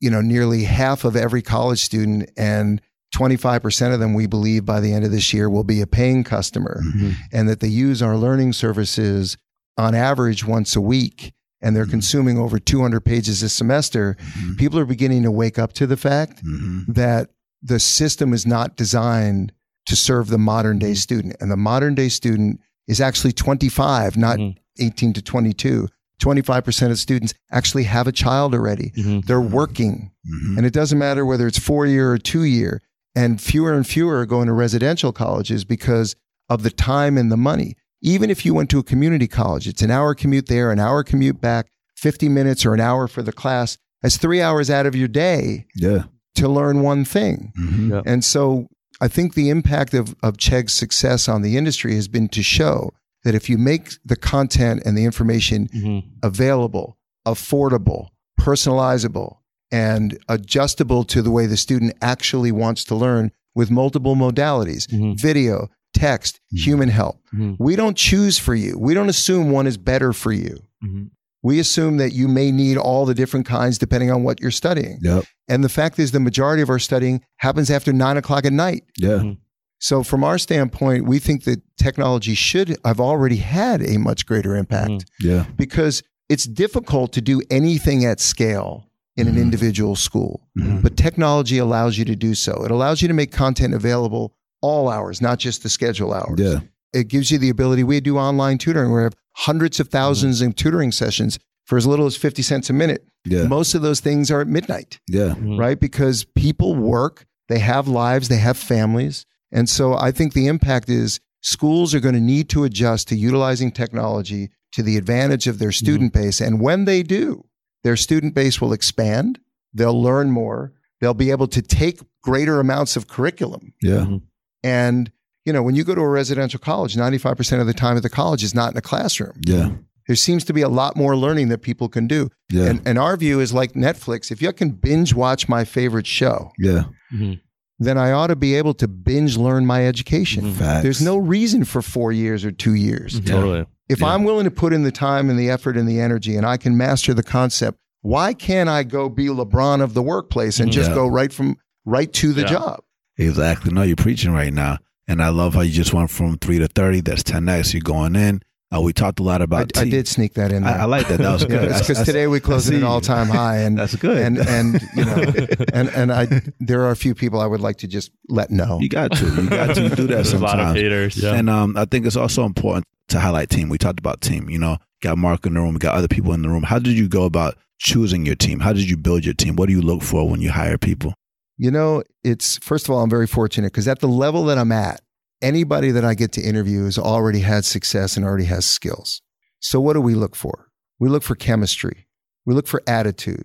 you 0.00 0.10
know, 0.10 0.20
nearly 0.20 0.64
half 0.64 1.04
of 1.04 1.14
every 1.16 1.42
college 1.42 1.80
student, 1.80 2.30
and 2.36 2.80
25% 3.14 3.92
of 3.92 3.98
them, 4.00 4.14
we 4.14 4.26
believe, 4.26 4.64
by 4.64 4.78
the 4.80 4.92
end 4.92 5.04
of 5.04 5.10
this 5.10 5.34
year 5.34 5.50
will 5.50 5.64
be 5.64 5.80
a 5.80 5.86
paying 5.86 6.22
customer, 6.24 6.80
Mhm. 6.94 7.14
and 7.32 7.48
that 7.48 7.60
they 7.60 7.68
use 7.68 8.02
our 8.02 8.16
learning 8.16 8.52
services 8.52 9.36
on 9.76 9.94
average 9.94 10.46
once 10.46 10.76
a 10.76 10.80
week, 10.80 11.32
and 11.62 11.74
they're 11.76 11.86
Mhm. 11.86 11.90
consuming 11.90 12.38
over 12.38 12.58
200 12.58 13.00
pages 13.04 13.42
a 13.42 13.48
semester. 13.48 14.16
Mhm. 14.38 14.56
People 14.58 14.78
are 14.78 14.84
beginning 14.86 15.22
to 15.24 15.30
wake 15.30 15.58
up 15.58 15.72
to 15.74 15.86
the 15.86 15.96
fact 15.96 16.42
Mhm. 16.44 16.94
that 16.94 17.30
the 17.62 17.78
system 17.78 18.32
is 18.32 18.46
not 18.46 18.76
designed 18.76 19.52
to 19.86 19.96
serve 19.96 20.28
the 20.28 20.38
modern 20.38 20.78
day 20.78 20.92
Mhm. 20.92 20.96
student, 20.96 21.36
and 21.40 21.50
the 21.50 21.56
modern 21.56 21.94
day 21.94 22.08
student 22.08 22.60
is 22.86 23.00
actually 23.00 23.32
25, 23.32 24.16
not 24.16 24.38
Mhm. 24.38 24.56
18 24.78 25.12
to 25.12 25.22
22. 25.22 25.88
25% 26.18 26.92
of 26.92 26.98
students 26.98 27.32
actually 27.50 27.84
have 27.84 28.06
a 28.06 28.12
child 28.12 28.54
already. 28.54 28.92
Mhm. 28.96 29.24
They're 29.26 29.40
working. 29.40 30.10
And 30.56 30.66
it 30.66 30.72
doesn't 30.72 30.98
matter 30.98 31.24
whether 31.24 31.46
it's 31.46 31.58
four 31.58 31.86
year 31.86 32.12
or 32.12 32.18
two 32.18 32.44
year. 32.44 32.80
And 33.14 33.40
fewer 33.40 33.72
and 33.72 33.86
fewer 33.86 34.18
are 34.18 34.26
going 34.26 34.46
to 34.46 34.52
residential 34.52 35.12
colleges 35.12 35.64
because 35.64 36.14
of 36.48 36.62
the 36.62 36.70
time 36.70 37.16
and 37.16 37.32
the 37.32 37.36
money. 37.38 37.74
Even 38.02 38.30
if 38.30 38.44
you 38.46 38.54
went 38.54 38.70
to 38.70 38.78
a 38.78 38.82
community 38.82 39.26
college, 39.28 39.68
it's 39.68 39.82
an 39.82 39.90
hour 39.90 40.14
commute 40.14 40.46
there, 40.46 40.70
an 40.70 40.78
hour 40.80 41.02
commute 41.04 41.40
back, 41.40 41.66
50 41.96 42.28
minutes 42.28 42.64
or 42.64 42.72
an 42.74 42.80
hour 42.80 43.06
for 43.06 43.22
the 43.22 43.32
class. 43.32 43.76
That's 44.02 44.16
three 44.16 44.40
hours 44.40 44.70
out 44.70 44.86
of 44.86 44.94
your 44.96 45.08
day 45.08 45.66
Yeah. 45.76 46.04
to 46.36 46.48
learn 46.48 46.80
one 46.82 47.04
thing. 47.04 47.52
Mhm. 47.60 47.90
Yeah. 47.90 48.02
And 48.06 48.24
so 48.24 48.68
I 49.02 49.08
think 49.08 49.34
the 49.34 49.50
impact 49.50 49.92
of, 49.94 50.14
of 50.22 50.38
Chegg's 50.38 50.72
success 50.74 51.28
on 51.28 51.42
the 51.42 51.56
industry 51.58 51.94
has 51.94 52.08
been 52.08 52.28
to 52.28 52.42
show 52.42 52.90
that 53.24 53.34
if 53.34 53.50
you 53.50 53.58
make 53.58 53.90
the 54.04 54.16
content 54.16 54.82
and 54.86 54.96
the 54.96 55.04
information 55.04 55.68
Mhm. 55.74 56.04
available, 56.22 56.96
affordable, 57.26 58.06
personalizable, 58.40 59.36
and 59.70 60.18
adjustable 60.28 61.04
to 61.04 61.22
the 61.22 61.30
way 61.30 61.46
the 61.46 61.56
student 61.56 61.92
actually 62.02 62.50
wants 62.50 62.82
to 62.84 62.94
learn 62.94 63.30
with 63.54 63.70
multiple 63.70 64.16
modalities 64.16 64.86
Mhm. 64.88 65.20
video, 65.20 65.68
text, 65.92 66.40
Mhm. 66.54 66.58
human 66.58 66.88
help. 66.88 67.20
Mhm. 67.34 67.56
We 67.58 67.76
don't 67.76 67.96
choose 67.96 68.38
for 68.38 68.54
you. 68.54 68.78
We 68.78 68.94
don't 68.94 69.08
assume 69.08 69.50
one 69.50 69.66
is 69.66 69.76
better 69.76 70.12
for 70.12 70.32
you. 70.32 70.58
Mhm. 70.84 71.10
We 71.42 71.58
assume 71.58 71.96
that 71.96 72.12
you 72.12 72.28
may 72.28 72.52
need 72.52 72.76
all 72.76 73.06
the 73.06 73.14
different 73.14 73.46
kinds 73.46 73.78
depending 73.78 74.10
on 74.10 74.22
what 74.22 74.40
you're 74.40 74.50
studying. 74.50 74.98
Yep. 75.02 75.24
And 75.48 75.64
the 75.64 75.68
fact 75.70 75.98
is, 75.98 76.12
the 76.12 76.20
majority 76.20 76.62
of 76.62 76.68
our 76.68 76.78
studying 76.78 77.22
happens 77.38 77.70
after 77.70 77.92
nine 77.92 78.16
o'clock 78.16 78.44
at 78.44 78.52
night. 78.52 78.84
Yeah. 78.98 79.08
Mhm. 79.18 79.36
So, 79.78 80.02
from 80.02 80.22
our 80.22 80.36
standpoint, 80.36 81.06
we 81.06 81.18
think 81.18 81.44
that 81.44 81.62
technology 81.78 82.34
should 82.34 82.76
have 82.84 83.00
already 83.00 83.36
had 83.36 83.80
a 83.82 83.98
much 83.98 84.26
greater 84.26 84.54
impact 84.54 84.90
Mhm. 84.90 85.04
Yeah. 85.22 85.46
because 85.56 86.02
it's 86.28 86.44
difficult 86.44 87.12
to 87.14 87.22
do 87.22 87.40
anything 87.50 88.04
at 88.04 88.20
scale 88.20 88.84
in 89.16 89.26
an 89.26 89.36
Mhm. 89.36 89.40
individual 89.42 89.96
school. 89.96 90.42
But 90.54 90.96
technology 90.98 91.56
allows 91.58 91.96
you 91.98 92.04
to 92.04 92.14
do 92.14 92.34
so. 92.34 92.62
It 92.64 92.70
allows 92.70 93.00
you 93.02 93.08
to 93.08 93.14
make 93.14 93.32
content 93.32 93.72
available 93.74 94.34
all 94.62 94.88
hours, 94.88 95.20
not 95.20 95.38
just 95.38 95.62
the 95.62 95.68
schedule 95.68 96.12
hours. 96.12 96.38
Yeah. 96.38 96.60
It 96.92 97.08
gives 97.08 97.30
you 97.30 97.38
the 97.38 97.48
ability. 97.50 97.84
We 97.84 98.00
do 98.00 98.18
online 98.18 98.58
tutoring. 98.58 98.92
We 98.92 99.02
have 99.02 99.14
hundreds 99.36 99.78
of 99.80 99.88
1000s 99.88 100.44
of 100.46 100.56
tutoring 100.56 100.92
sessions 100.92 101.38
for 101.66 101.78
as 101.78 101.86
little 101.86 102.06
as 102.06 102.16
50 102.16 102.42
cents 102.42 102.68
a 102.68 102.72
minute. 102.72 103.06
Yeah. 103.24 103.44
Most 103.44 103.74
of 103.74 103.82
those 103.82 104.00
things 104.00 104.30
are 104.30 104.40
at 104.40 104.48
midnight 104.48 104.98
Yeah. 105.08 105.34
Mhm. 105.34 105.58
right? 105.58 105.78
Because 105.78 106.24
people 106.24 106.74
work, 106.74 107.26
they 107.48 107.60
have 107.60 107.86
lives, 107.86 108.28
they 108.28 108.38
have 108.38 108.56
families. 108.56 109.24
And 109.52 109.68
so 109.68 109.94
I 109.94 110.10
think 110.10 110.32
the 110.32 110.46
impact 110.46 110.88
is 110.88 111.20
schools 111.42 111.94
are 111.94 112.00
going 112.00 112.14
to 112.14 112.20
need 112.20 112.48
to 112.50 112.64
adjust 112.64 113.08
to 113.08 113.16
utilizing 113.16 113.70
technology 113.70 114.50
to 114.72 114.82
the 114.82 114.96
advantage 114.96 115.46
of 115.46 115.58
their 115.58 115.72
student 115.72 116.12
base. 116.12 116.40
And 116.40 116.60
when 116.60 116.84
they 116.84 117.02
do, 117.02 117.44
their 117.82 117.96
student 117.96 118.34
base 118.34 118.60
will 118.60 118.72
expand, 118.72 119.38
they'll 119.72 120.00
learn 120.00 120.30
more, 120.30 120.72
they'll 121.00 121.14
be 121.14 121.30
able 121.30 121.48
to 121.48 121.62
take 121.62 122.00
greater 122.22 122.60
amounts 122.60 122.96
of 122.96 123.06
curriculum. 123.08 123.72
Yeah. 123.82 124.06
Mhm. 124.06 124.22
And, 124.62 125.10
you 125.44 125.52
know, 125.52 125.62
when 125.62 125.74
you 125.74 125.84
go 125.84 125.94
to 125.94 126.00
a 126.00 126.08
residential 126.08 126.60
college, 126.60 126.96
95% 126.96 127.60
of 127.60 127.66
the 127.66 127.74
time 127.74 127.96
at 127.96 128.02
the 128.02 128.10
college 128.10 128.42
is 128.42 128.54
not 128.54 128.72
in 128.72 128.76
a 128.78 128.82
classroom. 128.82 129.40
Yeah. 129.46 129.70
There 130.06 130.16
seems 130.16 130.44
to 130.44 130.52
be 130.52 130.62
a 130.62 130.68
lot 130.68 130.96
more 130.96 131.16
learning 131.16 131.48
that 131.50 131.58
people 131.58 131.88
can 131.88 132.06
do. 132.08 132.28
Yeah. 132.50 132.64
And, 132.64 132.82
and 132.84 132.98
our 132.98 133.16
view 133.16 133.38
is 133.40 133.52
like 133.52 133.74
Netflix. 133.74 134.30
If 134.32 134.42
you 134.42 134.52
can 134.52 134.70
binge 134.70 135.14
watch 135.14 135.48
my 135.48 135.64
favorite 135.64 136.06
show, 136.06 136.50
Yeah. 136.58 136.84
Mhm. 137.12 137.40
then 137.78 137.96
I 137.96 138.10
ought 138.12 138.26
to 138.28 138.36
be 138.36 138.54
able 138.56 138.74
to 138.74 138.88
binge 138.88 139.36
learn 139.36 139.66
my 139.66 139.86
education. 139.86 140.44
Mhm. 140.46 140.52
Facts. 140.54 140.82
There's 140.82 141.00
no 141.02 141.16
reason 141.16 141.64
for 141.64 141.80
four 141.80 142.10
years 142.12 142.44
or 142.44 142.50
two 142.50 142.74
years. 142.74 143.14
Mm-hmm. 143.20 143.26
Totally. 143.34 143.66
If 143.88 144.00
Yeah. 144.00 144.08
I'm 144.08 144.24
willing 144.24 144.44
to 144.44 144.50
put 144.50 144.72
in 144.72 144.82
the 144.82 144.90
time 144.92 145.30
and 145.30 145.38
the 145.38 145.48
effort 145.48 145.76
and 145.76 145.88
the 145.88 146.00
energy 146.00 146.36
and 146.36 146.44
I 146.44 146.56
can 146.56 146.76
master 146.76 147.14
the 147.14 147.22
concept, 147.22 147.78
why 148.02 148.34
can't 148.34 148.68
I 148.68 148.82
go 148.82 149.08
be 149.08 149.26
LeBron 149.26 149.80
of 149.80 149.94
the 149.94 150.02
workplace 150.02 150.58
and 150.60 150.72
just 150.72 150.90
Yeah. 150.90 150.94
go 150.96 151.06
right 151.06 151.32
from 151.32 151.56
right 151.86 152.12
to 152.14 152.32
the 152.32 152.42
Yeah. 152.42 152.46
job? 152.48 152.80
Exactly. 153.20 153.72
No, 153.72 153.82
you're 153.82 153.96
preaching 153.96 154.32
right 154.32 154.52
now. 154.52 154.78
And 155.08 155.22
I 155.22 155.28
love 155.30 155.54
how 155.54 155.60
you 155.62 155.72
just 155.72 155.92
went 155.92 156.10
from 156.10 156.38
three 156.38 156.58
to 156.60 156.68
30. 156.68 157.00
That's 157.00 157.22
10x. 157.24 157.72
You're 157.74 157.82
going 157.82 158.14
in. 158.16 158.42
Uh, 158.72 158.80
we 158.80 158.92
talked 158.92 159.18
a 159.18 159.22
lot 159.24 159.40
I, 159.40 159.44
about 159.44 159.76
I 159.76 159.82
team. 159.82 159.90
did 159.90 160.06
sneak 160.06 160.34
that 160.34 160.52
in 160.52 160.62
there. 160.62 160.72
I, 160.72 160.82
I 160.82 160.84
like 160.84 161.08
that. 161.08 161.18
That 161.18 161.32
was 161.32 161.44
good. 161.46 161.62
because 161.68 161.98
I- 161.98 162.02
I- 162.02 162.04
today 162.04 162.26
we 162.28 162.38
closed 162.38 162.70
I 162.70 162.76
at 162.76 162.82
an 162.82 162.86
all-time 162.86 163.26
high, 163.26 163.58
and 163.58 163.76
That's 163.80 163.96
good. 163.96 164.16
and 164.18 164.38
and 164.38 164.80
you 164.94 165.04
know, 165.04 165.24
and 165.72 165.88
and 165.88 166.12
I 166.12 166.28
there 166.60 166.82
are 166.82 166.90
a 166.92 166.96
few 166.96 167.16
people 167.16 167.40
I 167.40 167.46
would 167.46 167.58
like 167.60 167.78
to 167.78 167.88
just 167.88 168.12
let 168.28 168.50
know. 168.52 168.78
you 168.80 168.88
got 168.88 169.10
to. 169.16 169.26
You 169.26 169.50
got 169.50 169.74
to 169.74 169.88
do 169.88 170.06
that 170.06 170.06
There's 170.06 170.32
a 170.32 170.38
lot 170.38 170.60
of 170.60 170.66
sometimes. 170.66 170.76
haters. 170.76 171.16
Yeah. 171.20 171.34
And 171.34 171.50
um, 171.50 171.76
I 171.76 171.84
think 171.84 172.06
it's 172.06 172.14
also 172.14 172.44
important 172.44 172.84
to 173.08 173.18
highlight 173.18 173.50
team. 173.50 173.68
We 173.70 173.76
talked 173.78 173.98
about 173.98 174.20
team. 174.20 174.48
You 174.48 174.58
know, 174.60 174.78
got 175.02 175.18
Mark 175.18 175.46
in 175.46 175.54
the 175.54 175.60
room, 175.60 175.72
we 175.74 175.80
got 175.80 175.96
other 175.96 176.06
people 176.06 176.32
in 176.32 176.42
the 176.42 176.48
room. 176.48 176.62
How 176.62 176.78
did 176.78 176.92
you 176.96 177.08
go 177.08 177.24
about 177.24 177.56
choosing 177.78 178.24
your 178.24 178.36
team? 178.36 178.60
How 178.60 178.72
did 178.72 178.88
you 178.88 178.96
build 178.96 179.24
your 179.24 179.34
team? 179.34 179.56
What 179.56 179.66
do 179.66 179.72
you 179.72 179.82
look 179.82 180.02
for 180.02 180.28
when 180.30 180.40
you 180.40 180.52
hire 180.52 180.78
people? 180.78 181.12
You 181.60 181.70
know, 181.70 182.02
it's 182.24 182.56
first 182.56 182.88
of 182.88 182.94
all, 182.94 183.02
I'm 183.02 183.10
very 183.10 183.26
fortunate 183.26 183.70
because 183.70 183.86
at 183.86 183.98
the 183.98 184.08
level 184.08 184.44
that 184.44 184.56
I'm 184.56 184.72
at, 184.72 185.02
anybody 185.42 185.90
that 185.90 186.06
I 186.06 186.14
get 186.14 186.32
to 186.32 186.40
interview 186.40 186.86
has 186.86 186.96
already 186.96 187.40
had 187.40 187.66
success 187.66 188.16
and 188.16 188.24
already 188.24 188.46
has 188.46 188.64
skills. 188.64 189.20
So, 189.58 189.78
what 189.78 189.92
do 189.92 190.00
we 190.00 190.14
look 190.14 190.34
for? 190.34 190.68
We 190.98 191.10
look 191.10 191.22
for 191.22 191.34
chemistry, 191.34 192.06
we 192.46 192.54
look 192.54 192.66
for 192.66 192.82
attitude, 192.86 193.44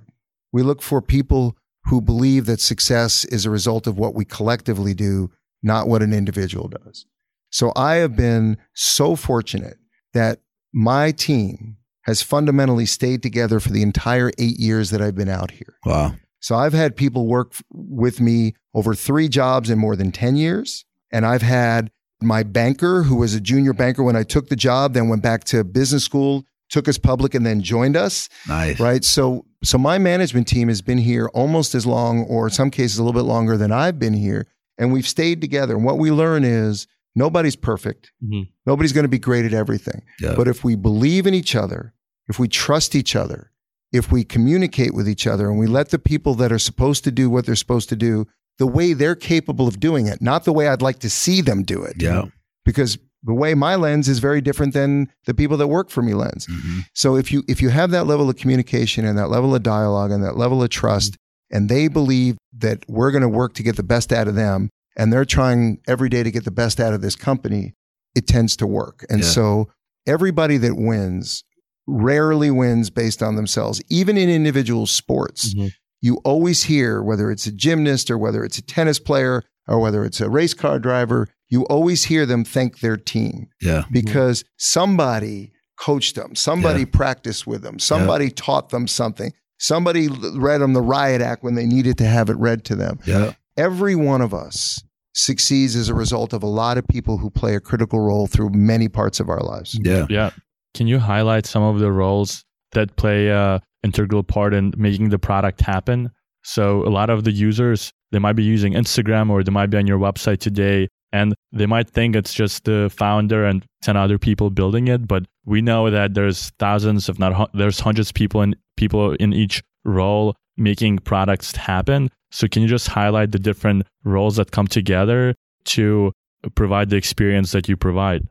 we 0.53 0.63
look 0.63 0.81
for 0.81 1.01
people 1.01 1.57
who 1.87 1.99
believe 1.99 2.45
that 2.45 2.61
success 2.61 3.25
is 3.25 3.45
a 3.45 3.49
result 3.49 3.85
of 3.85 3.97
what 3.97 4.15
we 4.15 4.23
collectively 4.23 4.93
do, 4.93 5.29
not 5.61 5.89
what 5.89 6.01
an 6.01 6.13
individual 6.13 6.69
does. 6.69 7.05
So, 7.49 7.73
I 7.75 7.95
have 7.95 8.15
been 8.15 8.55
so 8.73 9.17
fortunate 9.17 9.75
that 10.13 10.39
my 10.73 11.11
team 11.11 11.75
has 12.03 12.21
fundamentally 12.21 12.85
stayed 12.85 13.21
together 13.21 13.59
for 13.59 13.71
the 13.71 13.81
entire 13.81 14.31
eight 14.37 14.57
years 14.57 14.91
that 14.91 15.01
I've 15.01 15.15
been 15.15 15.27
out 15.27 15.51
here. 15.51 15.75
Wow. 15.83 16.15
So 16.39 16.55
I've 16.55 16.73
had 16.73 16.95
people 16.95 17.27
work 17.27 17.53
with 17.71 18.19
me 18.19 18.53
over 18.73 18.93
three 18.93 19.27
jobs 19.27 19.69
in 19.69 19.79
more 19.79 19.95
than 19.95 20.11
10 20.11 20.35
years. 20.35 20.85
And 21.11 21.25
I've 21.25 21.41
had 21.41 21.91
my 22.21 22.43
banker, 22.43 23.03
who 23.03 23.15
was 23.15 23.33
a 23.33 23.41
junior 23.41 23.73
banker 23.73 24.03
when 24.03 24.15
I 24.15 24.23
took 24.23 24.49
the 24.49 24.55
job, 24.55 24.93
then 24.93 25.09
went 25.09 25.21
back 25.23 25.43
to 25.45 25.63
business 25.63 26.03
school, 26.03 26.45
took 26.69 26.87
us 26.87 26.97
public, 26.97 27.33
and 27.35 27.45
then 27.45 27.61
joined 27.61 27.95
us. 27.95 28.29
Nice. 28.47 28.79
Right. 28.79 29.03
So, 29.03 29.45
so 29.63 29.77
my 29.77 29.97
management 29.97 30.47
team 30.47 30.67
has 30.67 30.81
been 30.81 30.97
here 30.97 31.27
almost 31.33 31.73
as 31.75 31.85
long, 31.85 32.23
or 32.25 32.47
in 32.47 32.53
some 32.53 32.69
cases, 32.71 32.97
a 32.97 33.03
little 33.03 33.19
bit 33.19 33.27
longer 33.27 33.57
than 33.57 33.71
I've 33.71 33.99
been 33.99 34.13
here. 34.13 34.47
And 34.77 34.91
we've 34.91 35.07
stayed 35.07 35.41
together. 35.41 35.75
And 35.75 35.85
what 35.85 35.97
we 35.97 36.11
learn 36.11 36.43
is 36.43 36.85
nobody's 37.15 37.55
perfect. 37.55 38.11
Mhm. 38.23 38.49
Nobody's 38.65 38.93
going 38.93 39.05
to 39.05 39.09
be 39.09 39.19
great 39.19 39.45
at 39.45 39.53
everything. 39.53 40.01
Yeah. 40.19 40.35
But 40.35 40.47
if 40.47 40.63
we 40.63 40.75
believe 40.75 41.25
in 41.27 41.33
each 41.33 41.55
other, 41.55 41.93
if 42.27 42.39
we 42.39 42.47
trust 42.47 42.93
each 42.95 43.15
other, 43.15 43.51
if 43.95 44.11
we 44.11 44.23
communicate 44.23 44.93
with 44.93 45.07
each 45.07 45.25
other 45.27 45.49
and 45.49 45.57
we 45.59 45.67
let 45.67 45.89
the 45.89 45.99
people 45.99 46.33
that 46.35 46.51
are 46.51 46.59
supposed 46.59 47.03
to 47.05 47.11
do 47.11 47.29
what 47.29 47.45
they're 47.45 47.55
supposed 47.65 47.89
to 47.89 47.95
do 47.95 48.27
the 48.57 48.67
way 48.67 48.93
they're 48.93 49.15
capable 49.15 49.67
of 49.67 49.79
doing 49.79 50.07
it, 50.07 50.21
not 50.21 50.45
the 50.45 50.53
way 50.53 50.67
I'd 50.69 50.81
like 50.81 50.99
to 50.99 51.09
see 51.09 51.41
them 51.41 51.63
do 51.63 51.83
it. 51.83 51.95
yeah. 52.01 52.23
Because 52.63 52.97
the 53.23 53.33
way 53.33 53.53
my 53.53 53.75
lens 53.75 54.07
is 54.07 54.19
very 54.19 54.39
different 54.41 54.73
than 54.73 55.09
the 55.25 55.33
people 55.33 55.57
that 55.57 55.67
work 55.67 55.89
for 55.89 56.01
me 56.01 56.13
lens. 56.13 56.45
hmm 56.49 56.79
So 56.93 57.15
if 57.15 57.31
you 57.31 57.43
if 57.47 57.61
you 57.61 57.69
have 57.69 57.91
that 57.91 58.05
level 58.05 58.29
of 58.29 58.35
communication 58.37 59.03
and 59.05 59.17
that 59.17 59.29
level 59.29 59.53
of 59.55 59.63
dialogue 59.63 60.11
and 60.11 60.23
that 60.23 60.37
level 60.37 60.61
of 60.63 60.69
trust 60.69 61.17
and 61.51 61.69
they 61.69 61.87
believe 61.87 62.37
that 62.57 62.85
we're 62.87 63.11
going 63.11 63.21
to 63.29 63.29
work 63.41 63.53
to 63.55 63.63
get 63.63 63.75
the 63.75 63.83
best 63.95 64.11
out 64.13 64.27
of 64.27 64.35
them 64.35 64.69
and 64.97 65.11
they're 65.11 65.25
trying 65.25 65.79
every 65.87 66.09
day 66.09 66.23
to 66.23 66.31
get 66.31 66.43
the 66.45 66.51
best 66.63 66.79
out 66.79 66.93
of 66.93 67.01
this 67.01 67.15
company, 67.15 67.73
it 68.15 68.25
tends 68.27 68.55
to 68.57 68.65
work. 68.67 69.05
And 69.09 69.19
Yeah. 69.21 69.25
so 69.37 69.69
everybody 70.07 70.57
that 70.57 70.75
wins 70.75 71.43
rarely 71.87 72.49
wins 72.51 72.89
based 72.89 73.21
on 73.21 73.35
themselves, 73.35 73.81
even 73.89 74.17
in 74.17 74.29
individual 74.29 74.85
sports. 74.87 75.53
Mhm. 75.53 75.71
You 76.01 76.15
always 76.23 76.63
hear 76.63 77.01
whether 77.01 77.31
it's 77.31 77.47
a 77.47 77.51
gymnast 77.51 78.09
or 78.11 78.17
whether 78.17 78.43
it's 78.43 78.57
a 78.57 78.61
tennis 78.61 78.99
player 78.99 79.43
or 79.67 79.79
whether 79.79 80.03
it's 80.05 80.21
a 80.21 80.29
race 80.29 80.53
car 80.53 80.79
driver, 80.79 81.27
you 81.49 81.63
always 81.67 82.05
hear 82.05 82.25
them 82.25 82.43
thank 82.43 82.79
their 82.79 82.97
team 82.97 83.47
Yeah. 83.61 83.83
because 83.91 84.43
somebody 84.57 85.51
coached 85.79 86.15
them, 86.15 86.35
somebody 86.35 86.81
Yeah. 86.81 86.85
practiced 86.91 87.45
with 87.47 87.61
them, 87.61 87.79
somebody 87.79 88.29
taught 88.29 88.69
them 88.69 88.87
something, 88.87 89.31
somebody 89.59 90.07
read 90.07 90.59
them 90.61 90.73
the 90.73 90.81
riot 90.81 91.21
act 91.21 91.43
when 91.43 91.55
they 91.55 91.65
needed 91.65 91.97
to 91.99 92.05
have 92.05 92.29
it 92.29 92.37
read 92.37 92.63
to 92.65 92.75
them. 92.75 92.99
Yeah. 93.05 93.33
Every 93.57 93.95
one 93.95 94.21
of 94.21 94.33
us 94.33 94.81
succeeds 95.13 95.75
as 95.75 95.87
a 95.87 95.93
result 95.93 96.33
of 96.33 96.43
a 96.43 96.47
lot 96.47 96.77
of 96.77 96.87
people 96.87 97.17
who 97.19 97.29
play 97.29 97.55
a 97.55 97.59
critical 97.59 97.99
role 97.99 98.27
through 98.27 98.49
many 98.49 98.87
parts 98.89 99.19
of 99.19 99.29
our 99.29 99.39
lives. 99.41 99.77
Yeah. 99.81 100.05
Yeah. 100.09 100.31
Can 100.75 100.87
you 100.87 100.99
highlight 100.99 101.45
some 101.45 101.63
of 101.63 101.79
the 101.79 101.91
roles 101.91 102.43
that 102.73 102.97
play 102.97 103.29
a 103.29 103.61
integral 103.81 104.23
part 104.23 104.53
in 104.53 104.73
making 104.77 105.09
the 105.09 105.17
product 105.17 105.61
happen? 105.61 106.11
So 106.43 106.85
a 106.85 106.91
lot 106.91 107.09
of 107.09 107.23
the 107.23 107.31
users, 107.31 107.91
they 108.11 108.19
might 108.19 108.35
be 108.35 108.43
using 108.43 108.73
Instagram 108.73 109.29
or 109.29 109.41
they 109.41 109.51
might 109.51 109.69
be 109.71 109.77
on 109.77 109.87
your 109.87 109.97
website 109.97 110.39
today 110.39 110.89
and 111.13 111.33
they 111.53 111.65
might 111.65 111.89
think 111.89 112.13
it's 112.13 112.33
just 112.33 112.65
the 112.65 112.91
founder 112.93 113.45
and 113.45 113.65
10 113.83 113.95
other 113.95 114.19
people 114.19 114.49
building 114.49 114.89
it, 114.89 115.07
but 115.07 115.23
we 115.45 115.61
know 115.61 115.89
that 115.89 116.13
there's 116.13 116.49
thousands 116.59 117.07
if 117.07 117.17
not 117.17 117.49
there's 117.53 117.79
hundreds 117.79 118.09
of 118.09 118.13
people 118.13 118.41
in 118.41 118.53
people 118.75 119.13
in 119.13 119.31
each 119.31 119.63
role 119.85 120.35
making 120.57 120.99
products 120.99 121.55
happen. 121.55 122.09
So 122.31 122.49
can 122.49 122.63
you 122.63 122.67
just 122.67 122.89
highlight 122.89 123.31
the 123.31 123.39
different 123.39 123.87
roles 124.03 124.35
that 124.35 124.51
come 124.51 124.67
together 124.67 125.35
to 125.65 126.11
provide 126.55 126.89
the 126.89 126.97
experience 126.97 127.53
that 127.53 127.69
you 127.69 127.77
provide? 127.77 128.27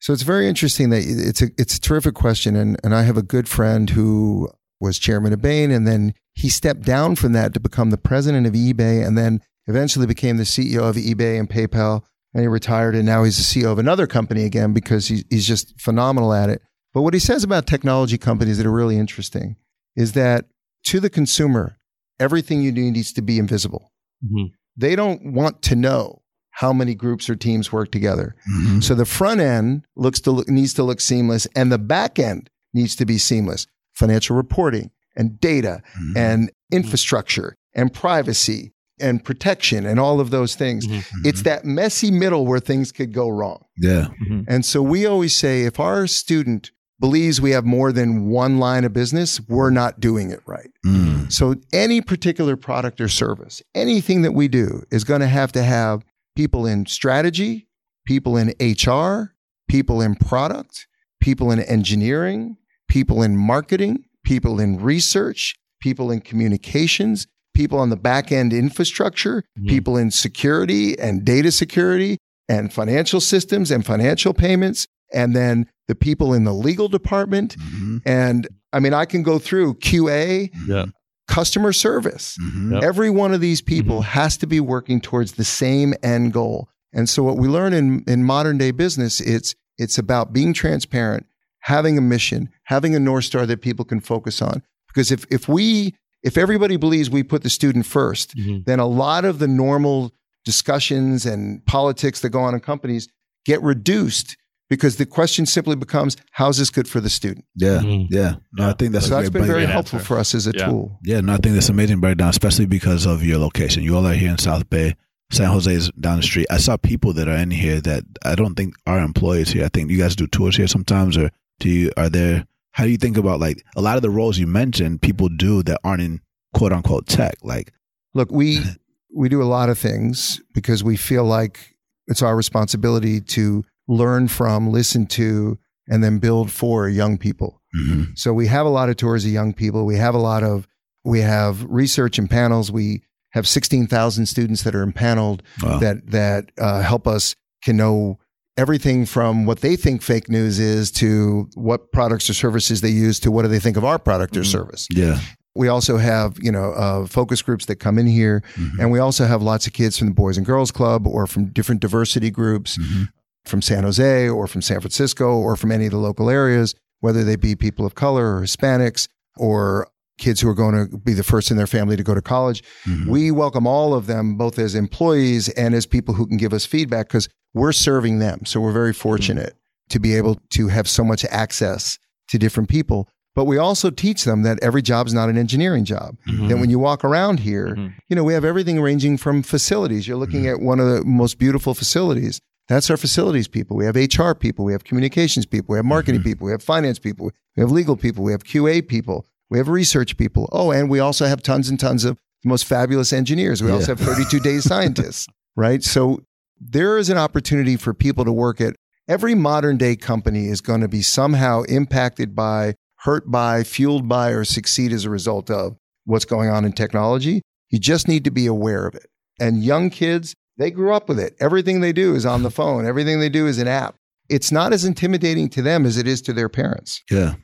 So 0.00 0.12
it's 0.12 0.22
very 0.22 0.48
interesting 0.48 0.90
that 0.90 1.02
it's 1.04 1.42
a 1.42 1.48
it's 1.58 1.76
a 1.76 1.80
terrific 1.80 2.14
question, 2.14 2.56
and 2.56 2.78
and 2.84 2.94
I 2.94 3.02
have 3.02 3.16
a 3.16 3.22
good 3.22 3.48
friend 3.48 3.90
who 3.90 4.48
was 4.80 4.98
chairman 4.98 5.32
of 5.32 5.42
Bain, 5.42 5.70
and 5.70 5.86
then 5.86 6.14
he 6.34 6.48
stepped 6.48 6.82
down 6.82 7.16
from 7.16 7.32
that 7.32 7.52
to 7.54 7.60
become 7.60 7.90
the 7.90 7.98
president 7.98 8.46
of 8.46 8.52
eBay, 8.52 9.04
and 9.04 9.18
then 9.18 9.40
eventually 9.66 10.06
became 10.06 10.36
the 10.36 10.44
CEO 10.44 10.88
of 10.88 10.96
eBay 10.96 11.38
and 11.38 11.50
PayPal, 11.50 12.02
and 12.32 12.42
he 12.42 12.46
retired, 12.46 12.94
and 12.94 13.04
now 13.04 13.24
he's 13.24 13.36
the 13.36 13.60
CEO 13.60 13.72
of 13.72 13.78
another 13.78 14.06
company 14.06 14.44
again 14.44 14.72
because 14.72 15.08
he, 15.08 15.24
he's 15.30 15.46
just 15.46 15.78
phenomenal 15.80 16.32
at 16.32 16.48
it. 16.48 16.62
But 16.94 17.02
what 17.02 17.12
he 17.14 17.20
says 17.20 17.42
about 17.44 17.66
technology 17.66 18.18
companies 18.18 18.58
that 18.58 18.66
are 18.66 18.72
really 18.72 18.98
interesting 18.98 19.56
is 19.96 20.12
that 20.12 20.46
to 20.84 21.00
the 21.00 21.10
consumer, 21.10 21.76
everything 22.20 22.62
you 22.62 22.72
do 22.72 22.90
needs 22.90 23.12
to 23.14 23.22
be 23.22 23.38
invisible. 23.38 23.92
Mhm. 24.24 24.52
They 24.76 24.94
don't 24.94 25.32
want 25.32 25.60
to 25.62 25.76
know 25.76 26.22
how 26.58 26.72
many 26.72 26.94
groups 26.94 27.30
or 27.30 27.36
teams 27.36 27.72
work 27.72 27.90
together. 27.92 28.34
Mhm. 28.52 28.82
So 28.82 28.94
the 28.96 29.04
front 29.04 29.40
end 29.40 29.82
looks 29.96 30.20
to 30.22 30.32
look, 30.32 30.48
needs 30.48 30.74
to 30.74 30.82
look 30.82 31.00
seamless, 31.00 31.46
and 31.54 31.70
the 31.70 31.78
back 31.78 32.18
end 32.18 32.50
needs 32.74 32.96
to 32.96 33.06
be 33.06 33.16
seamless. 33.16 33.66
Financial 33.94 34.34
reporting 34.36 34.90
and 35.16 35.40
data 35.40 35.80
Mhm. 35.96 36.16
and 36.16 36.50
infrastructure 36.72 37.54
and 37.74 37.92
privacy 37.92 38.72
and 39.00 39.22
protection 39.24 39.86
and 39.86 40.00
all 40.00 40.18
of 40.18 40.30
those 40.30 40.56
things. 40.56 40.86
Mhm. 40.88 41.04
It's 41.24 41.42
that 41.42 41.64
messy 41.64 42.10
middle 42.10 42.44
where 42.44 42.58
things 42.60 42.90
could 42.90 43.12
go 43.12 43.28
wrong. 43.28 43.60
yeah. 43.80 44.08
Mhm. 44.28 44.44
And 44.48 44.64
so 44.64 44.82
we 44.82 45.06
always 45.06 45.36
say 45.36 45.62
if 45.62 45.78
our 45.78 46.08
student 46.08 46.72
believes 47.00 47.40
we 47.40 47.52
have 47.52 47.64
more 47.64 47.92
than 47.92 48.26
one 48.26 48.58
line 48.58 48.82
of 48.84 48.92
business, 48.92 49.40
we're 49.48 49.70
not 49.70 50.00
doing 50.00 50.32
it 50.32 50.40
right. 50.46 50.70
Mm. 50.84 51.30
So 51.30 51.54
any 51.72 52.00
particular 52.00 52.56
product 52.56 53.00
or 53.00 53.06
service, 53.06 53.62
anything 53.76 54.22
that 54.22 54.32
we 54.34 54.48
do 54.48 54.82
is 54.90 55.04
going 55.04 55.20
to 55.20 55.28
have 55.28 55.52
to 55.52 55.62
have 55.62 56.02
people 56.38 56.64
in 56.66 56.86
strategy, 56.86 57.66
people 58.06 58.36
in 58.36 58.54
HR, 58.60 59.34
people 59.68 60.00
in 60.00 60.14
product, 60.14 60.86
people 61.20 61.50
in 61.50 61.58
engineering, 61.58 62.56
people 62.88 63.24
in 63.24 63.36
marketing, 63.36 64.04
people 64.24 64.60
in 64.60 64.78
research, 64.78 65.56
people 65.80 66.12
in 66.12 66.20
communications, 66.20 67.26
people 67.54 67.76
on 67.76 67.90
the 67.90 67.96
back 67.96 68.30
end 68.30 68.52
infrastructure, 68.52 69.42
Mhm. 69.58 69.68
people 69.68 69.96
in 69.96 70.12
security 70.12 70.96
and 70.96 71.24
data 71.24 71.50
security 71.50 72.18
and 72.48 72.72
financial 72.72 73.20
systems 73.20 73.72
and 73.72 73.84
financial 73.84 74.32
payments, 74.32 74.86
and 75.12 75.34
then 75.34 75.66
the 75.88 75.96
people 75.96 76.32
in 76.32 76.44
the 76.44 76.54
legal 76.54 76.86
department. 76.88 77.56
Mhm. 77.58 78.00
And 78.06 78.46
I 78.72 78.78
mean, 78.78 78.94
I 78.94 79.06
can 79.06 79.24
go 79.24 79.40
through 79.40 79.74
QA, 79.80 80.52
Yeah. 80.68 80.86
Customer 81.28 81.72
service. 81.72 82.36
Mhm. 82.40 82.72
Yep. 82.72 82.82
Every 82.82 83.10
one 83.10 83.32
of 83.32 83.40
these 83.40 83.60
people 83.60 84.02
has 84.02 84.36
to 84.38 84.46
be 84.46 84.58
working 84.60 85.00
towards 85.00 85.32
the 85.32 85.44
same 85.44 85.94
end 86.02 86.32
goal. 86.32 86.68
And 86.92 87.08
so 87.08 87.22
what 87.22 87.36
we 87.36 87.46
learn 87.48 87.72
in, 87.74 88.02
in 88.06 88.24
modern 88.24 88.58
day 88.58 88.70
business, 88.72 89.20
it's 89.20 89.54
it's 89.76 89.98
about 89.98 90.32
being 90.32 90.52
transparent, 90.54 91.26
having 91.60 91.96
a 91.96 92.00
mission, 92.00 92.48
having 92.64 92.96
a 92.96 92.98
North 92.98 93.24
Star 93.26 93.46
that 93.46 93.60
people 93.62 93.84
can 93.84 94.00
focus 94.00 94.42
on. 94.42 94.62
Because 94.88 95.12
if 95.12 95.24
if 95.30 95.48
we 95.48 95.94
if 96.24 96.36
everybody 96.36 96.76
believes 96.76 97.08
we 97.10 97.22
put 97.22 97.42
the 97.42 97.50
student 97.50 97.84
1st 97.86 98.34
Mhm. 98.36 98.64
then 98.64 98.80
a 98.80 98.86
lot 98.86 99.24
of 99.24 99.38
the 99.38 99.46
normal 99.46 100.12
discussions 100.44 101.26
and 101.26 101.64
politics 101.66 102.20
that 102.20 102.30
go 102.30 102.40
on 102.40 102.54
in 102.54 102.60
companies 102.60 103.06
get 103.44 103.62
reduced 103.62 104.36
because 104.70 104.96
the 104.96 105.06
question 105.06 105.46
simply 105.46 105.76
becomes, 105.76 106.16
how's 106.32 106.58
this 106.58 106.70
good 106.70 106.88
for 106.88 107.00
the 107.00 107.08
student? 107.10 107.44
Yeah, 107.54 107.78
Mhm. 107.80 108.06
yeah. 108.10 108.34
No, 108.52 108.68
I 108.68 108.72
think 108.74 108.92
that's 108.92 109.06
so 109.06 109.14
a 109.14 109.16
that's 109.20 109.30
great 109.30 109.40
been 109.40 109.46
very 109.48 109.58
breakdown. 109.60 109.72
Helpful 109.72 109.98
for 110.00 110.18
us 110.18 110.34
as 110.34 110.46
a 110.46 110.52
Yeah. 110.54 110.66
tool. 110.66 110.98
Yeah, 111.04 111.20
no, 111.20 111.34
I 111.34 111.36
think 111.38 111.54
that's 111.54 111.68
amazing 111.68 112.00
breakdown, 112.00 112.28
especially 112.30 112.66
because 112.66 113.06
of 113.06 113.22
your 113.24 113.38
location. 113.38 113.82
You 113.82 113.96
all 113.96 114.06
are 114.06 114.14
here 114.14 114.30
in 114.30 114.38
South 114.38 114.68
Bay. 114.70 114.94
San 115.30 115.50
Jose 115.50 115.72
is 115.72 115.90
down 116.00 116.16
the 116.18 116.22
street. 116.22 116.46
I 116.50 116.56
saw 116.56 116.76
people 116.78 117.12
that 117.14 117.28
are 117.28 117.36
in 117.36 117.50
here 117.50 117.80
that 117.82 118.04
I 118.24 118.34
don't 118.34 118.54
think 118.54 118.74
are 118.86 118.98
employees 118.98 119.50
here. 119.50 119.64
I 119.64 119.68
think 119.68 119.90
you 119.90 119.98
guys 119.98 120.16
do 120.16 120.26
tours 120.26 120.56
here 120.56 120.66
sometimes, 120.68 121.16
or 121.18 121.30
do 121.60 121.68
you? 121.68 121.90
Are 121.98 122.08
there? 122.08 122.46
How 122.72 122.84
do 122.84 122.90
you 122.90 122.96
think 122.96 123.16
about 123.18 123.38
like 123.40 123.62
a 123.76 123.82
lot 123.82 123.96
of 123.96 124.02
the 124.02 124.08
roles 124.10 124.38
you 124.38 124.46
mentioned? 124.46 125.02
People 125.02 125.28
do 125.28 125.62
that 125.64 125.80
aren't 125.84 126.00
in 126.02 126.20
quote 126.54 126.72
unquote 126.72 127.06
tech. 127.06 127.34
Like, 127.42 127.72
Look, 128.14 128.30
we 128.32 128.60
we 129.14 129.28
do 129.28 129.42
a 129.42 129.44
lot 129.44 129.68
of 129.68 129.78
things 129.78 130.40
because 130.54 130.82
we 130.82 130.96
feel 130.96 131.24
like 131.24 131.74
it's 132.06 132.22
our 132.22 132.34
responsibility 132.36 133.20
to 133.20 133.64
learn 133.88 134.28
from, 134.28 134.70
listen 134.70 135.06
to, 135.06 135.58
and 135.88 136.04
then 136.04 136.18
build 136.18 136.50
for 136.52 136.88
young 136.88 137.18
people. 137.18 137.60
mhm. 137.76 138.16
So 138.16 138.32
we 138.32 138.46
have 138.46 138.66
a 138.66 138.70
lot 138.70 138.88
of 138.88 138.96
tours 138.96 139.24
of 139.24 139.30
young 139.30 139.52
people. 139.52 139.84
We 139.86 139.96
have 139.96 140.14
a 140.14 140.18
lot 140.18 140.42
of 140.42 140.66
we 141.04 141.20
have 141.20 141.64
research 141.64 142.18
and 142.18 142.28
panels. 142.28 142.70
We 142.70 143.02
have 143.32 143.46
sixteen 143.46 143.86
thousand 143.86 144.26
students 144.26 144.62
that 144.62 144.74
are 144.74 144.82
impaneled 144.82 145.42
Wow. 145.62 145.78
that 145.78 146.10
that 146.10 146.50
uh, 146.58 146.82
help 146.82 147.06
us 147.06 147.34
can 147.64 147.76
know 147.76 148.18
everything 148.56 149.06
from 149.06 149.46
what 149.46 149.60
they 149.60 149.76
think 149.76 150.02
fake 150.02 150.28
news 150.28 150.58
is 150.58 150.90
to 150.90 151.48
what 151.54 151.92
products 151.92 152.28
or 152.28 152.34
services 152.34 152.80
they 152.80 152.88
use 152.90 153.20
to 153.20 153.30
what 153.30 153.42
do 153.42 153.48
they 153.48 153.60
think 153.60 153.76
of 153.76 153.84
our 153.84 153.98
product 153.98 154.36
or 154.36 154.40
Mhm. 154.42 154.46
service. 154.46 154.86
yeah, 154.90 155.20
We 155.54 155.68
also 155.68 155.96
have 155.98 156.36
you 156.40 156.50
know 156.52 156.72
uh, 156.72 157.06
focus 157.06 157.42
groups 157.42 157.66
that 157.66 157.76
come 157.76 157.98
in 157.98 158.06
here, 158.06 158.42
Mhm. 158.56 158.78
and 158.80 158.90
we 158.90 158.98
also 158.98 159.26
have 159.26 159.42
lots 159.42 159.66
of 159.66 159.72
kids 159.72 159.96
from 159.98 160.08
the 160.08 160.14
Boys 160.14 160.36
and 160.36 160.44
Girls 160.46 160.70
Club 160.72 161.06
or 161.06 161.26
from 161.26 161.46
different 161.52 161.80
diversity 161.80 162.30
groups 162.30 162.76
Mhm. 162.78 163.08
From 163.48 163.62
San 163.62 163.84
Jose 163.84 164.28
or 164.28 164.46
from 164.46 164.62
San 164.62 164.80
Francisco 164.80 165.36
or 165.38 165.56
from 165.56 165.72
any 165.72 165.86
of 165.86 165.92
the 165.92 165.98
local 165.98 166.30
areas, 166.30 166.74
whether 167.00 167.24
they 167.24 167.36
be 167.36 167.54
people 167.54 167.84
of 167.86 167.94
color 167.94 168.36
or 168.36 168.42
Hispanics 168.42 169.08
or 169.36 169.88
kids 170.18 170.40
who 170.40 170.48
are 170.48 170.54
going 170.54 170.74
to 170.90 170.98
be 170.98 171.12
the 171.14 171.22
first 171.22 171.50
in 171.50 171.56
their 171.56 171.66
family 171.66 171.96
to 171.96 172.02
go 172.02 172.12
to 172.14 172.20
college. 172.22 172.62
Mhm. 172.86 173.06
We 173.06 173.30
welcome 173.30 173.66
all 173.68 173.94
of 173.94 174.06
them, 174.06 174.34
both 174.36 174.58
as 174.58 174.74
employees 174.74 175.48
and 175.50 175.74
as 175.74 175.86
people 175.86 176.14
who 176.14 176.26
can 176.26 176.36
give 176.36 176.52
us 176.52 176.64
feedback 176.66 177.08
because 177.08 177.28
we're 177.54 177.72
serving 177.72 178.18
them. 178.18 178.40
So 178.44 178.60
we're 178.60 178.72
very 178.72 178.92
fortunate 178.92 179.54
to 179.90 180.00
be 180.00 180.14
able 180.16 180.40
to 180.50 180.68
have 180.68 180.88
so 180.88 181.04
much 181.04 181.24
access 181.30 181.98
to 182.30 182.38
different 182.38 182.68
people. 182.68 183.08
But 183.36 183.44
we 183.44 183.56
also 183.58 183.90
teach 183.90 184.24
them 184.24 184.42
that 184.42 184.58
every 184.60 184.82
job 184.82 185.06
is 185.06 185.14
not 185.14 185.28
an 185.28 185.38
engineering 185.38 185.84
job. 185.84 186.16
Mhm. 186.28 186.48
That 186.48 186.58
when 186.58 186.68
you 186.70 186.80
walk 186.80 187.04
around 187.04 187.38
here, 187.40 187.76
Mhm. 187.76 187.92
you 188.08 188.16
know, 188.16 188.24
we 188.24 188.34
have 188.34 188.44
everything 188.44 188.80
ranging 188.80 189.16
from 189.16 189.42
facilities. 189.44 190.08
You're 190.08 190.16
looking 190.16 190.48
at 190.48 190.60
one 190.60 190.80
of 190.80 190.88
the 190.88 191.04
most 191.04 191.38
beautiful 191.38 191.72
facilities. 191.74 192.40
That's 192.68 192.90
our 192.90 192.96
facilities 192.96 193.48
people. 193.48 193.76
We 193.76 193.86
have 193.86 193.96
HR 193.96 194.32
people. 194.32 194.64
We 194.64 194.72
have 194.72 194.84
communications 194.84 195.46
people. 195.46 195.72
We 195.72 195.78
have 195.78 195.86
marketing 195.86 196.20
mm-hmm. 196.20 196.30
people. 196.30 196.44
We 196.46 196.52
have 196.52 196.62
finance 196.62 196.98
people. 196.98 197.30
We 197.56 197.62
have 197.62 197.70
legal 197.70 197.96
people. 197.96 198.24
We 198.24 198.32
have 198.32 198.44
QA 198.44 198.86
people. 198.86 199.26
We 199.50 199.58
have 199.58 199.68
research 199.68 200.16
people. 200.16 200.48
Oh, 200.52 200.70
and 200.70 200.90
we 200.90 201.00
also 201.00 201.26
have 201.26 201.42
tons 201.42 201.70
and 201.70 201.80
tons 201.80 202.04
of 202.04 202.18
the 202.42 202.48
most 202.48 202.66
fabulous 202.66 203.12
engineers. 203.12 203.62
We 203.62 203.70
also 203.70 203.96
have 203.96 204.00
32 204.00 204.40
data 204.40 204.62
scientists, 204.68 205.26
right? 205.56 205.82
So 205.82 206.22
there 206.60 206.98
is 206.98 207.08
an 207.08 207.18
opportunity 207.18 207.76
for 207.76 207.94
people 207.94 208.24
to 208.26 208.32
work 208.32 208.60
at 208.60 208.76
every 209.08 209.34
modern 209.34 209.78
day 209.78 209.96
company 209.96 210.46
is 210.46 210.60
going 210.60 210.82
to 210.82 210.88
be 210.88 211.02
somehow 211.02 211.62
impacted 211.62 212.36
by, 212.36 212.74
hurt 212.96 213.30
by, 213.30 213.64
fueled 213.64 214.08
by, 214.08 214.30
or 214.30 214.44
succeed 214.44 214.92
as 214.92 215.06
a 215.06 215.10
result 215.10 215.50
of 215.50 215.76
what's 216.04 216.26
going 216.26 216.50
on 216.50 216.64
in 216.64 216.72
technology. 216.72 217.40
You 217.70 217.78
just 217.78 218.06
need 218.08 218.24
to 218.24 218.30
be 218.30 218.46
aware 218.46 218.86
of 218.86 218.94
it. 218.94 219.06
And 219.40 219.64
young 219.64 219.88
kids, 219.88 220.34
they 220.58 220.70
grew 220.70 220.92
up 220.92 221.08
with 221.08 221.18
it. 221.18 221.34
Everything 221.40 221.80
they 221.80 221.92
do 221.92 222.14
is 222.14 222.26
on 222.26 222.42
the 222.42 222.50
phone, 222.50 222.86
everything 222.86 223.20
they 223.20 223.28
do 223.28 223.46
is 223.46 223.58
an 223.58 223.68
app. 223.68 223.94
It's 224.28 224.52
not 224.52 224.72
as 224.72 224.84
intimidating 224.84 225.48
to 225.50 225.62
them 225.62 225.86
as 225.86 225.96
it 225.96 226.06
is 226.06 226.20
to 226.22 226.32
their 226.32 226.48
parents. 226.48 227.02
yeah, 227.10 227.34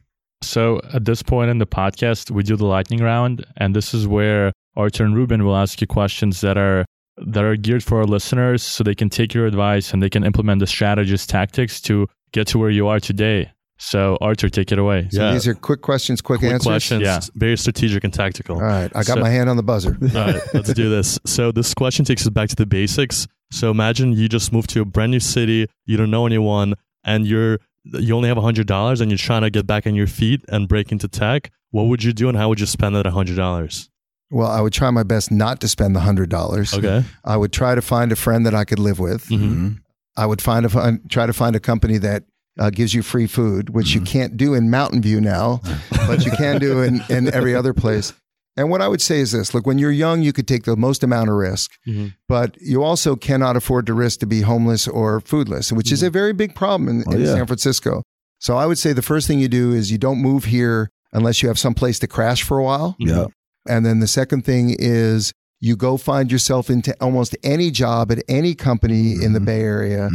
So 0.42 0.80
at 0.92 1.06
this 1.06 1.22
point 1.22 1.50
in 1.50 1.58
the 1.58 1.66
podcast, 1.66 2.30
we 2.30 2.42
do 2.42 2.56
the 2.56 2.66
lightning 2.66 3.00
round, 3.00 3.46
and 3.56 3.74
this 3.74 3.94
is 3.94 4.06
where 4.06 4.52
Artur 4.76 5.04
and 5.04 5.16
Ruben 5.16 5.44
will 5.44 5.56
ask 5.56 5.80
you 5.80 5.86
questions 5.86 6.40
that 6.42 6.58
are 6.58 6.84
that 7.16 7.44
are 7.44 7.56
geared 7.56 7.84
for 7.84 7.98
our 7.98 8.04
listeners, 8.04 8.62
so 8.62 8.82
they 8.82 8.94
can 8.94 9.08
take 9.08 9.32
your 9.32 9.46
advice 9.46 9.92
and 9.92 10.02
they 10.02 10.10
can 10.10 10.24
implement 10.24 10.58
the 10.58 10.66
strategies, 10.66 11.26
tactics 11.26 11.80
to 11.82 12.08
get 12.32 12.48
to 12.48 12.58
where 12.58 12.70
you 12.70 12.88
are 12.88 12.98
today. 12.98 13.52
So 13.78 14.16
Artur, 14.20 14.48
take 14.48 14.70
it 14.72 14.78
away. 14.78 15.08
So 15.10 15.20
Yeah. 15.22 15.32
these 15.32 15.48
are 15.48 15.54
quick 15.54 15.82
questions, 15.82 16.20
quick, 16.20 16.38
Quick 16.40 16.52
answers. 16.52 16.66
questions, 16.66 17.02
Yeah. 17.02 17.20
very 17.34 17.56
strategic 17.56 18.04
and 18.04 18.12
tactical. 18.12 18.56
All 18.56 18.62
right, 18.62 18.90
I 18.94 19.02
got 19.02 19.16
So- 19.16 19.20
my 19.20 19.30
hand 19.30 19.50
on 19.50 19.56
the 19.56 19.62
buzzer. 19.64 19.96
All 20.02 20.08
right, 20.26 20.40
let's 20.54 20.72
do 20.72 20.88
this. 20.88 21.18
So 21.26 21.50
this 21.52 21.74
question 21.74 22.04
takes 22.04 22.22
us 22.22 22.30
back 22.30 22.48
to 22.50 22.56
the 22.56 22.66
basics. 22.66 23.26
So 23.52 23.70
imagine 23.70 24.12
you 24.12 24.28
just 24.28 24.52
moved 24.52 24.70
to 24.70 24.80
a 24.80 24.84
brand 24.84 25.10
new 25.10 25.20
city, 25.20 25.66
you 25.86 25.96
don't 25.96 26.10
know 26.10 26.26
anyone, 26.26 26.74
and 27.04 27.26
you're 27.26 27.58
you 28.00 28.16
only 28.16 28.28
have 28.28 28.38
hundred 28.38 28.66
dollars, 28.66 29.02
and 29.02 29.10
you're 29.10 29.18
trying 29.18 29.42
to 29.42 29.50
get 29.50 29.66
back 29.66 29.86
on 29.86 29.94
your 29.94 30.06
feet 30.06 30.40
and 30.48 30.66
break 30.68 30.90
into 30.90 31.06
tech. 31.06 31.50
What 31.70 31.82
would 31.88 32.02
you 32.02 32.14
do, 32.14 32.30
and 32.30 32.38
how 32.38 32.48
would 32.48 32.58
you 32.58 32.64
spend 32.66 32.96
that 32.96 33.04
hundred 33.06 33.36
dollars? 33.36 33.90
Well, 34.30 34.48
I 34.50 34.62
would 34.62 34.72
try 34.72 34.88
my 34.90 35.02
best 35.02 35.30
not 35.30 35.60
to 35.60 35.68
spend 35.68 35.94
the 35.94 36.00
hundred 36.00 36.30
dollars. 36.30 36.72
Okay. 36.72 37.04
I 37.26 37.36
would 37.36 37.52
try 37.52 37.74
to 37.74 37.82
find 37.82 38.10
a 38.10 38.16
friend 38.16 38.46
that 38.46 38.54
I 38.54 38.64
could 38.64 38.78
live 38.78 38.98
with. 38.98 39.26
Mhm. 39.28 39.38
Mhm. 39.40 39.78
I 40.16 40.24
would 40.24 40.40
find 40.40 40.64
a 40.64 40.70
find, 40.70 41.00
try 41.10 41.26
to 41.26 41.34
find 41.34 41.54
a 41.54 41.60
company 41.60 41.98
that 41.98 42.22
uh, 42.58 42.70
gives 42.70 42.94
you 42.94 43.02
free 43.02 43.26
food, 43.26 43.70
which 43.70 43.94
you 43.94 44.00
Mhm. 44.00 44.06
can't 44.06 44.36
do 44.36 44.54
in 44.54 44.70
Mountain 44.70 45.02
View 45.02 45.20
now, 45.20 45.60
but 46.06 46.24
you 46.24 46.30
can 46.32 46.60
do 46.60 46.82
in, 46.82 47.02
in 47.08 47.32
every 47.34 47.54
other 47.54 47.72
place. 47.74 48.12
And 48.56 48.70
what 48.70 48.80
I 48.80 48.86
would 48.86 49.02
say 49.02 49.18
is 49.18 49.32
this: 49.32 49.52
look, 49.54 49.66
when 49.66 49.78
you're 49.78 49.90
young, 49.90 50.22
you 50.22 50.32
could 50.32 50.46
take 50.46 50.62
the 50.62 50.76
most 50.76 51.02
amount 51.02 51.28
of 51.28 51.34
risk, 51.34 51.72
Mhm. 51.88 52.14
but 52.28 52.56
you 52.60 52.82
also 52.84 53.16
cannot 53.16 53.56
afford 53.56 53.86
to 53.86 53.94
risk 53.94 54.20
to 54.20 54.26
be 54.26 54.42
homeless 54.42 54.86
or 54.86 55.20
foodless, 55.20 55.72
which 55.72 55.90
is 55.90 56.02
a 56.04 56.10
very 56.10 56.32
big 56.32 56.54
problem 56.54 56.88
in, 56.88 57.04
Oh, 57.08 57.12
in 57.12 57.20
yeah. 57.22 57.34
San 57.34 57.46
Francisco. 57.46 58.02
So 58.38 58.56
I 58.56 58.66
would 58.66 58.78
say 58.78 58.92
the 58.92 59.02
first 59.02 59.26
thing 59.26 59.40
you 59.40 59.48
do 59.48 59.72
is 59.72 59.90
you 59.90 59.98
don't 59.98 60.18
move 60.22 60.44
here 60.44 60.90
unless 61.12 61.42
you 61.42 61.48
have 61.48 61.58
some 61.58 61.74
place 61.74 61.98
to 62.00 62.06
crash 62.06 62.42
for 62.44 62.58
a 62.58 62.62
while. 62.62 62.94
yeah, 63.00 63.26
And 63.66 63.84
then 63.86 63.98
the 64.00 64.06
second 64.06 64.44
thing 64.44 64.76
is 64.78 65.32
you 65.60 65.74
go 65.76 65.96
find 65.96 66.30
yourself 66.30 66.68
into 66.68 66.94
almost 67.00 67.34
any 67.42 67.70
job 67.70 68.12
at 68.12 68.22
any 68.28 68.54
company 68.54 69.12
in 69.24 69.32
the 69.32 69.40
Mhm. 69.40 69.44
Bay 69.46 69.60
Area. 69.62 70.10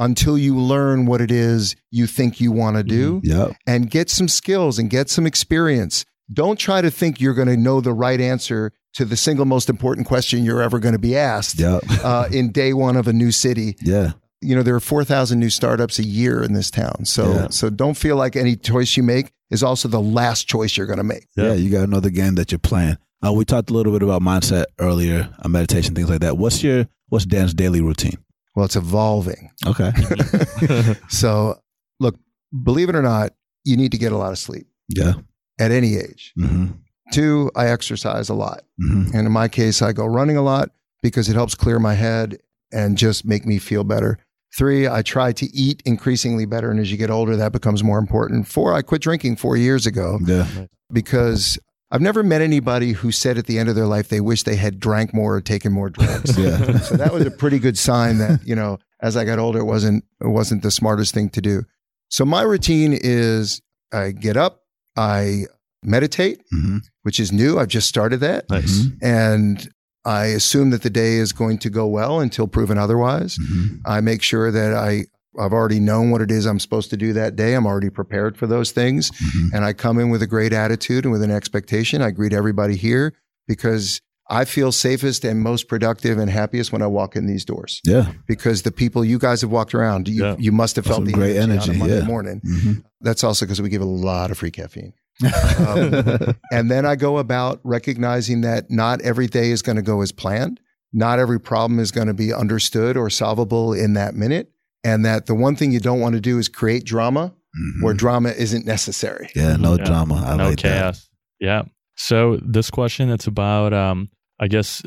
Until 0.00 0.36
you 0.36 0.56
learn 0.56 1.06
what 1.06 1.20
it 1.20 1.30
is 1.30 1.74
you 1.90 2.06
think 2.06 2.40
you 2.40 2.52
want 2.52 2.76
to 2.76 2.82
do 2.82 3.20
yeah, 3.24 3.48
and 3.66 3.90
get 3.90 4.10
some 4.10 4.28
skills 4.28 4.78
and 4.78 4.90
get 4.90 5.08
some 5.08 5.26
experience. 5.26 6.04
Don't 6.32 6.58
try 6.58 6.80
to 6.80 6.90
think 6.90 7.20
you're 7.20 7.34
going 7.34 7.48
to 7.48 7.56
know 7.56 7.80
the 7.80 7.92
right 7.92 8.20
answer 8.20 8.72
to 8.94 9.04
the 9.04 9.16
single 9.16 9.44
most 9.44 9.68
important 9.68 10.06
question 10.06 10.44
you're 10.44 10.60
ever 10.62 10.78
going 10.78 10.92
to 10.92 10.98
be 10.98 11.16
asked 11.16 11.58
yeah, 11.60 11.78
uh, 12.02 12.28
in 12.32 12.50
day 12.50 12.72
one 12.72 12.96
of 12.96 13.06
a 13.08 13.12
new 13.12 13.30
city. 13.30 13.76
yeah. 13.80 14.12
You 14.42 14.54
know, 14.54 14.62
there 14.62 14.74
are 14.74 14.80
4,000 14.80 15.40
new 15.40 15.48
startups 15.50 15.98
a 15.98 16.04
year 16.04 16.42
in 16.42 16.52
this 16.52 16.70
town. 16.70 17.04
So, 17.06 17.32
Yeah. 17.32 17.48
so 17.48 17.70
don't 17.70 17.96
feel 17.96 18.16
like 18.16 18.36
any 18.36 18.54
choice 18.54 18.96
you 18.96 19.02
make 19.02 19.32
is 19.50 19.62
also 19.62 19.88
the 19.88 20.00
last 20.00 20.46
choice 20.46 20.76
you're 20.76 20.86
going 20.86 20.98
to 20.98 21.04
make. 21.04 21.26
Yeah, 21.36 21.44
Yeah. 21.48 21.52
you 21.54 21.70
got 21.70 21.84
another 21.84 22.10
game 22.10 22.34
that 22.34 22.52
you're 22.52 22.58
playing. 22.58 22.98
Uh, 23.26 23.32
we 23.32 23.44
talked 23.46 23.70
a 23.70 23.72
little 23.72 23.92
bit 23.92 24.02
about 24.02 24.20
mindset 24.20 24.66
earlier, 24.78 25.30
uh, 25.42 25.48
meditation, 25.48 25.94
things 25.94 26.10
like 26.10 26.20
that. 26.20 26.36
What's 26.36 26.62
your 26.62 26.86
what's 27.08 27.24
Dan's 27.24 27.54
daily 27.54 27.80
routine? 27.80 28.18
Well, 28.56 28.64
it's 28.64 28.74
evolving. 28.76 29.50
Okay. 29.66 29.92
So, 31.08 31.60
look, 32.00 32.16
believe 32.64 32.88
it 32.88 32.96
or 32.96 33.02
not, 33.02 33.32
you 33.64 33.76
need 33.76 33.92
to 33.92 33.98
get 33.98 34.12
a 34.12 34.16
lot 34.16 34.32
of 34.32 34.38
sleep 34.38 34.66
yeah. 34.88 35.14
at 35.60 35.70
any 35.70 35.96
age. 35.96 36.32
hmm 36.36 36.66
Two, 37.12 37.52
I 37.54 37.68
exercise 37.68 38.28
a 38.28 38.34
lot. 38.34 38.62
hmm 38.80 39.10
And 39.14 39.26
in 39.26 39.32
my 39.32 39.46
case, 39.46 39.80
I 39.82 39.92
go 39.92 40.06
running 40.06 40.36
a 40.36 40.42
lot 40.42 40.70
because 41.02 41.28
it 41.28 41.34
helps 41.34 41.54
clear 41.54 41.78
my 41.78 41.94
head 41.94 42.38
and 42.72 42.98
just 42.98 43.24
make 43.24 43.46
me 43.46 43.58
feel 43.58 43.84
better. 43.84 44.18
Three, 44.58 44.88
I 44.88 45.02
try 45.02 45.32
to 45.32 45.46
eat 45.54 45.82
increasingly 45.84 46.46
better. 46.46 46.70
And 46.70 46.80
as 46.80 46.90
you 46.90 46.96
get 46.96 47.10
older, 47.10 47.36
that 47.36 47.52
becomes 47.52 47.84
more 47.84 47.98
important. 47.98 48.48
Four, 48.48 48.72
I 48.74 48.82
quit 48.82 49.02
drinking 49.02 49.36
four 49.36 49.56
years 49.56 49.86
ago 49.86 50.18
Yeah. 50.24 50.46
because 50.92 51.58
I've 51.90 52.00
never 52.00 52.22
met 52.22 52.40
anybody 52.42 52.92
who 52.92 53.12
said 53.12 53.38
at 53.38 53.46
the 53.46 53.58
end 53.58 53.68
of 53.68 53.76
their 53.76 53.86
life 53.86 54.08
they 54.08 54.20
wish 54.20 54.42
they 54.42 54.56
had 54.56 54.80
drank 54.80 55.14
more 55.14 55.36
or 55.36 55.40
taken 55.40 55.72
more 55.72 55.88
drugs. 55.90 56.36
Yeah. 56.38 56.78
so 56.80 56.96
that 56.96 57.12
was 57.12 57.24
a 57.24 57.30
pretty 57.30 57.58
good 57.58 57.78
sign 57.78 58.18
that, 58.18 58.40
you 58.44 58.56
know, 58.56 58.78
as 59.00 59.16
I 59.16 59.24
got 59.24 59.38
older, 59.38 59.60
it 59.60 59.64
wasn't, 59.64 60.04
it 60.20 60.26
wasn't 60.28 60.62
the 60.62 60.70
smartest 60.70 61.14
thing 61.14 61.28
to 61.30 61.40
do. 61.40 61.62
So 62.08 62.24
my 62.24 62.42
routine 62.42 62.92
is 63.00 63.60
I 63.92 64.10
get 64.10 64.36
up, 64.36 64.62
I 64.96 65.44
meditate, 65.82 66.42
hmm 66.50 66.78
which 67.02 67.20
is 67.20 67.30
new. 67.30 67.56
I've 67.56 67.68
just 67.68 67.86
started 67.88 68.18
that. 68.18 68.50
Nice. 68.50 68.86
And 69.00 69.68
I 70.04 70.24
assume 70.26 70.70
that 70.70 70.82
the 70.82 70.90
day 70.90 71.14
is 71.18 71.32
going 71.32 71.58
to 71.58 71.70
go 71.70 71.86
well 71.86 72.18
until 72.18 72.48
proven 72.48 72.78
otherwise. 72.78 73.36
hmm 73.40 73.76
I 73.86 74.00
make 74.00 74.22
sure 74.22 74.50
that 74.50 74.74
I, 74.74 75.04
I've 75.38 75.52
already 75.52 75.80
known 75.80 76.10
what 76.10 76.20
it 76.22 76.30
is 76.30 76.46
I'm 76.46 76.58
supposed 76.60 76.90
to 76.90 76.96
do 76.96 77.12
that 77.14 77.36
day. 77.36 77.54
I'm 77.54 77.66
already 77.66 77.90
prepared 77.90 78.36
for 78.36 78.46
those 78.46 78.70
things. 78.72 79.10
hmm 79.18 79.48
And 79.54 79.64
I 79.64 79.72
come 79.72 79.98
in 79.98 80.10
with 80.10 80.22
a 80.22 80.26
great 80.26 80.52
attitude 80.52 81.04
and 81.04 81.12
with 81.12 81.22
an 81.22 81.30
expectation. 81.30 82.02
I 82.02 82.10
greet 82.10 82.32
everybody 82.32 82.76
here 82.76 83.12
because 83.46 84.00
I 84.28 84.44
feel 84.44 84.72
safest 84.72 85.24
and 85.24 85.40
most 85.40 85.68
productive 85.68 86.18
and 86.18 86.28
happiest 86.28 86.72
when 86.72 86.82
I 86.82 86.88
walk 86.88 87.14
in 87.14 87.26
these 87.26 87.44
doors. 87.44 87.80
Yeah. 87.84 88.10
Because 88.26 88.62
the 88.62 88.72
people 88.72 89.04
you 89.04 89.18
guys 89.20 89.40
have 89.42 89.50
walked 89.50 89.72
around, 89.74 90.08
you, 90.08 90.24
Yeah. 90.24 90.36
you 90.38 90.50
must 90.50 90.74
have 90.76 90.84
felt 90.84 90.96
Some 90.96 91.04
the 91.04 91.12
great 91.12 91.36
energy, 91.36 91.70
on 91.70 91.76
energy, 91.76 91.78
Monday 91.78 91.98
yeah. 92.00 92.04
morning. 92.04 92.40
hmm 92.44 92.72
That's 93.00 93.22
also 93.22 93.44
because 93.46 93.62
we 93.62 93.68
give 93.68 93.82
a 93.82 93.84
lot 93.84 94.30
of 94.32 94.38
free 94.38 94.50
caffeine. 94.50 94.92
Um, 95.58 96.34
and 96.50 96.70
then 96.70 96.84
I 96.84 96.96
go 96.96 97.18
about 97.18 97.60
recognizing 97.64 98.42
that 98.42 98.70
not 98.70 99.00
every 99.00 99.26
day 99.26 99.50
is 99.50 99.62
going 99.62 99.76
to 99.76 99.82
go 99.82 100.02
as 100.02 100.12
planned. 100.12 100.60
Not 100.92 101.18
every 101.18 101.40
problem 101.40 101.78
is 101.78 101.90
going 101.90 102.06
to 102.08 102.14
be 102.14 102.32
understood 102.32 102.96
or 102.96 103.08
solvable 103.10 103.72
in 103.72 103.94
that 103.94 104.14
minute. 104.14 104.50
And 104.88 105.04
that 105.04 105.26
the 105.26 105.34
one 105.46 105.54
thing 105.56 105.72
you 105.72 105.80
don't 105.88 106.00
want 106.04 106.14
to 106.14 106.20
do 106.30 106.34
is 106.42 106.48
create 106.60 106.84
drama 106.94 107.24
hmm 107.58 107.82
where 107.84 107.94
drama 108.04 108.30
isn't 108.44 108.64
necessary. 108.76 109.26
Yeah. 109.40 109.56
No 109.56 109.72
Yeah. 109.76 109.84
drama. 109.90 110.16
I 110.30 110.36
no 110.36 110.48
like 110.50 110.60
that. 110.62 110.68
chaos. 110.68 111.08
Yeah. 111.48 111.62
So 112.08 112.16
this 112.54 112.68
question 112.78 113.04
it's 113.16 113.26
about 113.26 113.72
um 113.72 113.98
I 114.44 114.46
guess 114.54 114.82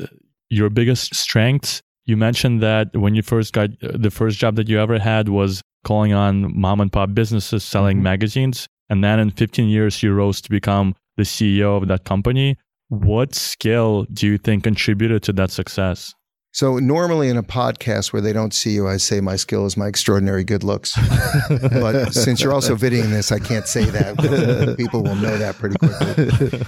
your 0.58 0.70
biggest 0.70 1.14
strengths. 1.14 1.72
You 2.10 2.16
mentioned 2.16 2.62
that 2.68 2.86
when 3.04 3.14
you 3.16 3.22
first 3.22 3.52
got 3.58 3.68
uh, 3.82 3.96
the 4.06 4.10
first 4.10 4.38
job 4.42 4.52
that 4.56 4.68
you 4.70 4.78
ever 4.86 4.98
had 4.98 5.28
was 5.28 5.52
calling 5.88 6.12
on 6.24 6.34
mom 6.64 6.80
and 6.80 6.90
pop 6.92 7.08
businesses 7.14 7.62
selling 7.64 7.98
Mhm. 7.98 8.02
magazines 8.12 8.66
and 8.90 9.02
then 9.04 9.16
in 9.24 9.30
15 9.30 9.68
years 9.68 10.02
you 10.02 10.12
rose 10.22 10.40
to 10.42 10.50
become 10.50 10.94
the 11.16 11.24
CEO 11.24 11.70
of 11.80 11.88
that 11.88 12.02
company. 12.12 12.56
What 12.88 13.34
skill 13.34 14.06
do 14.12 14.26
you 14.30 14.38
think 14.38 14.64
contributed 14.64 15.22
to 15.26 15.32
that 15.34 15.50
success? 15.50 16.14
So 16.52 16.78
normally 16.78 17.28
in 17.28 17.36
a 17.36 17.42
podcast 17.42 18.12
where 18.12 18.20
they 18.20 18.32
don't 18.32 18.52
see 18.52 18.70
you, 18.70 18.88
I 18.88 18.96
say 18.96 19.20
my 19.20 19.36
skill 19.36 19.66
is 19.66 19.76
my 19.76 19.86
extraordinary 19.86 20.42
good 20.44 20.64
looks. 20.64 20.94
but 21.48 22.10
since 22.12 22.40
you're 22.42 22.52
also 22.52 22.74
videoing 22.74 23.10
this, 23.10 23.30
I 23.30 23.38
can't 23.38 23.66
say 23.68 23.84
that. 23.84 24.74
People 24.76 25.02
will 25.04 25.14
know 25.14 25.36
that 25.38 25.56
pretty 25.56 25.76
quickly. 25.78 26.60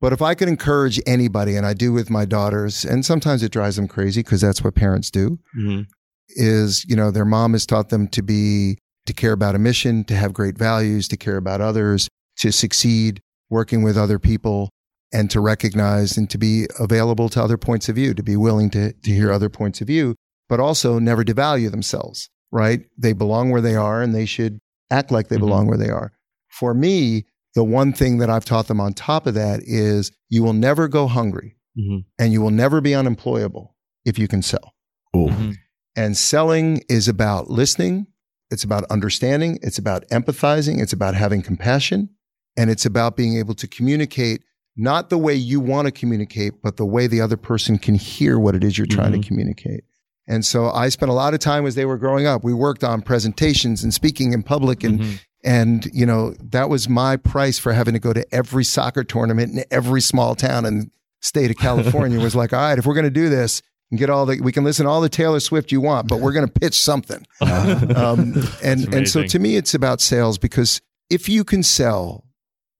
But 0.00 0.12
if 0.12 0.22
I 0.22 0.34
could 0.34 0.48
encourage 0.48 1.00
anybody, 1.06 1.56
and 1.56 1.66
I 1.66 1.74
do 1.74 1.92
with 1.92 2.08
my 2.10 2.24
daughters, 2.24 2.84
and 2.84 3.04
sometimes 3.04 3.42
it 3.42 3.50
drives 3.52 3.76
them 3.76 3.88
crazy 3.88 4.22
because 4.22 4.40
that's 4.40 4.62
what 4.62 4.74
parents 4.76 5.10
do, 5.10 5.38
Mhm. 5.58 5.86
is, 6.30 6.84
you 6.88 6.94
know, 6.96 7.10
their 7.10 7.24
mom 7.24 7.52
has 7.52 7.66
taught 7.66 7.88
them 7.88 8.06
to 8.08 8.22
be, 8.22 8.78
to 9.06 9.12
care 9.12 9.32
about 9.32 9.54
a 9.54 9.58
mission, 9.58 10.04
to 10.04 10.14
have 10.14 10.32
great 10.32 10.56
values, 10.58 11.08
to 11.08 11.16
care 11.16 11.36
about 11.36 11.60
others, 11.60 12.08
to 12.38 12.52
succeed 12.52 13.20
working 13.50 13.82
with 13.82 13.96
other 13.96 14.18
people, 14.20 14.70
and 15.12 15.30
to 15.30 15.40
recognize 15.40 16.16
and 16.16 16.28
to 16.30 16.38
be 16.38 16.66
available 16.78 17.28
to 17.30 17.42
other 17.42 17.56
points 17.56 17.88
of 17.88 17.96
view, 17.96 18.14
to 18.14 18.22
be 18.22 18.36
willing 18.36 18.70
to, 18.70 18.92
to 18.92 19.10
hear 19.10 19.32
other 19.32 19.48
points 19.48 19.80
of 19.80 19.86
view, 19.86 20.14
but 20.48 20.60
also 20.60 20.98
never 20.98 21.24
devalue 21.24 21.70
themselves, 21.70 22.28
right? 22.52 22.82
They 22.98 23.12
belong 23.12 23.50
where 23.50 23.60
they 23.62 23.74
are 23.76 24.02
and 24.02 24.14
they 24.14 24.26
should 24.26 24.58
act 24.90 25.10
like 25.10 25.28
they 25.28 25.36
Mhm. 25.36 25.40
belong 25.40 25.66
where 25.66 25.78
they 25.78 25.90
are. 25.90 26.12
For 26.48 26.74
me, 26.74 27.26
the 27.54 27.64
one 27.64 27.92
thing 27.92 28.18
that 28.18 28.30
I've 28.30 28.44
taught 28.44 28.68
them 28.68 28.80
on 28.80 28.92
top 28.92 29.26
of 29.26 29.34
that 29.34 29.60
is 29.62 30.12
you 30.28 30.42
will 30.42 30.52
never 30.52 30.88
go 30.88 31.06
hungry 31.06 31.56
Mhm. 31.78 32.04
and 32.18 32.32
you 32.32 32.40
will 32.40 32.50
never 32.50 32.80
be 32.80 32.94
unemployable 32.94 33.74
if 34.04 34.18
you 34.18 34.28
can 34.28 34.42
sell. 34.42 34.74
Mhm. 35.14 35.56
And 35.96 36.16
selling 36.16 36.82
is 36.88 37.08
about 37.08 37.50
listening. 37.50 38.06
It's 38.50 38.64
about 38.64 38.84
understanding. 38.84 39.58
It's 39.62 39.78
about 39.78 40.06
empathizing. 40.10 40.80
It's 40.80 40.92
about 40.92 41.14
having 41.14 41.42
compassion. 41.42 42.10
And 42.56 42.70
it's 42.70 42.86
about 42.86 43.16
being 43.16 43.36
able 43.36 43.54
to 43.54 43.66
communicate 43.66 44.42
not 44.78 45.10
the 45.10 45.18
way 45.18 45.34
you 45.34 45.60
want 45.60 45.86
to 45.86 45.92
communicate, 45.92 46.62
but 46.62 46.76
the 46.78 46.86
way 46.86 47.06
the 47.06 47.20
other 47.20 47.36
person 47.36 47.76
can 47.78 47.94
hear 47.96 48.38
what 48.38 48.54
it 48.54 48.62
is 48.64 48.78
you're 48.78 48.86
trying 48.86 49.12
Mhm. 49.12 49.20
to 49.22 49.28
communicate. 49.28 49.84
And 50.26 50.44
so 50.46 50.70
I 50.70 50.88
spent 50.88 51.10
a 51.10 51.14
lot 51.14 51.34
of 51.34 51.40
time 51.40 51.66
as 51.66 51.74
they 51.74 51.84
were 51.84 51.98
growing 51.98 52.26
up. 52.26 52.44
We 52.44 52.52
worked 52.54 52.84
on 52.84 53.02
presentations 53.02 53.82
and 53.82 53.92
speaking 53.92 54.32
in 54.32 54.42
public 54.42 54.84
and 54.84 55.00
Mhm. 55.00 55.18
and 55.44 55.86
you 55.92 56.04
know 56.06 56.34
that 56.50 56.68
was 56.68 56.88
my 56.88 57.16
price 57.16 57.58
for 57.58 57.72
having 57.72 57.94
to 57.94 58.00
go 58.00 58.12
to 58.12 58.24
every 58.34 58.64
soccer 58.64 59.04
tournament 59.04 59.52
in 59.52 59.64
every 59.70 60.00
small 60.00 60.34
town 60.34 60.64
in 60.66 60.78
the 60.80 60.86
state 61.20 61.50
of 61.50 61.56
California 61.66 62.20
was 62.20 62.34
like, 62.34 62.52
all 62.52 62.60
right, 62.60 62.78
if 62.78 62.86
we're 62.86 62.94
going 62.94 63.04
to 63.04 63.10
do 63.10 63.28
this 63.28 63.62
and 63.90 63.98
get 63.98 64.10
all 64.10 64.26
the, 64.26 64.38
we 64.42 64.52
can 64.52 64.64
listen 64.64 64.84
to 64.84 64.90
all 64.90 65.00
the 65.00 65.08
Taylor 65.08 65.40
Swift 65.40 65.72
you 65.72 65.80
want, 65.80 66.06
but 66.08 66.20
we're 66.20 66.32
going 66.32 66.46
to 66.46 66.52
pitch 66.60 66.78
something. 66.80 67.24
Um, 67.40 68.34
and 68.62 68.92
and 68.94 69.08
so 69.08 69.22
to 69.26 69.38
me, 69.38 69.56
it's 69.56 69.74
about 69.74 70.00
sales 70.00 70.38
because 70.38 70.80
if 71.10 71.28
you 71.28 71.42
can 71.44 71.62
sell, 71.62 72.24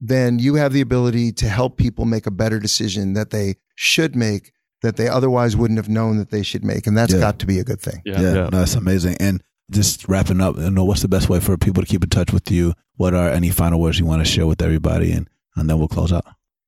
then 0.01 0.39
you 0.39 0.55
have 0.55 0.71
the 0.73 0.81
ability 0.81 1.31
to 1.33 1.49
help 1.49 1.77
people 1.77 2.05
make 2.05 2.25
a 2.25 2.31
better 2.31 2.59
decision 2.59 3.13
that 3.13 3.29
they 3.31 3.55
should 3.75 4.15
make 4.15 4.51
that 4.81 4.95
they 4.95 5.09
otherwise 5.09 5.57
wouldn't 5.57 5.77
have 5.77 5.89
known 5.89 6.17
that 6.17 6.31
they 6.31 6.41
should 6.43 6.63
make, 6.63 6.87
and 6.87 6.97
that's 6.97 7.13
Yeah. 7.13 7.19
got 7.19 7.39
to 7.39 7.45
be 7.45 7.59
a 7.59 7.63
good 7.65 7.81
thing. 7.81 8.01
Yeah. 8.05 8.13
Yeah, 8.21 8.27
Yeah. 8.27 8.33
no, 8.49 8.49
that's 8.51 8.75
amazing. 8.75 9.17
And 9.19 9.41
just 9.69 10.07
wrapping 10.07 10.39
up, 10.39 10.57
you 10.57 10.71
know, 10.71 10.85
what's 10.85 11.01
the 11.01 11.09
best 11.09 11.27
way 11.29 11.39
for 11.41 11.57
people 11.57 11.83
to 11.83 11.87
keep 11.87 12.01
in 12.03 12.09
touch 12.09 12.31
with 12.31 12.49
you? 12.49 12.73
What 12.95 13.13
are 13.13 13.29
any 13.29 13.49
final 13.49 13.79
words 13.81 13.99
you 13.99 14.05
want 14.05 14.21
to 14.25 14.31
share 14.31 14.47
with 14.47 14.61
everybody? 14.61 15.11
And 15.11 15.27
and 15.57 15.69
then 15.69 15.77
we'll 15.79 15.89
close 15.89 16.13
out. 16.13 16.25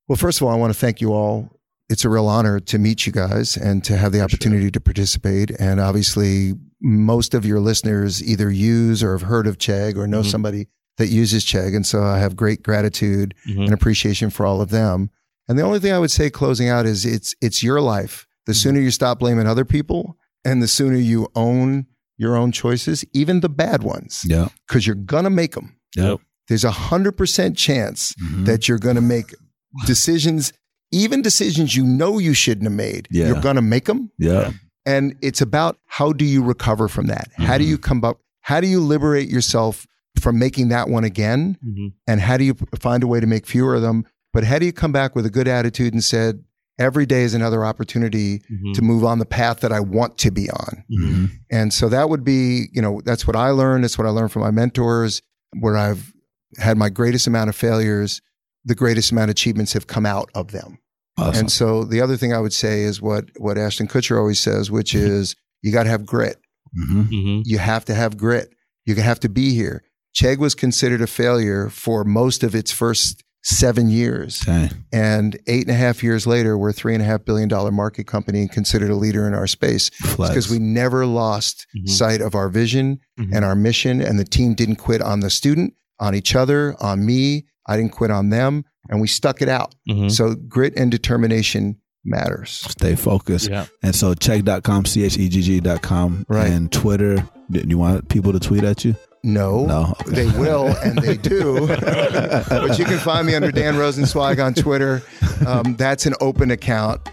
Well, 0.10 0.18
first 0.18 0.42
of 0.42 0.48
all, 0.48 0.54
I 0.54 0.58
want 0.58 0.74
to 0.74 0.78
thank 0.80 1.00
you 1.00 1.14
all. 1.14 1.50
It's 1.90 2.04
a 2.04 2.10
real 2.10 2.28
honor 2.28 2.60
to 2.60 2.78
meet 2.78 3.06
you 3.06 3.14
guys 3.14 3.56
and 3.56 3.82
to 3.86 3.96
have 3.96 4.12
the 4.12 4.22
opportunity 4.22 4.70
to 4.72 4.80
participate. 4.82 5.52
And 5.60 5.80
obviously, 5.80 6.54
most 6.82 7.34
of 7.34 7.46
your 7.46 7.62
listeners 7.62 8.22
either 8.22 8.52
use 8.52 9.02
or 9.04 9.14
have 9.14 9.22
heard 9.28 9.48
of 9.48 9.58
Chegg 9.58 9.96
or 9.96 10.06
know 10.08 10.22
Mhm. 10.22 10.32
somebody 10.32 10.68
that 10.98 11.08
uses 11.08 11.44
Chegg. 11.46 11.76
And 11.76 11.86
so 11.86 12.04
I 12.04 12.20
have 12.20 12.36
great 12.36 12.64
gratitude 12.64 13.34
Mhm. 13.48 13.66
and 13.66 13.74
appreciation 13.74 14.30
for 14.30 14.46
all 14.46 14.62
of 14.62 14.70
them. 14.70 15.10
And 15.48 15.58
the 15.58 15.64
only 15.64 15.80
thing 15.80 15.92
I 15.94 16.00
would 16.00 16.12
say 16.12 16.30
closing 16.30 16.70
out 16.70 16.86
is 16.86 17.06
it's 17.06 17.34
it's 17.42 17.64
your 17.64 17.82
life. 17.82 18.28
The 18.46 18.54
sooner 18.54 18.80
you 18.80 18.92
stop 18.92 19.20
blaming 19.20 19.48
other 19.48 19.66
people 19.66 20.18
and 20.46 20.62
the 20.62 20.68
sooner 20.68 20.98
you 20.98 21.28
own 21.36 21.86
your 22.18 22.36
own 22.36 22.52
choices, 22.52 23.04
even 23.14 23.40
the 23.40 23.50
bad 23.50 23.82
ones, 23.84 24.22
Yeah. 24.26 24.50
because 24.68 24.86
you're 24.86 24.96
gonna 24.96 25.30
make 25.30 25.56
them. 25.56 25.76
Yep. 25.96 26.20
There's 26.48 26.64
a 26.64 26.72
hundred 26.72 27.14
percent 27.14 27.58
chance 27.58 28.14
Mhm. 28.24 28.46
that 28.46 28.68
you're 28.68 28.78
going 28.80 28.96
to 28.96 29.02
make 29.02 29.34
decisions, 29.86 30.52
even 30.92 31.22
decisions 31.22 31.76
you 31.76 31.84
know 31.86 32.20
you 32.20 32.34
shouldn't 32.34 32.66
have 32.66 32.74
made. 32.74 33.08
Yeah. 33.12 33.28
You're 33.28 33.42
going 33.42 33.56
to 33.56 33.62
make 33.62 33.86
them. 33.86 34.12
yeah. 34.18 34.52
And 34.86 35.16
it's 35.22 35.42
about 35.42 35.78
how 35.86 36.12
do 36.12 36.26
you 36.26 36.42
recover 36.44 36.88
from 36.88 37.06
that? 37.08 37.30
How 37.38 37.58
do 37.60 37.64
Mhm. 37.64 37.68
you 37.68 37.78
come 37.78 38.04
up? 38.04 38.20
How 38.42 38.60
do 38.60 38.68
you 38.68 38.80
liberate 38.82 39.30
yourself 39.30 39.86
from 40.20 40.38
making 40.40 40.70
that 40.70 40.90
one 40.90 41.04
again? 41.04 41.58
Mhm. 41.66 41.94
And 42.08 42.22
how 42.22 42.38
do 42.38 42.44
you 42.44 42.56
find 42.80 43.04
a 43.04 43.08
way 43.08 43.20
to 43.20 43.28
make 43.28 43.46
fewer 43.48 43.76
of 43.76 43.82
them? 43.82 44.06
But 44.34 44.44
how 44.44 44.60
do 44.60 44.66
you 44.66 44.74
come 44.74 44.92
back 44.92 45.16
with 45.16 45.26
a 45.26 45.30
good 45.30 45.48
attitude 45.48 45.94
and 45.94 46.04
said, 46.04 46.44
every 46.80 47.06
day 47.06 47.24
is 47.24 47.34
another 47.34 47.64
opportunity 47.66 48.42
Mhm. 48.52 48.74
to 48.74 48.82
move 48.82 49.04
on 49.04 49.20
the 49.20 49.26
path 49.26 49.60
that 49.60 49.72
I 49.72 49.80
want 49.80 50.18
to 50.20 50.32
be 50.32 50.50
on? 50.50 50.84
Mhm. 50.92 51.30
And 51.52 51.74
so 51.74 51.90
that 51.90 52.10
would 52.10 52.24
be, 52.24 52.70
you 52.72 52.82
know, 52.82 53.02
that's 53.06 53.28
what 53.28 53.36
I 53.36 53.50
learned. 53.50 53.86
It's 53.86 53.98
what 53.98 54.08
I 54.08 54.10
learned 54.12 54.32
from 54.32 54.42
my 54.42 54.52
mentors, 54.52 55.22
where 55.60 55.78
I've 55.78 56.14
had 56.58 56.78
my 56.78 56.90
greatest 56.90 57.28
amount 57.28 57.50
of 57.50 57.56
failures. 57.56 58.22
The 58.66 58.76
greatest 58.76 59.12
amount 59.12 59.30
of 59.30 59.34
achievements 59.34 59.74
have 59.74 59.88
come 59.88 60.06
out 60.06 60.30
of 60.36 60.52
them. 60.52 60.78
Awesome. 61.18 61.42
And 61.42 61.52
so 61.52 61.84
the 61.84 62.00
other 62.02 62.16
thing 62.18 62.34
I 62.34 62.40
would 62.40 62.54
say 62.54 62.84
is 62.84 63.02
what, 63.02 63.26
what 63.38 63.58
Ashton 63.58 63.88
Kutcher 63.88 64.18
always 64.18 64.40
says, 64.40 64.72
which 64.72 64.96
is 64.96 65.36
you 65.62 65.72
got 65.72 65.84
to 65.84 65.90
have 65.90 66.06
grit. 66.06 66.38
Mhm. 66.78 67.10
Mhm. 67.10 67.42
You 67.46 67.58
have 67.58 67.86
to 67.86 67.94
have 67.94 68.18
grit. 68.18 68.54
You 68.86 68.96
have 68.96 69.20
to 69.22 69.30
be 69.30 69.54
here. 69.54 69.84
Chegg 70.16 70.38
was 70.38 70.56
considered 70.56 71.02
a 71.02 71.08
failure 71.08 71.70
for 71.70 72.04
most 72.04 72.44
of 72.44 72.54
its 72.56 72.72
first 72.72 73.24
seven 73.44 73.90
years. 73.90 74.42
Okay. 74.44 74.70
And 74.94 75.36
eight 75.48 75.64
and 75.64 75.72
a 75.72 75.74
half 75.80 76.04
years 76.04 76.28
later, 76.28 76.58
we're 76.58 76.70
a 76.70 76.74
three 76.74 76.94
and 76.94 77.02
a 77.02 77.06
half 77.06 77.26
billion 77.26 77.50
dollar 77.50 77.72
market 77.72 78.06
company 78.06 78.42
and 78.42 78.52
considered 78.52 78.92
a 78.92 78.96
leader 78.96 79.26
in 79.28 79.34
our 79.34 79.48
space 79.48 79.90
because 80.16 80.48
we 80.50 80.60
never 80.60 81.06
lost 81.08 81.66
Mhm. 81.76 81.90
sight 81.90 82.22
of 82.22 82.36
our 82.36 82.50
vision 82.50 83.00
Mhm. 83.20 83.30
and 83.34 83.44
our 83.44 83.56
mission. 83.56 84.00
And 84.00 84.20
the 84.20 84.26
team 84.26 84.54
didn't 84.54 84.76
quit 84.76 85.02
on 85.02 85.22
the 85.22 85.30
student, 85.32 85.74
on 86.00 86.14
each 86.14 86.36
other, 86.36 86.76
on 86.80 87.04
me. 87.04 87.46
I 87.68 87.78
didn't 87.78 87.94
quit 87.94 88.12
on 88.12 88.30
them. 88.30 88.64
And 88.90 89.02
we 89.02 89.08
stuck 89.08 89.42
it 89.42 89.50
out. 89.50 89.74
Mhm. 89.90 90.12
So 90.12 90.36
grit 90.36 90.74
and 90.78 90.92
determination 90.92 91.78
matters. 92.06 92.64
Stay 92.70 92.96
focused. 92.96 93.50
Yeah. 93.50 93.66
And 93.82 93.96
so 93.96 94.14
Chegg.com, 94.14 94.86
C 94.86 95.04
H 95.04 95.18
E 95.18 95.30
G 95.30 95.42
G.com. 95.42 96.26
Right. 96.30 96.50
And 96.52 96.72
Twitter. 96.72 97.28
Do 97.52 97.64
you 97.68 97.78
want 97.78 98.10
people 98.10 98.32
to 98.34 98.40
tweet 98.40 98.64
at 98.64 98.84
you? 98.86 98.96
No. 99.24 99.66
No. 99.66 99.96
Okay. 100.02 100.26
They 100.26 100.40
will, 100.40 100.68
and 100.84 100.98
they 100.98 101.16
do. 101.18 101.68
but 102.50 102.80
you 102.80 102.86
can 102.86 102.98
find 102.98 103.28
me 103.28 103.36
under 103.36 103.52
Dan 103.52 103.76
Rosensweig 103.76 104.44
on 104.44 104.54
Twitter. 104.54 105.04
Um, 105.46 105.76
that's 105.76 106.06
an 106.06 106.16
open 106.22 106.50
account. 106.52 107.08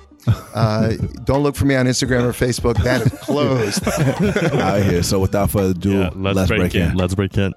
Uh, 0.54 0.94
don't 1.24 1.42
look 1.42 1.56
for 1.56 1.64
me 1.66 1.74
on 1.74 1.86
Instagram 1.86 2.22
or 2.22 2.32
Facebook. 2.32 2.82
That 2.82 3.02
is 3.02 3.12
closed. 3.20 3.86
out 4.58 4.82
here. 4.82 5.02
So 5.02 5.18
without 5.20 5.50
further 5.50 5.70
ado, 5.70 5.98
Yeah, 6.00 6.10
let's, 6.14 6.48
break, 6.48 6.74
in. 6.74 6.94
Let's 6.96 7.14
break 7.14 7.36
in. 7.36 7.52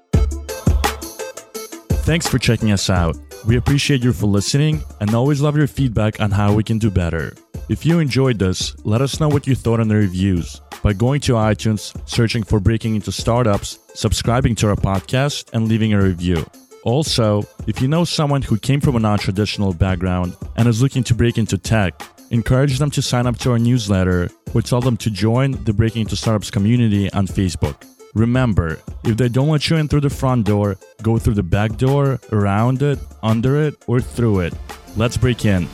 Thanks 2.04 2.26
for 2.26 2.38
checking 2.38 2.72
us 2.72 2.90
out. 2.90 3.16
We 3.44 3.56
appreciate 3.56 4.04
you 4.04 4.12
for 4.12 4.26
listening 4.26 4.82
and 5.00 5.14
always 5.14 5.40
love 5.40 5.56
your 5.56 5.66
feedback 5.66 6.20
on 6.20 6.30
how 6.30 6.54
we 6.54 6.62
can 6.62 6.78
do 6.78 6.90
better. 6.90 7.34
If 7.68 7.84
you 7.84 7.98
enjoyed 7.98 8.38
this, 8.38 8.76
let 8.84 9.00
us 9.00 9.18
know 9.18 9.28
what 9.28 9.46
you 9.48 9.56
thought 9.56 9.80
in 9.80 9.88
the 9.88 9.96
reviews 9.96 10.60
by 10.82 10.92
going 10.92 11.20
to 11.22 11.32
iTunes, 11.32 11.96
searching 12.08 12.44
for 12.44 12.60
Breaking 12.60 12.94
into 12.94 13.10
Startups, 13.10 13.78
subscribing 13.94 14.54
to 14.56 14.68
our 14.68 14.76
podcast, 14.76 15.52
and 15.52 15.68
leaving 15.68 15.92
a 15.92 16.00
review. 16.00 16.44
Also, 16.84 17.42
if 17.66 17.80
you 17.80 17.88
know 17.88 18.04
someone 18.04 18.42
who 18.42 18.58
came 18.58 18.80
from 18.80 18.96
a 18.96 19.00
non 19.00 19.18
traditional 19.18 19.72
background 19.72 20.36
and 20.56 20.68
is 20.68 20.82
looking 20.82 21.04
to 21.04 21.14
break 21.14 21.36
into 21.36 21.58
tech, 21.58 22.00
encourage 22.30 22.78
them 22.78 22.90
to 22.90 23.02
sign 23.02 23.26
up 23.26 23.38
to 23.38 23.50
our 23.52 23.58
newsletter 23.58 24.28
or 24.54 24.62
tell 24.62 24.80
them 24.80 24.96
to 24.96 25.10
join 25.10 25.52
the 25.64 25.72
Breaking 25.72 26.02
into 26.02 26.16
Startups 26.16 26.50
community 26.50 27.12
on 27.12 27.26
Facebook. 27.26 27.91
Remember, 28.14 28.78
if 29.04 29.16
they 29.16 29.28
don't 29.28 29.48
let 29.48 29.70
you 29.70 29.76
in 29.76 29.88
through 29.88 30.02
the 30.02 30.10
front 30.10 30.44
door, 30.44 30.76
go 31.02 31.18
through 31.18 31.34
the 31.34 31.42
back 31.42 31.76
door, 31.78 32.20
around 32.30 32.82
it, 32.82 32.98
under 33.22 33.60
it, 33.62 33.74
or 33.86 34.00
through 34.00 34.40
it. 34.40 34.54
Let's 34.96 35.16
break 35.16 35.46
in. 35.46 35.66